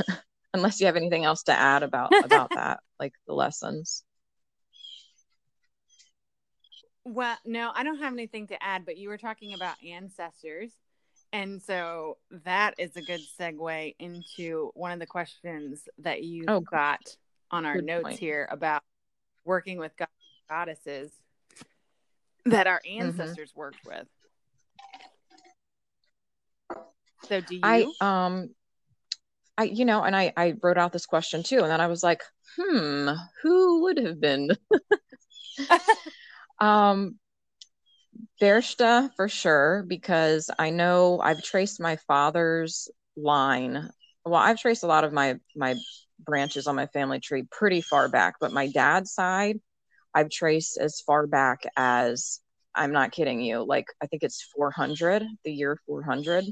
unless 0.54 0.80
you 0.80 0.86
have 0.86 0.96
anything 0.96 1.24
else 1.24 1.44
to 1.44 1.52
add 1.52 1.82
about 1.82 2.12
about 2.22 2.50
that, 2.54 2.80
like 2.98 3.14
the 3.26 3.34
lessons. 3.34 4.04
Well, 7.04 7.36
no, 7.44 7.70
I 7.74 7.84
don't 7.84 7.98
have 7.98 8.14
anything 8.14 8.46
to 8.48 8.62
add, 8.62 8.86
but 8.86 8.96
you 8.96 9.10
were 9.10 9.18
talking 9.18 9.52
about 9.52 9.76
ancestors. 9.84 10.72
And 11.34 11.60
so 11.60 12.18
that 12.44 12.74
is 12.78 12.96
a 12.96 13.02
good 13.02 13.20
segue 13.40 13.96
into 13.98 14.70
one 14.74 14.92
of 14.92 15.00
the 15.00 15.06
questions 15.06 15.88
that 15.98 16.22
you 16.22 16.44
oh, 16.46 16.60
got 16.60 17.00
on 17.50 17.66
our 17.66 17.82
notes 17.82 18.04
point. 18.04 18.20
here 18.20 18.46
about 18.52 18.84
working 19.44 19.78
with 19.78 19.96
God, 19.96 20.06
goddesses 20.48 21.10
that 22.44 22.68
our 22.68 22.80
mm-hmm. 22.88 23.08
ancestors 23.08 23.50
mm-hmm. 23.50 23.58
worked 23.58 23.84
with. 23.84 24.06
So 27.24 27.40
do 27.40 27.56
you? 27.56 27.60
I 27.64 27.86
um 28.00 28.50
I 29.58 29.64
you 29.64 29.86
know, 29.86 30.04
and 30.04 30.14
I 30.14 30.32
I 30.36 30.54
wrote 30.62 30.78
out 30.78 30.92
this 30.92 31.06
question 31.06 31.42
too, 31.42 31.62
and 31.62 31.70
then 31.70 31.80
I 31.80 31.88
was 31.88 32.04
like, 32.04 32.22
hmm, 32.56 33.08
who 33.42 33.82
would 33.82 33.98
have 33.98 34.20
been? 34.20 34.50
um 36.60 37.18
Berchta 38.40 39.10
for 39.16 39.28
sure, 39.28 39.84
because 39.86 40.50
I 40.58 40.70
know 40.70 41.20
I've 41.20 41.42
traced 41.42 41.80
my 41.80 41.96
father's 41.96 42.88
line. 43.16 43.90
Well, 44.24 44.34
I've 44.40 44.58
traced 44.60 44.82
a 44.82 44.88
lot 44.88 45.04
of 45.04 45.12
my 45.12 45.38
my 45.56 45.76
branches 46.18 46.66
on 46.66 46.76
my 46.76 46.86
family 46.88 47.20
tree 47.20 47.44
pretty 47.50 47.80
far 47.80 48.08
back, 48.08 48.36
but 48.40 48.52
my 48.52 48.68
dad's 48.68 49.12
side, 49.12 49.60
I've 50.14 50.30
traced 50.30 50.78
as 50.78 51.00
far 51.00 51.26
back 51.26 51.62
as 51.76 52.40
I'm 52.74 52.92
not 52.92 53.12
kidding 53.12 53.40
you. 53.40 53.64
Like 53.64 53.86
I 54.02 54.06
think 54.06 54.22
it's 54.22 54.42
400, 54.56 55.24
the 55.44 55.52
year 55.52 55.78
400. 55.86 56.44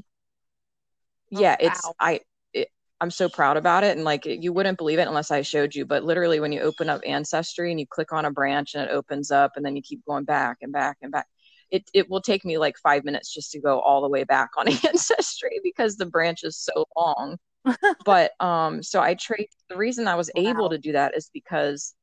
Oh, 1.35 1.41
yeah, 1.41 1.55
it's 1.59 1.85
wow. 1.85 1.95
I 1.99 2.21
it, 2.53 2.69
I'm 3.01 3.11
so 3.11 3.29
proud 3.29 3.57
about 3.57 3.83
it 3.83 3.95
and 3.95 4.05
like 4.05 4.25
you 4.25 4.53
wouldn't 4.53 4.77
believe 4.77 4.99
it 4.99 5.07
unless 5.07 5.31
I 5.31 5.41
showed 5.41 5.75
you, 5.75 5.85
but 5.85 6.03
literally 6.03 6.39
when 6.39 6.51
you 6.51 6.61
open 6.61 6.89
up 6.89 7.01
ancestry 7.05 7.71
and 7.71 7.79
you 7.79 7.87
click 7.89 8.13
on 8.13 8.25
a 8.25 8.31
branch 8.31 8.75
and 8.75 8.83
it 8.89 8.91
opens 8.93 9.31
up 9.31 9.53
and 9.55 9.65
then 9.65 9.75
you 9.75 9.81
keep 9.81 10.05
going 10.05 10.25
back 10.25 10.57
and 10.61 10.71
back 10.71 10.97
and 11.01 11.11
back. 11.11 11.27
It, 11.73 11.89
it 11.93 12.09
will 12.09 12.21
take 12.21 12.45
me 12.45 12.57
like 12.57 12.77
five 12.77 13.03
minutes 13.03 13.33
just 13.33 13.51
to 13.51 13.59
go 13.59 13.79
all 13.79 14.01
the 14.01 14.07
way 14.07 14.23
back 14.23 14.51
on 14.57 14.67
ancestry 14.87 15.59
because 15.63 15.97
the 15.97 16.05
branch 16.05 16.43
is 16.43 16.57
so 16.57 16.85
long 16.95 17.37
but 18.05 18.31
um 18.39 18.83
so 18.83 19.01
i 19.01 19.15
trade 19.15 19.47
the 19.69 19.77
reason 19.77 20.07
i 20.07 20.15
was 20.15 20.29
wow. 20.35 20.49
able 20.49 20.69
to 20.69 20.77
do 20.77 20.91
that 20.91 21.15
is 21.17 21.29
because 21.33 21.95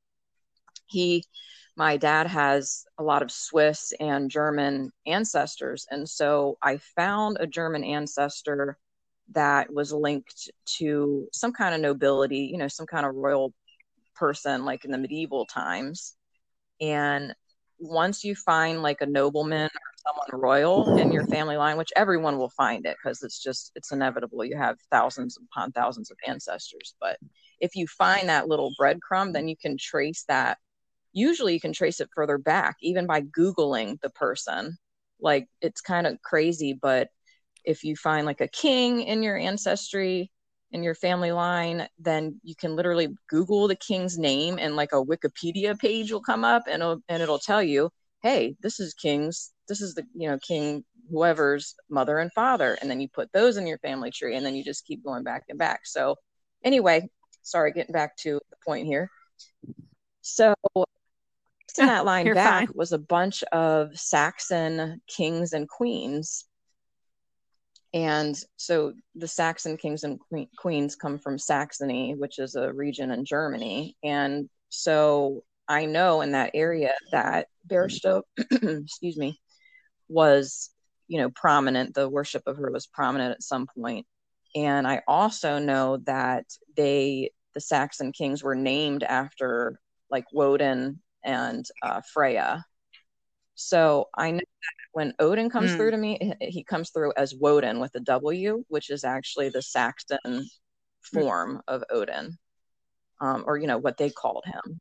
he 0.87 1.23
my 1.77 1.97
dad 1.97 2.27
has 2.27 2.85
a 2.99 3.03
lot 3.03 3.23
of 3.23 3.31
Swiss 3.31 3.95
and 4.01 4.31
German 4.31 4.91
ancestors. 5.07 5.87
And 5.91 6.07
so 6.07 6.59
I 6.63 6.79
found 6.95 7.39
a 7.41 7.47
German 7.47 7.85
ancestor 7.85 8.77
that 9.33 9.73
was 9.73 9.93
linked 9.93 10.51
to 10.79 11.29
some 11.33 11.53
kind 11.53 11.75
of 11.75 11.81
nobility, 11.81 12.51
you 12.53 12.59
know, 12.59 12.69
some 12.69 12.87
kind 12.87 13.07
of 13.07 13.15
royal 13.15 13.55
person 14.15 14.67
like 14.67 14.85
in 14.85 14.91
the 14.91 14.99
medieval 14.99 15.47
times. 15.47 16.17
And 16.83 17.35
once 17.81 18.23
you 18.25 18.35
find 18.35 18.83
like 18.83 19.01
a 19.01 19.07
nobleman 19.07 19.67
or 19.67 20.31
someone 20.31 20.43
royal 20.43 20.95
in 20.99 21.13
your 21.13 21.25
family 21.25 21.57
line, 21.57 21.77
which 21.77 21.93
everyone 21.97 22.39
will 22.39 22.51
find 22.51 22.87
it 22.87 22.97
because 23.03 23.23
it's 23.23 23.43
just, 23.43 23.73
it's 23.75 23.93
inevitable. 23.93 24.45
You 24.45 24.57
have 24.57 24.77
thousands 24.91 25.37
upon 25.37 25.73
thousands 25.73 26.11
of 26.11 26.19
ancestors. 26.27 26.95
But 27.01 27.19
if 27.61 27.75
you 27.75 27.87
find 27.87 28.29
that 28.29 28.49
little 28.49 28.73
breadcrumb, 28.81 29.33
then 29.33 29.49
you 29.49 29.57
can 29.57 29.77
trace 29.79 30.25
that 30.29 30.59
usually 31.13 31.55
you 31.55 31.61
can 31.61 31.73
trace 31.73 32.01
it 32.01 32.09
further 32.15 32.39
back 32.39 32.77
even 32.83 33.07
by 33.07 33.21
googling 33.21 34.01
the 34.01 34.11
person 34.11 34.77
like 35.21 35.49
it's 35.61 35.81
kind 35.81 36.07
of 36.07 36.21
crazy 36.23 36.73
but 36.73 37.09
if 37.65 37.85
you 37.85 37.97
find 37.97 38.27
like 38.27 38.41
a 38.41 38.49
king 38.49 39.03
in 39.03 39.23
your 39.23 39.37
ancestry 39.37 40.31
in 40.73 40.83
your 40.83 40.95
family 40.95 41.33
line, 41.33 41.89
then 41.99 42.41
you 42.43 42.55
can 42.55 42.77
literally 42.77 43.09
Google 43.29 43.69
the 43.69 43.77
king's 43.77 44.19
name 44.19 44.59
and 44.59 44.77
like 44.77 44.93
a 44.93 45.05
Wikipedia 45.05 45.79
page 45.79 46.13
will 46.13 46.21
come 46.21 46.45
up 46.45 46.63
and 46.67 46.83
it'll, 46.83 47.01
and 47.09 47.23
it'll 47.23 47.39
tell 47.39 47.63
you, 47.63 47.91
hey, 48.23 48.57
this 48.63 48.81
is 48.81 48.95
king's, 48.95 49.53
this 49.69 49.81
is 49.81 49.95
the, 49.95 50.05
you 50.15 50.29
know, 50.29 50.39
king 50.39 50.85
whoever's 51.11 51.75
mother 51.89 52.19
and 52.19 52.33
father. 52.33 52.79
And 52.81 52.91
then 52.91 53.01
you 53.01 53.09
put 53.09 53.33
those 53.33 53.57
in 53.57 53.67
your 53.67 53.79
family 53.79 54.11
tree 54.11 54.37
and 54.37 54.47
then 54.47 54.55
you 54.55 54.63
just 54.63 54.87
keep 54.87 55.05
going 55.05 55.25
back 55.25 55.45
and 55.49 55.59
back. 55.59 55.81
So 55.85 56.17
anyway, 56.63 57.09
sorry, 57.43 57.73
getting 57.73 57.93
back 57.93 58.17
to 58.19 58.41
the 58.51 58.57
point 58.65 58.87
here. 58.87 59.11
So 60.21 60.55
in 61.79 61.87
that 61.87 62.05
line 62.05 62.33
back 62.33 62.69
fine. 62.69 62.77
was 62.77 62.93
a 62.93 62.99
bunch 62.99 63.43
of 63.53 63.97
Saxon 63.99 65.01
kings 65.09 65.53
and 65.53 65.69
queens 65.69 66.45
and 67.93 68.37
so 68.57 68.93
the 69.17 69.27
Saxon 69.27 69.77
kings 69.77 70.05
and 70.05 70.21
queens 70.57 70.95
come 70.95 71.19
from 71.19 71.39
Saxony, 71.39 72.15
which 72.15 72.39
is 72.39 72.55
a 72.55 72.73
region 72.73 73.11
in 73.11 73.25
Germany. 73.25 73.97
And 74.05 74.49
so 74.69 75.43
I 75.67 75.87
know 75.87 76.21
in 76.21 76.33
that 76.33 76.53
area 76.55 76.95
that 77.11 77.49
Berchta, 77.67 78.23
excuse 78.39 79.17
me, 79.17 79.41
was, 80.09 80.71
you 81.09 81.21
know, 81.21 81.31
prominent. 81.31 81.95
The 81.95 82.09
worship 82.09 82.43
of 82.47 82.57
her 82.59 82.71
was 82.71 82.87
prominent 82.87 83.33
at 83.33 83.43
some 83.43 83.67
point. 83.67 84.07
And 84.55 84.87
I 84.87 85.03
also 85.09 85.59
know 85.59 85.99
that 86.07 86.45
they, 86.77 87.31
the 87.55 87.61
Saxon 87.61 88.13
kings, 88.13 88.43
were 88.43 88.57
named 88.57 89.03
after 89.03 89.81
like 90.11 90.25
Woden 90.33 91.01
and 91.25 91.65
uh, 91.83 92.01
Freya. 92.13 92.65
So 93.61 94.09
I 94.17 94.31
know 94.31 94.39
that 94.39 94.89
when 94.93 95.13
Odin 95.19 95.51
comes 95.51 95.71
mm. 95.71 95.77
through 95.77 95.91
to 95.91 95.97
me, 95.99 96.33
he 96.41 96.65
comes 96.65 96.91
through 96.91 97.13
as 97.17 97.35
Woden 97.35 97.79
with 97.79 97.95
a 97.95 98.01
W, 98.01 98.65
which 98.69 98.89
is 98.89 99.05
actually 99.05 99.51
the 99.51 99.61
Saxon 99.61 100.19
hmm. 100.25 100.41
form 101.03 101.57
mm. 101.57 101.61
of 101.69 101.85
Odin, 101.91 102.39
um, 103.21 103.45
or 103.47 103.59
you 103.59 103.67
know 103.67 103.77
what 103.77 103.99
they 103.99 104.09
called 104.09 104.45
him. 104.47 104.81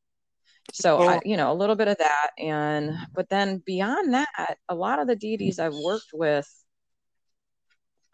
So. 0.72 1.02
I, 1.02 1.20
you 1.26 1.36
know 1.36 1.52
a 1.52 1.54
little 1.54 1.76
bit 1.76 1.90
of 1.90 1.98
that, 1.98 2.30
and 2.38 2.96
but 3.14 3.28
then 3.30 3.62
beyond 3.66 4.14
that, 4.14 4.58
a 4.70 4.76
lot 4.76 5.00
of 5.00 5.08
the 5.08 5.16
deities 5.16 5.60
I've 5.60 5.76
worked 5.76 6.12
with, 6.14 6.48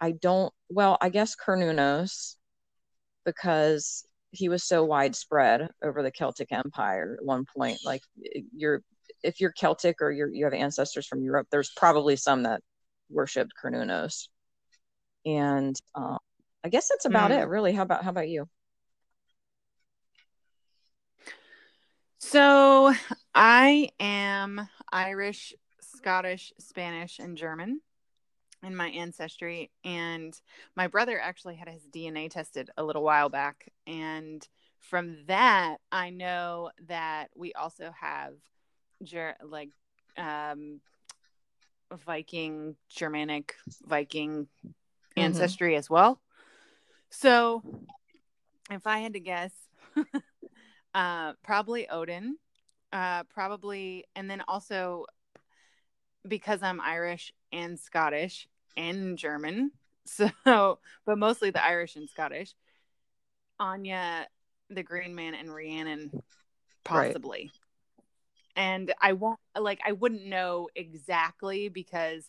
I 0.00 0.12
don't. 0.12 0.52
Well, 0.68 0.98
I 1.00 1.10
guess 1.10 1.36
Cernunnos, 1.36 2.34
because 3.24 4.04
he 4.32 4.48
was 4.48 4.64
so 4.64 4.84
widespread 4.84 5.68
over 5.82 6.02
the 6.02 6.10
Celtic 6.10 6.50
Empire 6.50 7.16
at 7.18 7.24
one 7.24 7.44
point. 7.56 7.78
Like 7.84 8.02
you're 8.52 8.82
if 9.22 9.40
you're 9.40 9.52
Celtic 9.52 10.00
or 10.00 10.10
you're, 10.10 10.28
you 10.28 10.44
have 10.44 10.54
ancestors 10.54 11.06
from 11.06 11.22
Europe, 11.22 11.48
there's 11.50 11.70
probably 11.76 12.16
some 12.16 12.44
that 12.44 12.62
worshipped 13.10 13.52
Cernunnos. 13.62 14.28
And 15.24 15.76
um, 15.94 16.18
I 16.64 16.68
guess 16.68 16.88
that's 16.88 17.04
about 17.04 17.30
mm. 17.30 17.42
it, 17.42 17.48
really. 17.48 17.72
How 17.72 17.82
about 17.82 18.04
how 18.04 18.10
about 18.10 18.28
you? 18.28 18.48
So 22.18 22.92
I 23.34 23.90
am 24.00 24.68
Irish, 24.92 25.54
Scottish, 25.80 26.52
Spanish, 26.58 27.18
and 27.18 27.36
German 27.36 27.80
in 28.64 28.74
my 28.74 28.88
ancestry. 28.88 29.70
And 29.84 30.34
my 30.74 30.88
brother 30.88 31.20
actually 31.20 31.54
had 31.54 31.68
his 31.68 31.86
DNA 31.86 32.28
tested 32.30 32.70
a 32.76 32.82
little 32.82 33.04
while 33.04 33.28
back. 33.28 33.70
And 33.86 34.46
from 34.80 35.24
that, 35.26 35.76
I 35.92 36.10
know 36.10 36.70
that 36.88 37.28
we 37.36 37.52
also 37.52 37.92
have 38.00 38.32
ger- 39.02 39.36
like 39.42 39.70
um 40.16 40.80
Viking, 42.04 42.76
Germanic, 42.88 43.54
Viking 43.86 44.48
mm-hmm. 44.66 44.70
ancestry 45.16 45.72
mm-hmm. 45.72 45.78
as 45.78 45.90
well. 45.90 46.20
So, 47.10 47.62
if 48.70 48.86
I 48.86 48.98
had 48.98 49.12
to 49.12 49.20
guess, 49.20 49.52
uh, 50.94 51.34
probably 51.44 51.88
Odin, 51.88 52.36
uh, 52.92 53.22
probably, 53.24 54.04
and 54.16 54.28
then 54.28 54.42
also 54.48 55.06
because 56.26 56.62
I'm 56.62 56.80
Irish 56.80 57.32
and 57.52 57.78
Scottish 57.78 58.48
and 58.76 59.16
German, 59.16 59.70
so 60.04 60.78
but 61.04 61.18
mostly 61.18 61.50
the 61.50 61.64
Irish 61.64 61.96
and 61.96 62.08
Scottish. 62.08 62.54
Áine, 63.60 64.24
the 64.68 64.82
Green 64.82 65.14
Man, 65.14 65.34
and 65.34 65.54
Rhiannon, 65.54 66.22
possibly 66.84 67.50
and 68.56 68.92
I 69.00 69.12
won't 69.12 69.38
like 69.58 69.80
I 69.86 69.92
wouldn't 69.92 70.24
know 70.24 70.68
exactly 70.74 71.68
because 71.68 72.28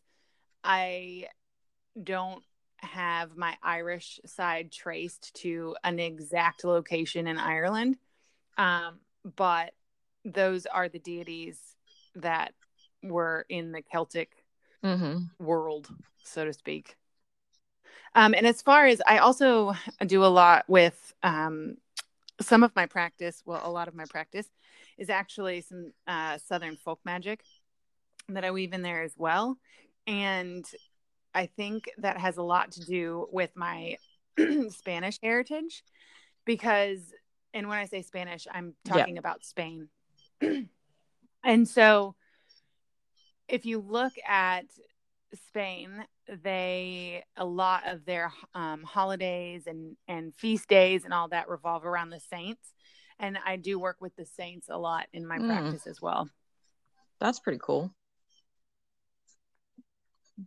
I 0.64 1.28
don't 2.02 2.44
have 2.78 3.36
my 3.36 3.56
Irish 3.64 4.20
side 4.26 4.72
traced 4.72 5.34
to 5.36 5.76
an 5.84 6.00
exact 6.00 6.64
location 6.64 7.26
in 7.26 7.40
Ireland. 7.40 7.98
Um, 8.58 9.00
but 9.36 9.74
those 10.26 10.66
are 10.66 10.90
the 10.90 11.00
deities 11.00 11.60
that 12.16 12.54
were 13.02 13.46
in 13.50 13.72
the 13.72 13.82
Celtic 13.82 14.32
mm-hmm. 14.84 15.44
world, 15.44 15.90
so 16.24 16.46
to 16.46 16.54
speak. 16.54 16.96
Um, 18.14 18.34
and 18.34 18.46
as 18.46 18.62
far 18.62 18.86
as 18.86 19.02
I 19.06 19.20
also 19.20 19.74
do 20.06 20.24
a 20.24 20.28
lot 20.28 20.66
with 20.68 21.14
um, 21.24 21.78
some 22.42 22.64
of 22.64 22.76
my 22.76 22.86
practice, 22.86 23.42
well, 23.46 23.62
a 23.64 23.72
lot 23.72 23.88
of 23.88 23.96
my 23.96 24.06
practice 24.06 24.48
is 24.98 25.10
actually 25.10 25.62
some 25.62 25.94
uh, 26.08 26.38
Southern 26.38 26.76
folk 26.76 27.00
magic 27.06 27.42
that 28.30 28.44
I 28.44 28.52
weave 28.52 28.74
in 28.74 28.82
there 28.82 29.04
as 29.04 29.14
well. 29.18 29.58
And 30.06 30.66
I 31.34 31.48
think 31.48 31.90
that 32.00 32.18
has 32.18 32.38
a 32.38 32.44
lot 32.44 32.72
to 32.74 32.86
do 32.86 33.28
with 33.32 33.52
my 33.56 33.98
Spanish 34.70 35.20
heritage 35.22 35.84
because, 36.46 37.00
and 37.54 37.68
when 37.68 37.78
I 37.78 37.86
say 37.86 38.02
Spanish, 38.02 38.48
I'm 38.52 38.74
talking 38.86 39.16
yeah. 39.16 39.20
about 39.20 39.46
Spain. 39.46 39.90
and 41.44 41.68
so 41.68 42.16
if 43.48 43.66
you 43.66 43.80
look 43.80 44.14
at 44.28 44.66
Spain, 45.48 46.06
they 46.44 47.24
a 47.36 47.46
lot 47.46 47.88
of 47.88 48.06
their 48.06 48.32
um, 48.54 48.84
holidays 48.84 49.64
and 49.68 49.96
and 50.08 50.36
feast 50.36 50.68
days 50.68 51.06
and 51.06 51.14
all 51.14 51.30
that 51.30 51.50
revolve 51.50 51.86
around 51.86 52.10
the 52.10 52.20
saints 52.20 52.74
and 53.20 53.38
I 53.46 53.56
do 53.56 53.80
work 53.80 53.98
with 54.00 54.16
the 54.16 54.26
saints 54.26 54.68
a 54.70 54.78
lot 54.78 55.08
in 55.14 55.26
my 55.26 55.38
mm. 55.38 55.48
practice 55.48 55.88
as 55.88 56.02
well. 56.02 56.30
That's 57.20 57.40
pretty 57.40 57.60
cool. 57.62 57.92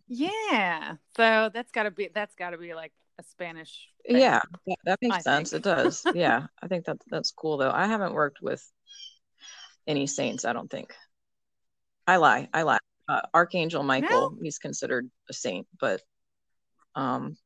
Yeah. 0.07 0.97
So 1.17 1.51
that's 1.53 1.73
got 1.73 1.85
to 1.85 1.91
be 1.91 2.11
that's 2.15 2.35
got 2.35 2.51
to 2.51 2.59
be 2.59 2.75
like 2.75 2.93
a 3.19 3.25
Spanish. 3.25 3.89
Thing, 4.07 4.19
yeah, 4.19 4.41
that 4.85 4.99
makes 5.03 5.17
I 5.17 5.21
sense. 5.21 5.51
Think. 5.51 5.67
It 5.67 5.69
does. 5.69 6.07
yeah, 6.15 6.47
I 6.63 6.69
think 6.69 6.87
that 6.87 6.99
that's 7.11 7.33
cool 7.33 7.57
though. 7.57 7.71
I 7.71 7.87
haven't 7.87 8.15
worked 8.15 8.41
with 8.41 8.65
any 9.87 10.07
saints. 10.07 10.45
I 10.45 10.53
don't 10.53 10.71
think. 10.71 10.95
I 12.07 12.17
lie. 12.17 12.49
I 12.53 12.63
lie. 12.63 12.79
Uh, 13.09 13.23
Archangel 13.35 13.83
Michael. 13.83 14.31
No. 14.31 14.39
He's 14.41 14.59
considered 14.59 15.11
a 15.29 15.33
saint, 15.33 15.67
but 15.81 16.01
um, 16.95 17.37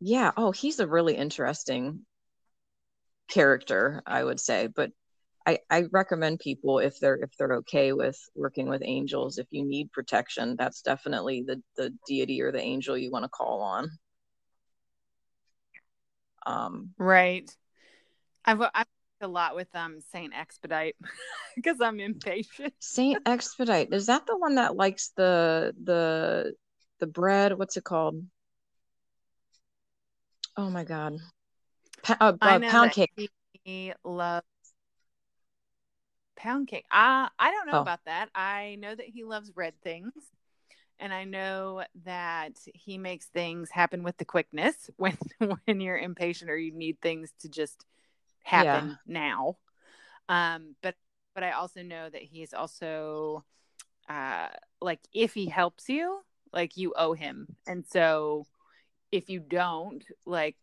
yeah. 0.00 0.32
Oh, 0.36 0.52
he's 0.52 0.80
a 0.80 0.86
really 0.86 1.14
interesting 1.14 2.06
character, 3.30 4.02
I 4.06 4.22
would 4.22 4.40
say. 4.40 4.66
But 4.66 4.90
I, 5.46 5.58
I 5.70 5.84
recommend 5.90 6.40
people 6.40 6.78
if 6.78 7.00
they're 7.00 7.16
if 7.16 7.30
they're 7.38 7.54
okay 7.56 7.92
with 7.92 8.18
working 8.34 8.68
with 8.68 8.82
angels, 8.84 9.38
if 9.38 9.46
you 9.50 9.64
need 9.64 9.92
protection, 9.92 10.56
that's 10.58 10.82
definitely 10.82 11.44
the 11.46 11.62
the 11.76 11.94
deity 12.06 12.42
or 12.42 12.52
the 12.52 12.60
angel 12.60 12.96
you 12.96 13.10
want 13.10 13.24
to 13.24 13.28
call 13.30 13.62
on. 13.62 13.90
Um, 16.46 16.90
right. 16.98 17.50
I've 18.44 18.60
I've 18.74 18.86
a 19.22 19.28
lot 19.28 19.54
with 19.54 19.68
um 19.74 20.00
Saint 20.12 20.32
Expedite 20.34 20.96
because 21.56 21.80
I'm 21.80 22.00
impatient. 22.00 22.74
Saint 22.78 23.20
Expedite 23.26 23.92
is 23.92 24.06
that 24.06 24.26
the 24.26 24.36
one 24.36 24.56
that 24.56 24.76
likes 24.76 25.12
the 25.16 25.74
the 25.82 26.54
the 27.00 27.06
bread? 27.06 27.56
What's 27.58 27.76
it 27.76 27.84
called? 27.84 28.22
Oh 30.56 30.70
my 30.70 30.84
god, 30.84 31.16
Pa- 32.02 32.16
uh, 32.20 32.32
uh, 32.40 32.60
pound 32.60 32.92
cake. 32.92 33.30
He 33.64 33.92
loves 34.04 34.46
pound 36.36 36.68
cake. 36.68 36.86
I 36.90 37.28
I 37.38 37.50
don't 37.50 37.66
know 37.66 37.78
oh. 37.78 37.82
about 37.82 38.04
that. 38.06 38.30
I 38.34 38.76
know 38.80 38.94
that 38.94 39.06
he 39.06 39.24
loves 39.24 39.52
red 39.54 39.74
things, 39.82 40.12
and 40.98 41.12
I 41.12 41.24
know 41.24 41.84
that 42.04 42.52
he 42.74 42.98
makes 42.98 43.26
things 43.26 43.70
happen 43.70 44.02
with 44.02 44.16
the 44.16 44.24
quickness 44.24 44.90
when 44.96 45.16
when 45.38 45.80
you're 45.80 45.98
impatient 45.98 46.50
or 46.50 46.56
you 46.56 46.72
need 46.72 47.00
things 47.00 47.32
to 47.40 47.48
just 47.48 47.84
happen 48.42 48.90
yeah. 48.90 48.94
now. 49.06 49.56
Um, 50.28 50.76
but 50.82 50.94
but 51.34 51.44
I 51.44 51.52
also 51.52 51.82
know 51.82 52.08
that 52.08 52.22
he's 52.22 52.54
also 52.54 53.44
uh 54.08 54.48
like 54.80 55.00
if 55.12 55.34
he 55.34 55.46
helps 55.46 55.88
you, 55.88 56.20
like 56.52 56.76
you 56.76 56.94
owe 56.96 57.12
him, 57.12 57.56
and 57.66 57.84
so 57.86 58.46
if 59.12 59.28
you 59.28 59.40
don't, 59.40 60.04
like 60.24 60.56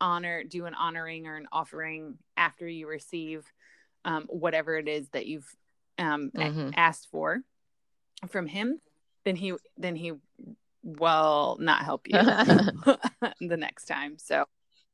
honor 0.00 0.44
do 0.44 0.66
an 0.66 0.74
honoring 0.74 1.26
or 1.26 1.36
an 1.36 1.46
offering 1.52 2.18
after 2.36 2.66
you 2.68 2.86
receive 2.86 3.50
um, 4.04 4.24
whatever 4.28 4.76
it 4.76 4.88
is 4.88 5.08
that 5.10 5.26
you've 5.26 5.54
um, 5.98 6.30
mm-hmm. 6.34 6.70
asked 6.76 7.08
for 7.10 7.40
from 8.28 8.46
him 8.46 8.80
then 9.24 9.36
he 9.36 9.54
then 9.76 9.96
he 9.96 10.12
will 10.86 11.58
not 11.60 11.84
help 11.84 12.06
you 12.06 12.14
the 13.40 13.56
next 13.56 13.86
time. 13.86 14.16
So 14.18 14.44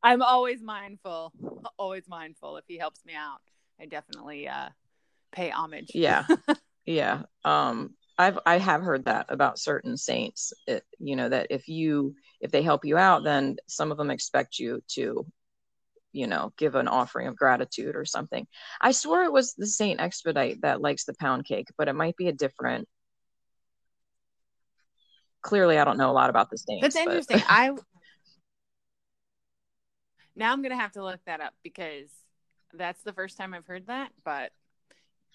I'm 0.03 0.23
always 0.23 0.63
mindful, 0.63 1.33
always 1.79 2.09
mindful. 2.09 2.57
If 2.57 2.65
he 2.67 2.79
helps 2.79 3.05
me 3.05 3.13
out, 3.15 3.39
I 3.81 3.87
definitely 3.87 4.49
uh, 4.49 4.71
pay 5.31 5.51
homage. 5.51 5.91
Yeah. 5.95 6.27
yeah. 6.87 7.23
Um, 7.45 7.95
I've 8.19 8.39
I 8.45 8.59
have 8.59 8.83
heard 8.83 9.07
that 9.07 9.27
about 9.29 9.59
certain 9.59 9.97
saints. 9.97 10.53
It, 10.67 10.85
you 10.99 11.17
know 11.17 11.29
that 11.29 11.49
if 11.51 11.69
you 11.69 12.15
if 12.41 12.51
they 12.51 12.63
help 12.63 12.85
you 12.85 12.97
out, 12.97 13.25
then 13.25 13.57
some 13.67 13.91
of 13.91 13.99
them 13.99 14.11
expect 14.11 14.59
you 14.59 14.83
to, 14.89 15.27
you 16.13 16.27
know, 16.27 16.53
give 16.59 16.75
an 16.75 16.89
offering 16.89 17.29
of 17.29 17.37
gratitude 17.37 17.97
or 17.97 18.05
something. 18.05 18.47
I 18.81 18.93
swore 18.93 19.25
it 19.25 19.33
was 19.33 19.55
the 19.55 19.67
Saint 19.67 20.01
Expedite 20.01 20.63
that 20.63 20.81
likes 20.81 21.05
the 21.05 21.15
pound 21.15 21.45
cake, 21.45 21.69
but 21.79 21.89
it 21.89 21.95
might 21.95 22.17
be 22.17 22.29
a 22.29 22.33
different. 22.33 22.89
Clearly, 25.41 25.79
I 25.79 25.85
don't 25.85 25.99
know 25.99 26.11
a 26.11 26.13
lot 26.13 26.31
about 26.31 26.51
the 26.51 26.59
saints. 26.59 26.83
That's 26.83 26.97
interesting. 26.97 27.39
But... 27.39 27.47
I 27.49 27.71
now 30.37 30.53
I'm 30.53 30.63
gonna 30.63 30.77
have 30.77 30.93
to 30.93 31.03
look 31.03 31.21
that 31.27 31.41
up 31.41 31.55
because 31.63 32.11
that's 32.75 33.03
the 33.03 33.13
first 33.13 33.37
time 33.37 33.55
I've 33.55 33.67
heard 33.67 33.87
that, 33.87 34.13
but 34.25 34.53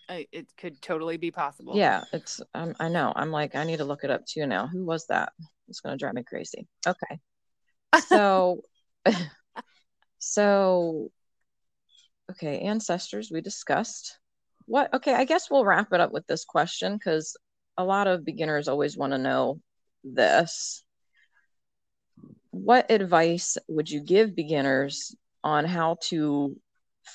it 0.09 0.47
could 0.57 0.81
totally 0.81 1.17
be 1.17 1.31
possible. 1.31 1.75
Yeah, 1.75 2.03
it's 2.13 2.41
um, 2.53 2.75
I 2.79 2.89
know. 2.89 3.11
I'm 3.15 3.31
like 3.31 3.55
I 3.55 3.63
need 3.63 3.77
to 3.77 3.85
look 3.85 4.03
it 4.03 4.11
up 4.11 4.25
too 4.25 4.45
now. 4.45 4.67
Who 4.67 4.85
was 4.85 5.05
that? 5.07 5.33
It's 5.67 5.81
going 5.81 5.97
to 5.97 5.99
drive 5.99 6.13
me 6.13 6.23
crazy. 6.23 6.67
Okay. 6.85 7.19
So 8.07 8.61
so 10.19 11.11
okay, 12.31 12.59
ancestors 12.59 13.31
we 13.31 13.41
discussed. 13.41 14.19
What 14.65 14.93
okay, 14.93 15.13
I 15.13 15.25
guess 15.25 15.49
we'll 15.49 15.65
wrap 15.65 15.93
it 15.93 16.01
up 16.01 16.11
with 16.11 16.27
this 16.27 16.45
question 16.45 16.99
cuz 16.99 17.35
a 17.77 17.83
lot 17.83 18.07
of 18.07 18.25
beginners 18.25 18.67
always 18.67 18.97
want 18.97 19.13
to 19.13 19.17
know 19.17 19.61
this. 20.03 20.83
What 22.51 22.89
advice 22.89 23.57
would 23.67 23.89
you 23.89 24.01
give 24.01 24.35
beginners 24.35 25.15
on 25.43 25.63
how 25.65 25.97
to 26.09 26.59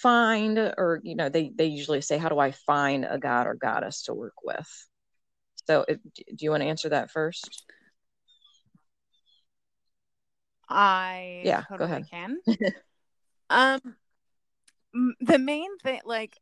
find 0.01 0.59
or 0.59 1.01
you 1.03 1.14
know 1.14 1.28
they 1.28 1.51
they 1.55 1.66
usually 1.66 2.01
say 2.01 2.18
how 2.18 2.28
do 2.28 2.38
i 2.38 2.51
find 2.51 3.07
a 3.09 3.18
god 3.18 3.47
or 3.47 3.55
goddess 3.55 4.03
to 4.05 4.14
work 4.14 4.34
with? 4.43 4.68
So 5.68 5.84
if, 5.86 5.99
do 6.14 6.36
you 6.45 6.51
want 6.51 6.62
to 6.62 6.68
answer 6.68 6.88
that 6.88 7.11
first? 7.11 7.64
I 10.68 11.43
yeah 11.45 11.62
totally 11.68 11.78
go 11.78 11.84
ahead. 11.84 12.07
can. 12.11 12.38
Um 13.51 13.97
the 15.20 15.38
main 15.38 15.76
thing 15.78 16.01
like 16.05 16.38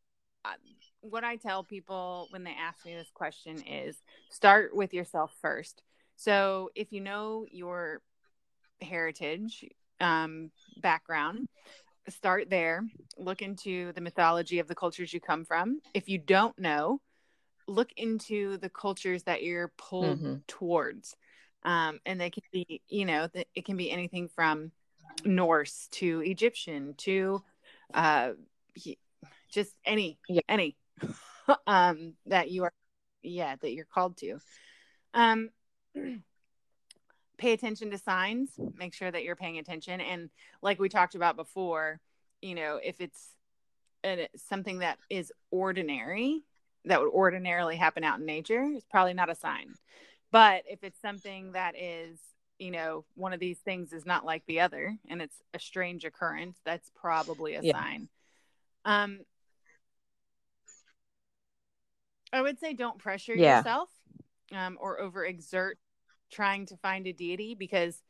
what 1.01 1.25
i 1.25 1.37
tell 1.37 1.65
people 1.65 2.29
when 2.31 2.45
they 2.45 2.55
ask 2.59 2.85
me 2.85 2.95
this 2.95 3.11
question 3.13 3.63
is 3.63 3.97
start 4.31 4.75
with 4.75 4.93
yourself 4.93 5.35
first. 5.41 5.83
So 6.17 6.71
if 6.75 6.93
you 6.93 7.01
know 7.01 7.47
your 7.51 8.03
heritage 8.83 9.65
um, 10.01 10.51
background 10.81 11.49
start 12.09 12.51
there 12.51 12.83
look 13.19 13.43
into 13.43 13.93
the 13.93 14.01
mythology 14.01 14.59
of 14.59 14.69
the 14.69 14.75
cultures 14.75 15.13
you 15.13 15.21
come 15.21 15.45
from 15.45 15.81
if 15.95 16.09
you 16.09 16.19
don't 16.19 16.59
know 16.59 17.01
look 17.69 17.91
into 17.97 18.57
the 18.59 18.69
cultures 18.69 19.23
that 19.25 19.43
you're 19.43 19.73
pulled 19.77 20.19
mm-hmm. 20.19 20.37
towards 20.49 21.15
um, 21.63 22.01
and 22.07 22.21
they 22.21 22.31
can 22.31 22.43
be 22.53 22.81
you 22.89 23.05
know 23.05 23.29
it 23.55 23.65
can 23.65 23.77
be 23.77 23.91
anything 23.91 24.29
from 24.29 24.73
norse 25.25 25.89
to 25.91 26.23
egyptian 26.23 26.95
to 26.97 27.43
uh, 27.95 28.31
just 29.51 29.75
any 29.85 30.19
yeah. 30.29 30.41
any 30.49 30.77
um, 31.67 32.15
that 32.27 32.51
you 32.51 32.65
are 32.65 32.73
yeah 33.23 33.57
that 33.61 33.73
you're 33.73 33.85
called 33.85 34.17
to 34.17 34.39
um 35.15 35.51
pay 37.41 37.53
attention 37.53 37.91
to 37.91 37.97
signs 37.97 38.51
make 38.77 38.93
sure 38.93 39.11
that 39.11 39.25
you're 39.25 39.35
paying 39.35 39.57
attention 39.57 39.99
and 39.99 40.29
like 40.61 40.79
we 40.79 40.91
talked 40.91 41.15
about 41.15 41.37
before 41.37 41.99
you 42.43 42.55
know 42.55 42.79
if 42.85 43.01
it's 43.01 43.31
a, 44.05 44.29
something 44.37 44.81
that 44.81 44.99
is 45.09 45.33
ordinary 45.51 46.43
that 46.85 47.01
would 47.01 47.11
ordinarily 47.11 47.77
happen 47.77 48.05
out 48.05 48.21
in 48.21 48.27
nature 48.27 48.69
it's 48.75 48.85
probably 48.91 49.15
not 49.15 49.31
a 49.31 49.35
sign 49.35 49.73
but 50.31 50.65
if 50.69 50.85
it's 50.85 51.01
something 51.01 51.53
that 51.53 51.75
is 51.81 52.19
you 52.59 52.71
know 52.71 53.07
one 53.15 53.33
of 53.33 53.41
these 53.41 53.59
things 53.59 53.95
is 53.95 54.05
not 54.05 54.27
like 54.27 54.45
the 54.47 54.61
other 54.61 54.95
and 55.09 55.23
it's 55.23 55.37
a 55.55 55.59
strange 55.59 56.05
occurrence 56.05 56.59
that's 56.67 56.91
probably 56.95 57.55
a 57.55 57.63
yeah. 57.63 57.73
sign 57.73 58.07
um 58.85 59.19
i 62.35 62.43
would 62.43 62.61
say 62.61 62.75
don't 62.75 62.99
pressure 62.99 63.35
yeah. 63.35 63.59
yourself 63.59 63.89
um, 64.53 64.77
or 64.79 65.01
overexert 65.01 65.77
trying 66.31 66.67
to 66.67 66.77
find 66.77 67.07
a 67.07 67.13
deity 67.13 67.55
because 67.55 68.01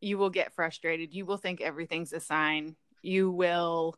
you 0.00 0.18
will 0.18 0.30
get 0.30 0.52
frustrated. 0.52 1.14
You 1.14 1.26
will 1.26 1.36
think 1.36 1.60
everything's 1.60 2.12
a 2.12 2.20
sign. 2.20 2.76
You 3.02 3.30
will 3.30 3.96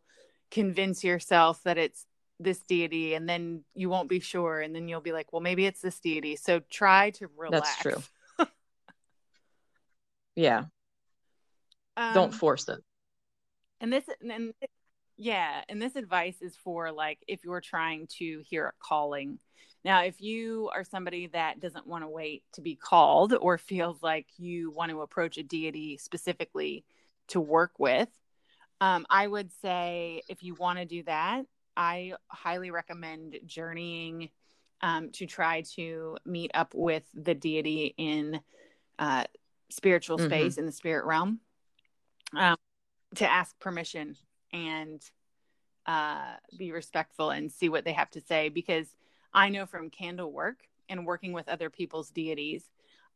convince 0.50 1.04
yourself 1.04 1.62
that 1.64 1.78
it's 1.78 2.06
this 2.40 2.60
deity 2.60 3.14
and 3.14 3.28
then 3.28 3.64
you 3.74 3.88
won't 3.88 4.08
be 4.08 4.20
sure 4.20 4.60
and 4.60 4.74
then 4.74 4.88
you'll 4.88 5.00
be 5.00 5.12
like, 5.12 5.32
well, 5.32 5.42
maybe 5.42 5.66
it's 5.66 5.80
this 5.80 5.98
deity. 5.98 6.36
So 6.36 6.60
try 6.70 7.10
to 7.10 7.28
relax. 7.36 7.68
That's 7.68 7.82
true. 7.82 8.02
yeah. 10.36 10.64
Um, 11.96 12.14
Don't 12.14 12.34
force 12.34 12.68
it. 12.68 12.78
And 13.80 13.92
this 13.92 14.04
and 14.20 14.52
yeah, 15.16 15.62
and 15.68 15.82
this 15.82 15.96
advice 15.96 16.40
is 16.40 16.56
for 16.56 16.92
like 16.92 17.18
if 17.26 17.44
you're 17.44 17.60
trying 17.60 18.06
to 18.18 18.42
hear 18.48 18.66
a 18.66 18.72
calling 18.80 19.38
now, 19.84 20.02
if 20.02 20.20
you 20.20 20.70
are 20.74 20.84
somebody 20.84 21.28
that 21.28 21.60
doesn't 21.60 21.86
want 21.86 22.04
to 22.04 22.08
wait 22.08 22.42
to 22.54 22.60
be 22.60 22.74
called 22.74 23.32
or 23.32 23.58
feels 23.58 24.02
like 24.02 24.26
you 24.36 24.70
want 24.70 24.90
to 24.90 25.02
approach 25.02 25.38
a 25.38 25.42
deity 25.42 25.98
specifically 25.98 26.84
to 27.28 27.40
work 27.40 27.72
with, 27.78 28.08
um, 28.80 29.06
I 29.08 29.26
would 29.26 29.52
say 29.62 30.22
if 30.28 30.42
you 30.42 30.54
want 30.54 30.78
to 30.78 30.84
do 30.84 31.02
that, 31.04 31.44
I 31.76 32.14
highly 32.28 32.70
recommend 32.70 33.38
journeying 33.46 34.30
um, 34.80 35.10
to 35.12 35.26
try 35.26 35.62
to 35.74 36.16
meet 36.24 36.50
up 36.54 36.74
with 36.74 37.04
the 37.14 37.34
deity 37.34 37.94
in 37.96 38.40
uh, 38.98 39.24
spiritual 39.70 40.18
mm-hmm. 40.18 40.26
space 40.26 40.52
mm-hmm. 40.52 40.60
in 40.60 40.66
the 40.66 40.72
spirit 40.72 41.04
realm 41.04 41.40
um, 42.36 42.56
to 43.16 43.30
ask 43.30 43.58
permission 43.58 44.16
and 44.52 45.02
uh, 45.86 46.34
be 46.56 46.72
respectful 46.72 47.30
and 47.30 47.50
see 47.50 47.68
what 47.68 47.84
they 47.84 47.92
have 47.92 48.10
to 48.10 48.20
say 48.20 48.48
because 48.48 48.86
I 49.32 49.48
know 49.48 49.66
from 49.66 49.90
candle 49.90 50.32
work 50.32 50.58
and 50.88 51.06
working 51.06 51.32
with 51.32 51.48
other 51.48 51.70
people's 51.70 52.10
deities, 52.10 52.64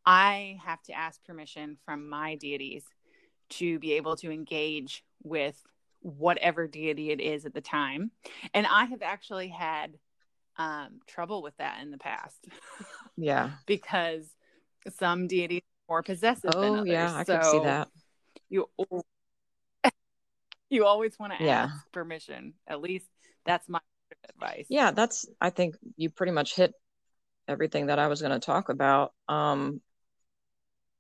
I 0.05 0.59
have 0.65 0.83
to 0.85 0.93
ask 0.93 1.25
permission 1.25 1.79
from 1.85 2.09
my 2.09 2.35
deities 2.35 2.85
to 3.51 3.79
be 3.79 3.93
able 3.95 4.17
to 4.17 4.31
engage 4.31 5.05
with 5.23 5.63
whatever 6.01 6.67
deity 6.67 7.11
it 7.11 7.21
is 7.21 7.47
at 7.47 7.55
the 7.55 7.61
time. 7.61 8.11
And 8.55 8.67
I 8.67 8.87
have 8.87 9.03
actually 9.03 9.49
had 9.49 9.99
um, 10.57 11.01
trouble 11.07 11.43
with 11.43 11.57
that 11.59 11.81
in 11.83 11.91
the 11.91 11.99
past. 11.99 12.49
Yeah. 13.19 13.51
because 13.67 14.25
some 14.99 15.27
deities 15.27 15.61
are 15.61 15.93
more 15.93 16.03
possessive 16.03 16.51
than 16.51 16.65
others. 16.65 16.81
oh, 16.81 16.85
yeah, 16.85 17.15
I 17.15 17.25
so 17.25 17.37
could 17.37 17.45
see 17.45 17.59
that. 17.59 17.89
You 18.49 18.71
you 20.71 20.87
always 20.87 21.19
want 21.19 21.35
to 21.39 21.45
yeah. 21.45 21.65
ask 21.65 21.93
permission. 21.93 22.55
At 22.67 22.81
least 22.81 23.07
that's 23.45 23.69
my 23.69 23.81
advice. 24.29 24.67
Yeah, 24.69 24.91
that's 24.91 25.27
I 25.41 25.51
think 25.51 25.77
you 25.97 26.11
pretty 26.11 26.33
much 26.33 26.55
hit 26.55 26.73
everything 27.49 27.87
that 27.87 27.99
I 27.99 28.09
was 28.09 28.21
going 28.21 28.39
to 28.39 28.45
talk 28.45 28.69
about. 28.69 29.13
Um 29.29 29.81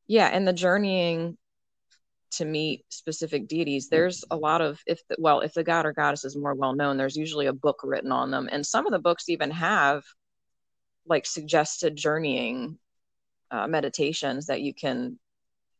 yeah, 0.06 0.26
and 0.26 0.46
the 0.46 0.52
journeying 0.52 1.38
to 2.32 2.44
meet 2.44 2.84
specific 2.88 3.46
deities 3.46 3.88
there's 3.88 4.24
a 4.30 4.36
lot 4.36 4.62
of 4.62 4.80
if 4.86 5.00
the, 5.08 5.16
well 5.18 5.40
if 5.40 5.52
the 5.52 5.62
god 5.62 5.84
or 5.84 5.92
goddess 5.92 6.24
is 6.24 6.36
more 6.36 6.54
well 6.54 6.74
known 6.74 6.96
there's 6.96 7.16
usually 7.16 7.46
a 7.46 7.52
book 7.52 7.80
written 7.84 8.10
on 8.10 8.30
them 8.30 8.48
and 8.50 8.64
some 8.66 8.86
of 8.86 8.92
the 8.92 8.98
books 8.98 9.28
even 9.28 9.50
have 9.50 10.02
like 11.06 11.26
suggested 11.26 11.94
journeying 11.94 12.78
uh, 13.50 13.66
meditations 13.66 14.46
that 14.46 14.62
you 14.62 14.72
can 14.72 15.18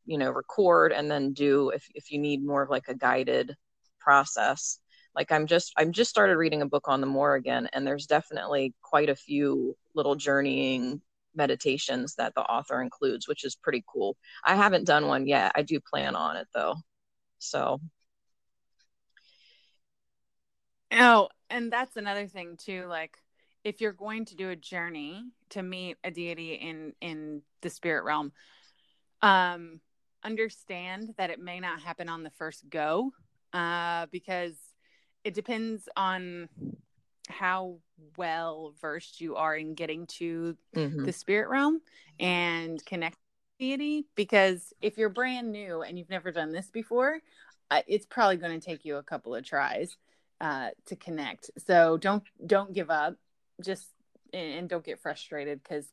you 0.05 0.19
know 0.19 0.31
record 0.31 0.93
and 0.93 1.11
then 1.11 1.33
do 1.33 1.71
if, 1.71 1.87
if 1.95 2.11
you 2.11 2.19
need 2.19 2.45
more 2.45 2.63
of 2.63 2.71
like 2.71 2.89
a 2.89 2.95
guided 2.95 3.57
process 3.99 4.79
like 5.15 5.31
i'm 5.33 5.47
just 5.47 5.73
i'm 5.77 5.93
just 5.93 6.11
started 6.11 6.37
reading 6.37 6.63
a 6.63 6.67
book 6.67 6.89
on 6.89 7.01
the 7.01 7.07
Morrigan 7.07 7.69
and 7.73 7.87
there's 7.87 8.07
definitely 8.07 8.75
quite 8.83 9.09
a 9.09 9.17
few 9.17 9.77
little 9.95 10.15
journeying 10.15 11.01
meditations 11.35 12.15
that 12.17 12.35
the 12.35 12.43
author 12.43 12.83
includes 12.83 13.29
which 13.29 13.45
is 13.45 13.57
pretty 13.57 13.83
cool. 13.87 14.17
I 14.45 14.55
haven't 14.55 14.87
done 14.87 15.07
one 15.07 15.27
yet. 15.27 15.53
I 15.55 15.63
do 15.63 15.81
plan 15.81 16.15
on 16.15 16.37
it 16.37 16.49
though. 16.55 16.77
So. 17.39 17.81
Oh 20.93 21.29
and 21.49 21.73
that's 21.73 21.97
another 21.97 22.27
thing 22.27 22.57
too. 22.57 22.87
Like 22.87 23.17
if 23.65 23.81
you're 23.81 23.93
going 23.93 24.25
to 24.27 24.37
do 24.37 24.51
a 24.51 24.57
journey 24.57 25.25
to 25.51 25.63
meet 25.63 25.97
a 26.05 26.11
deity 26.11 26.55
in 26.55 26.93
in 27.01 27.43
the 27.61 27.71
spirit 27.71 28.05
realm 28.05 28.33
um 29.21 29.81
understand 30.25 31.15
that 31.17 31.31
it 31.31 31.39
may 31.39 31.61
not 31.61 31.81
happen 31.81 32.09
on 32.09 32.23
the 32.23 32.31
first 32.31 32.69
go 32.69 33.13
uh 33.53 34.07
because 34.11 34.57
it 35.25 35.35
depends 35.35 35.89
on 35.97 36.49
how 37.29 37.77
well 38.17 38.75
versed 38.81 39.21
you 39.21 39.37
are 39.37 39.57
in 39.57 39.75
getting 39.75 40.07
to 40.07 40.57
mm-hmm. 40.75 41.05
the 41.05 41.13
spirit 41.13 41.49
realm 41.49 41.81
and 42.19 42.85
connect 42.85 43.17
deity 43.59 44.07
because 44.17 44.73
if 44.81 44.99
you're 44.99 45.09
brand 45.09 45.53
new 45.53 45.83
and 45.83 45.99
you've 45.99 46.11
never 46.11 46.33
done 46.33 46.53
this 46.53 46.71
before, 46.71 47.21
uh, 47.71 47.83
it's 47.87 48.07
probably 48.07 48.37
going 48.37 48.59
to 48.59 48.65
take 48.65 48.85
you 48.85 48.97
a 48.97 49.03
couple 49.03 49.35
of 49.35 49.45
tries 49.45 49.97
uh, 50.41 50.71
to 50.87 50.97
connect. 50.97 51.51
So 51.67 51.97
don't 51.97 52.25
don't 52.45 52.73
give 52.73 52.91
up. 52.91 53.17
Just 53.63 53.89
and 54.33 54.69
don't 54.69 54.85
get 54.85 55.01
frustrated 55.01 55.63
because 55.63 55.87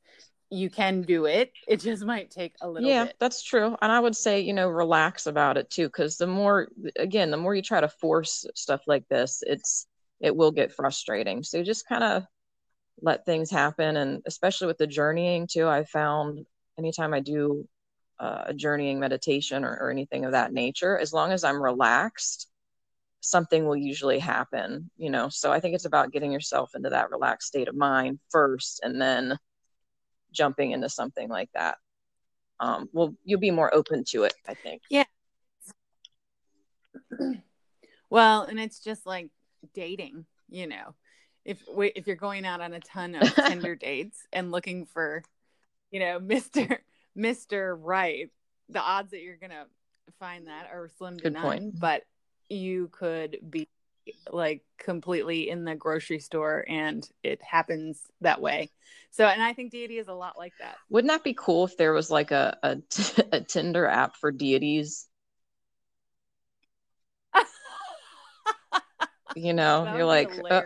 you 0.49 0.69
can 0.69 1.01
do 1.01 1.25
it. 1.25 1.51
It 1.67 1.81
just 1.81 2.03
might 2.03 2.31
take 2.31 2.55
a 2.61 2.69
little 2.69 2.89
yeah, 2.89 3.05
bit. 3.05 3.15
that's 3.19 3.43
true. 3.43 3.77
And 3.81 3.91
I 3.91 3.99
would 3.99 4.15
say, 4.15 4.41
you 4.41 4.53
know, 4.53 4.67
relax 4.69 5.27
about 5.27 5.57
it 5.57 5.69
too, 5.69 5.87
because 5.87 6.17
the 6.17 6.27
more, 6.27 6.69
again, 6.97 7.31
the 7.31 7.37
more 7.37 7.53
you 7.53 7.61
try 7.61 7.79
to 7.81 7.87
force 7.87 8.45
stuff 8.55 8.81
like 8.87 9.07
this, 9.07 9.43
it's, 9.45 9.85
it 10.19 10.35
will 10.35 10.51
get 10.51 10.73
frustrating. 10.73 11.43
So 11.43 11.63
just 11.63 11.87
kind 11.87 12.03
of 12.03 12.25
let 13.01 13.25
things 13.25 13.51
happen. 13.51 13.97
And 13.97 14.21
especially 14.25 14.67
with 14.67 14.77
the 14.77 14.87
journeying 14.87 15.47
too, 15.47 15.67
I 15.67 15.83
found 15.83 16.45
anytime 16.77 17.13
I 17.13 17.19
do 17.19 17.67
uh, 18.19 18.45
a 18.47 18.53
journeying 18.53 18.99
meditation 18.99 19.63
or, 19.63 19.77
or 19.79 19.91
anything 19.91 20.25
of 20.25 20.31
that 20.31 20.51
nature, 20.51 20.97
as 20.97 21.13
long 21.13 21.31
as 21.31 21.43
I'm 21.43 21.61
relaxed, 21.61 22.47
something 23.21 23.65
will 23.65 23.75
usually 23.75 24.19
happen, 24.19 24.89
you 24.97 25.09
know. 25.09 25.29
So 25.29 25.51
I 25.51 25.59
think 25.59 25.75
it's 25.75 25.85
about 25.85 26.11
getting 26.11 26.31
yourself 26.31 26.71
into 26.75 26.89
that 26.89 27.11
relaxed 27.11 27.47
state 27.47 27.67
of 27.67 27.75
mind 27.75 28.19
first 28.29 28.81
and 28.83 28.99
then 28.99 29.37
jumping 30.31 30.71
into 30.71 30.89
something 30.89 31.29
like 31.29 31.49
that. 31.53 31.77
Um, 32.59 32.89
well, 32.91 33.15
you'll 33.23 33.39
be 33.39 33.51
more 33.51 33.73
open 33.73 34.03
to 34.09 34.23
it, 34.23 34.33
I 34.47 34.53
think. 34.53 34.81
Yeah. 34.89 35.05
well, 38.09 38.43
and 38.43 38.59
it's 38.59 38.79
just 38.79 39.05
like 39.05 39.29
dating, 39.73 40.25
you 40.49 40.67
know. 40.67 40.95
If 41.45 41.63
if 41.67 42.05
you're 42.05 42.15
going 42.15 42.45
out 42.45 42.61
on 42.61 42.73
a 42.73 42.79
ton 42.79 43.15
of 43.15 43.33
Tinder 43.47 43.75
dates 43.75 44.19
and 44.33 44.51
looking 44.51 44.85
for, 44.85 45.23
you 45.89 45.99
know, 45.99 46.19
Mister 46.23 46.83
Mister 47.15 47.75
Right, 47.75 48.29
the 48.67 48.81
odds 48.81 49.11
that 49.11 49.21
you're 49.21 49.37
gonna 49.37 49.65
find 50.19 50.47
that 50.47 50.69
are 50.71 50.89
slim 50.97 51.17
to 51.17 51.23
Good 51.23 51.33
none. 51.33 51.43
point. 51.43 51.79
But 51.79 52.03
you 52.49 52.89
could 52.91 53.37
be 53.49 53.69
like 54.31 54.63
completely 54.77 55.49
in 55.49 55.65
the 55.65 55.75
grocery 55.75 56.19
store 56.19 56.65
and 56.67 57.07
it 57.23 57.41
happens 57.41 58.01
that 58.21 58.41
way. 58.41 58.71
So, 59.11 59.25
and 59.25 59.41
I 59.41 59.53
think 59.53 59.71
deity 59.71 59.97
is 59.97 60.07
a 60.07 60.13
lot 60.13 60.37
like 60.37 60.53
that. 60.59 60.75
Wouldn't 60.89 61.11
that 61.11 61.23
be 61.23 61.33
cool 61.33 61.65
if 61.65 61.77
there 61.77 61.93
was 61.93 62.11
like 62.11 62.31
a 62.31 62.57
a, 62.63 62.77
a 63.31 63.41
Tinder 63.41 63.85
app 63.85 64.15
for 64.17 64.31
deities? 64.31 65.07
you 69.35 69.53
know, 69.53 69.91
you're 69.95 70.05
like, 70.05 70.31
oh, 70.51 70.63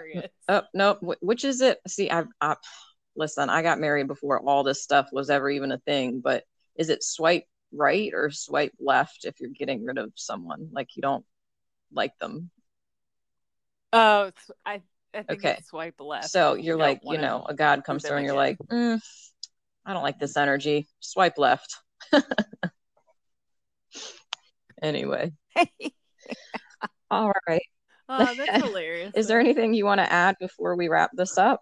oh 0.50 0.62
nope, 0.74 1.00
which 1.22 1.44
is 1.46 1.62
it? 1.62 1.80
See, 1.88 2.10
I've, 2.10 2.28
I, 2.42 2.56
listen, 3.16 3.50
I 3.50 3.62
got 3.62 3.80
married 3.80 4.08
before 4.08 4.40
all 4.40 4.64
this 4.64 4.84
stuff 4.84 5.10
was 5.12 5.30
ever 5.30 5.50
even 5.50 5.72
a 5.72 5.80
thing, 5.80 6.22
but 6.22 6.44
is 6.76 6.90
it 6.90 7.04
swipe 7.04 7.46
right 7.72 8.12
or 8.14 8.30
swipe 8.32 8.74
left 8.80 9.26
if 9.26 9.40
you're 9.40 9.50
getting 9.50 9.84
rid 9.84 9.98
of 9.98 10.12
someone 10.16 10.70
like 10.72 10.96
you 10.96 11.02
don't 11.02 11.26
like 11.92 12.18
them? 12.20 12.50
Oh, 13.94 14.32
I 14.66 14.82
I 15.14 15.22
think 15.22 15.30
Okay. 15.30 15.56
it's 15.60 15.70
swipe 15.70 16.02
left. 16.02 16.30
So 16.30 16.56
you're 16.56 16.78
don't 16.78 16.82
like, 16.82 17.02
you 17.04 17.20
know, 17.20 17.46
a 17.48 17.54
god 17.54 17.84
comes 17.84 18.04
through 18.04 18.18
and 18.18 18.26
you're 18.26 18.36
like, 18.36 18.58
mm, 18.72 19.00
I 19.86 19.94
don't 19.94 20.04
like 20.04 20.20
this 20.20 20.36
energy. 20.36 20.88
Swipe 21.00 21.38
left. 21.38 21.78
anyway, 24.82 25.32
all 27.12 27.32
right. 27.48 27.62
oh, 28.10 28.34
that's 28.36 28.62
hilarious. 28.62 29.14
Is 29.16 29.28
there 29.28 29.40
anything 29.40 29.74
you 29.74 29.86
want 29.86 30.00
to 30.00 30.12
add 30.12 30.36
before 30.40 30.76
we 30.76 30.88
wrap 30.88 31.12
this 31.14 31.38
up? 31.38 31.62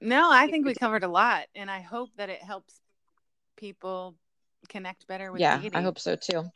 No, 0.00 0.30
I 0.32 0.48
think 0.48 0.66
we 0.66 0.74
covered 0.74 1.04
a 1.04 1.08
lot, 1.08 1.46
and 1.54 1.70
I 1.70 1.80
hope 1.80 2.08
that 2.16 2.30
it 2.30 2.42
helps 2.42 2.80
people 3.56 4.14
connect 4.68 5.06
better 5.06 5.30
with 5.30 5.42
yeah. 5.42 5.60
I 5.74 5.82
hope 5.82 5.98
so 5.98 6.16
too. 6.16 6.50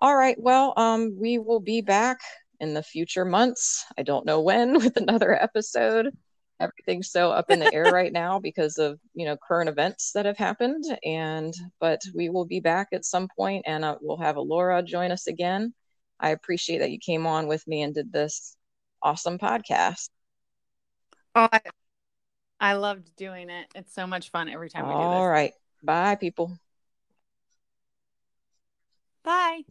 All 0.00 0.16
right. 0.16 0.36
Well, 0.38 0.74
um, 0.76 1.16
we 1.18 1.38
will 1.38 1.60
be 1.60 1.80
back 1.80 2.18
in 2.60 2.74
the 2.74 2.82
future 2.82 3.24
months. 3.24 3.84
I 3.98 4.02
don't 4.02 4.26
know 4.26 4.40
when 4.40 4.74
with 4.78 4.96
another 4.96 5.40
episode. 5.40 6.10
Everything's 6.60 7.10
so 7.10 7.30
up 7.30 7.50
in 7.50 7.58
the 7.58 7.72
air 7.72 7.90
right 7.90 8.12
now 8.22 8.38
because 8.38 8.78
of 8.78 8.98
you 9.14 9.26
know 9.26 9.36
current 9.46 9.68
events 9.68 10.12
that 10.12 10.26
have 10.26 10.38
happened, 10.38 10.84
and 11.04 11.54
but 11.80 12.00
we 12.14 12.28
will 12.28 12.44
be 12.46 12.60
back 12.60 12.88
at 12.92 13.04
some 13.04 13.28
point, 13.36 13.64
and 13.66 13.84
uh, 13.84 13.96
we'll 14.00 14.18
have 14.18 14.36
Laura 14.36 14.82
join 14.82 15.10
us 15.10 15.26
again. 15.26 15.74
I 16.20 16.30
appreciate 16.30 16.78
that 16.78 16.90
you 16.90 16.98
came 16.98 17.26
on 17.26 17.48
with 17.48 17.66
me 17.66 17.82
and 17.82 17.94
did 17.94 18.12
this 18.12 18.56
awesome 19.02 19.38
podcast. 19.38 20.10
Oh, 21.34 21.48
I, 21.52 21.60
I 22.60 22.72
loved 22.74 23.14
doing 23.16 23.50
it. 23.50 23.66
It's 23.74 23.92
so 23.92 24.06
much 24.06 24.30
fun 24.30 24.48
every 24.48 24.70
time 24.70 24.86
we 24.86 24.94
do 24.94 25.00
this. 25.00 25.18
All 25.18 25.28
right. 25.28 25.52
Bye, 25.82 26.14
people. 26.14 26.56
Bye. 29.24 29.64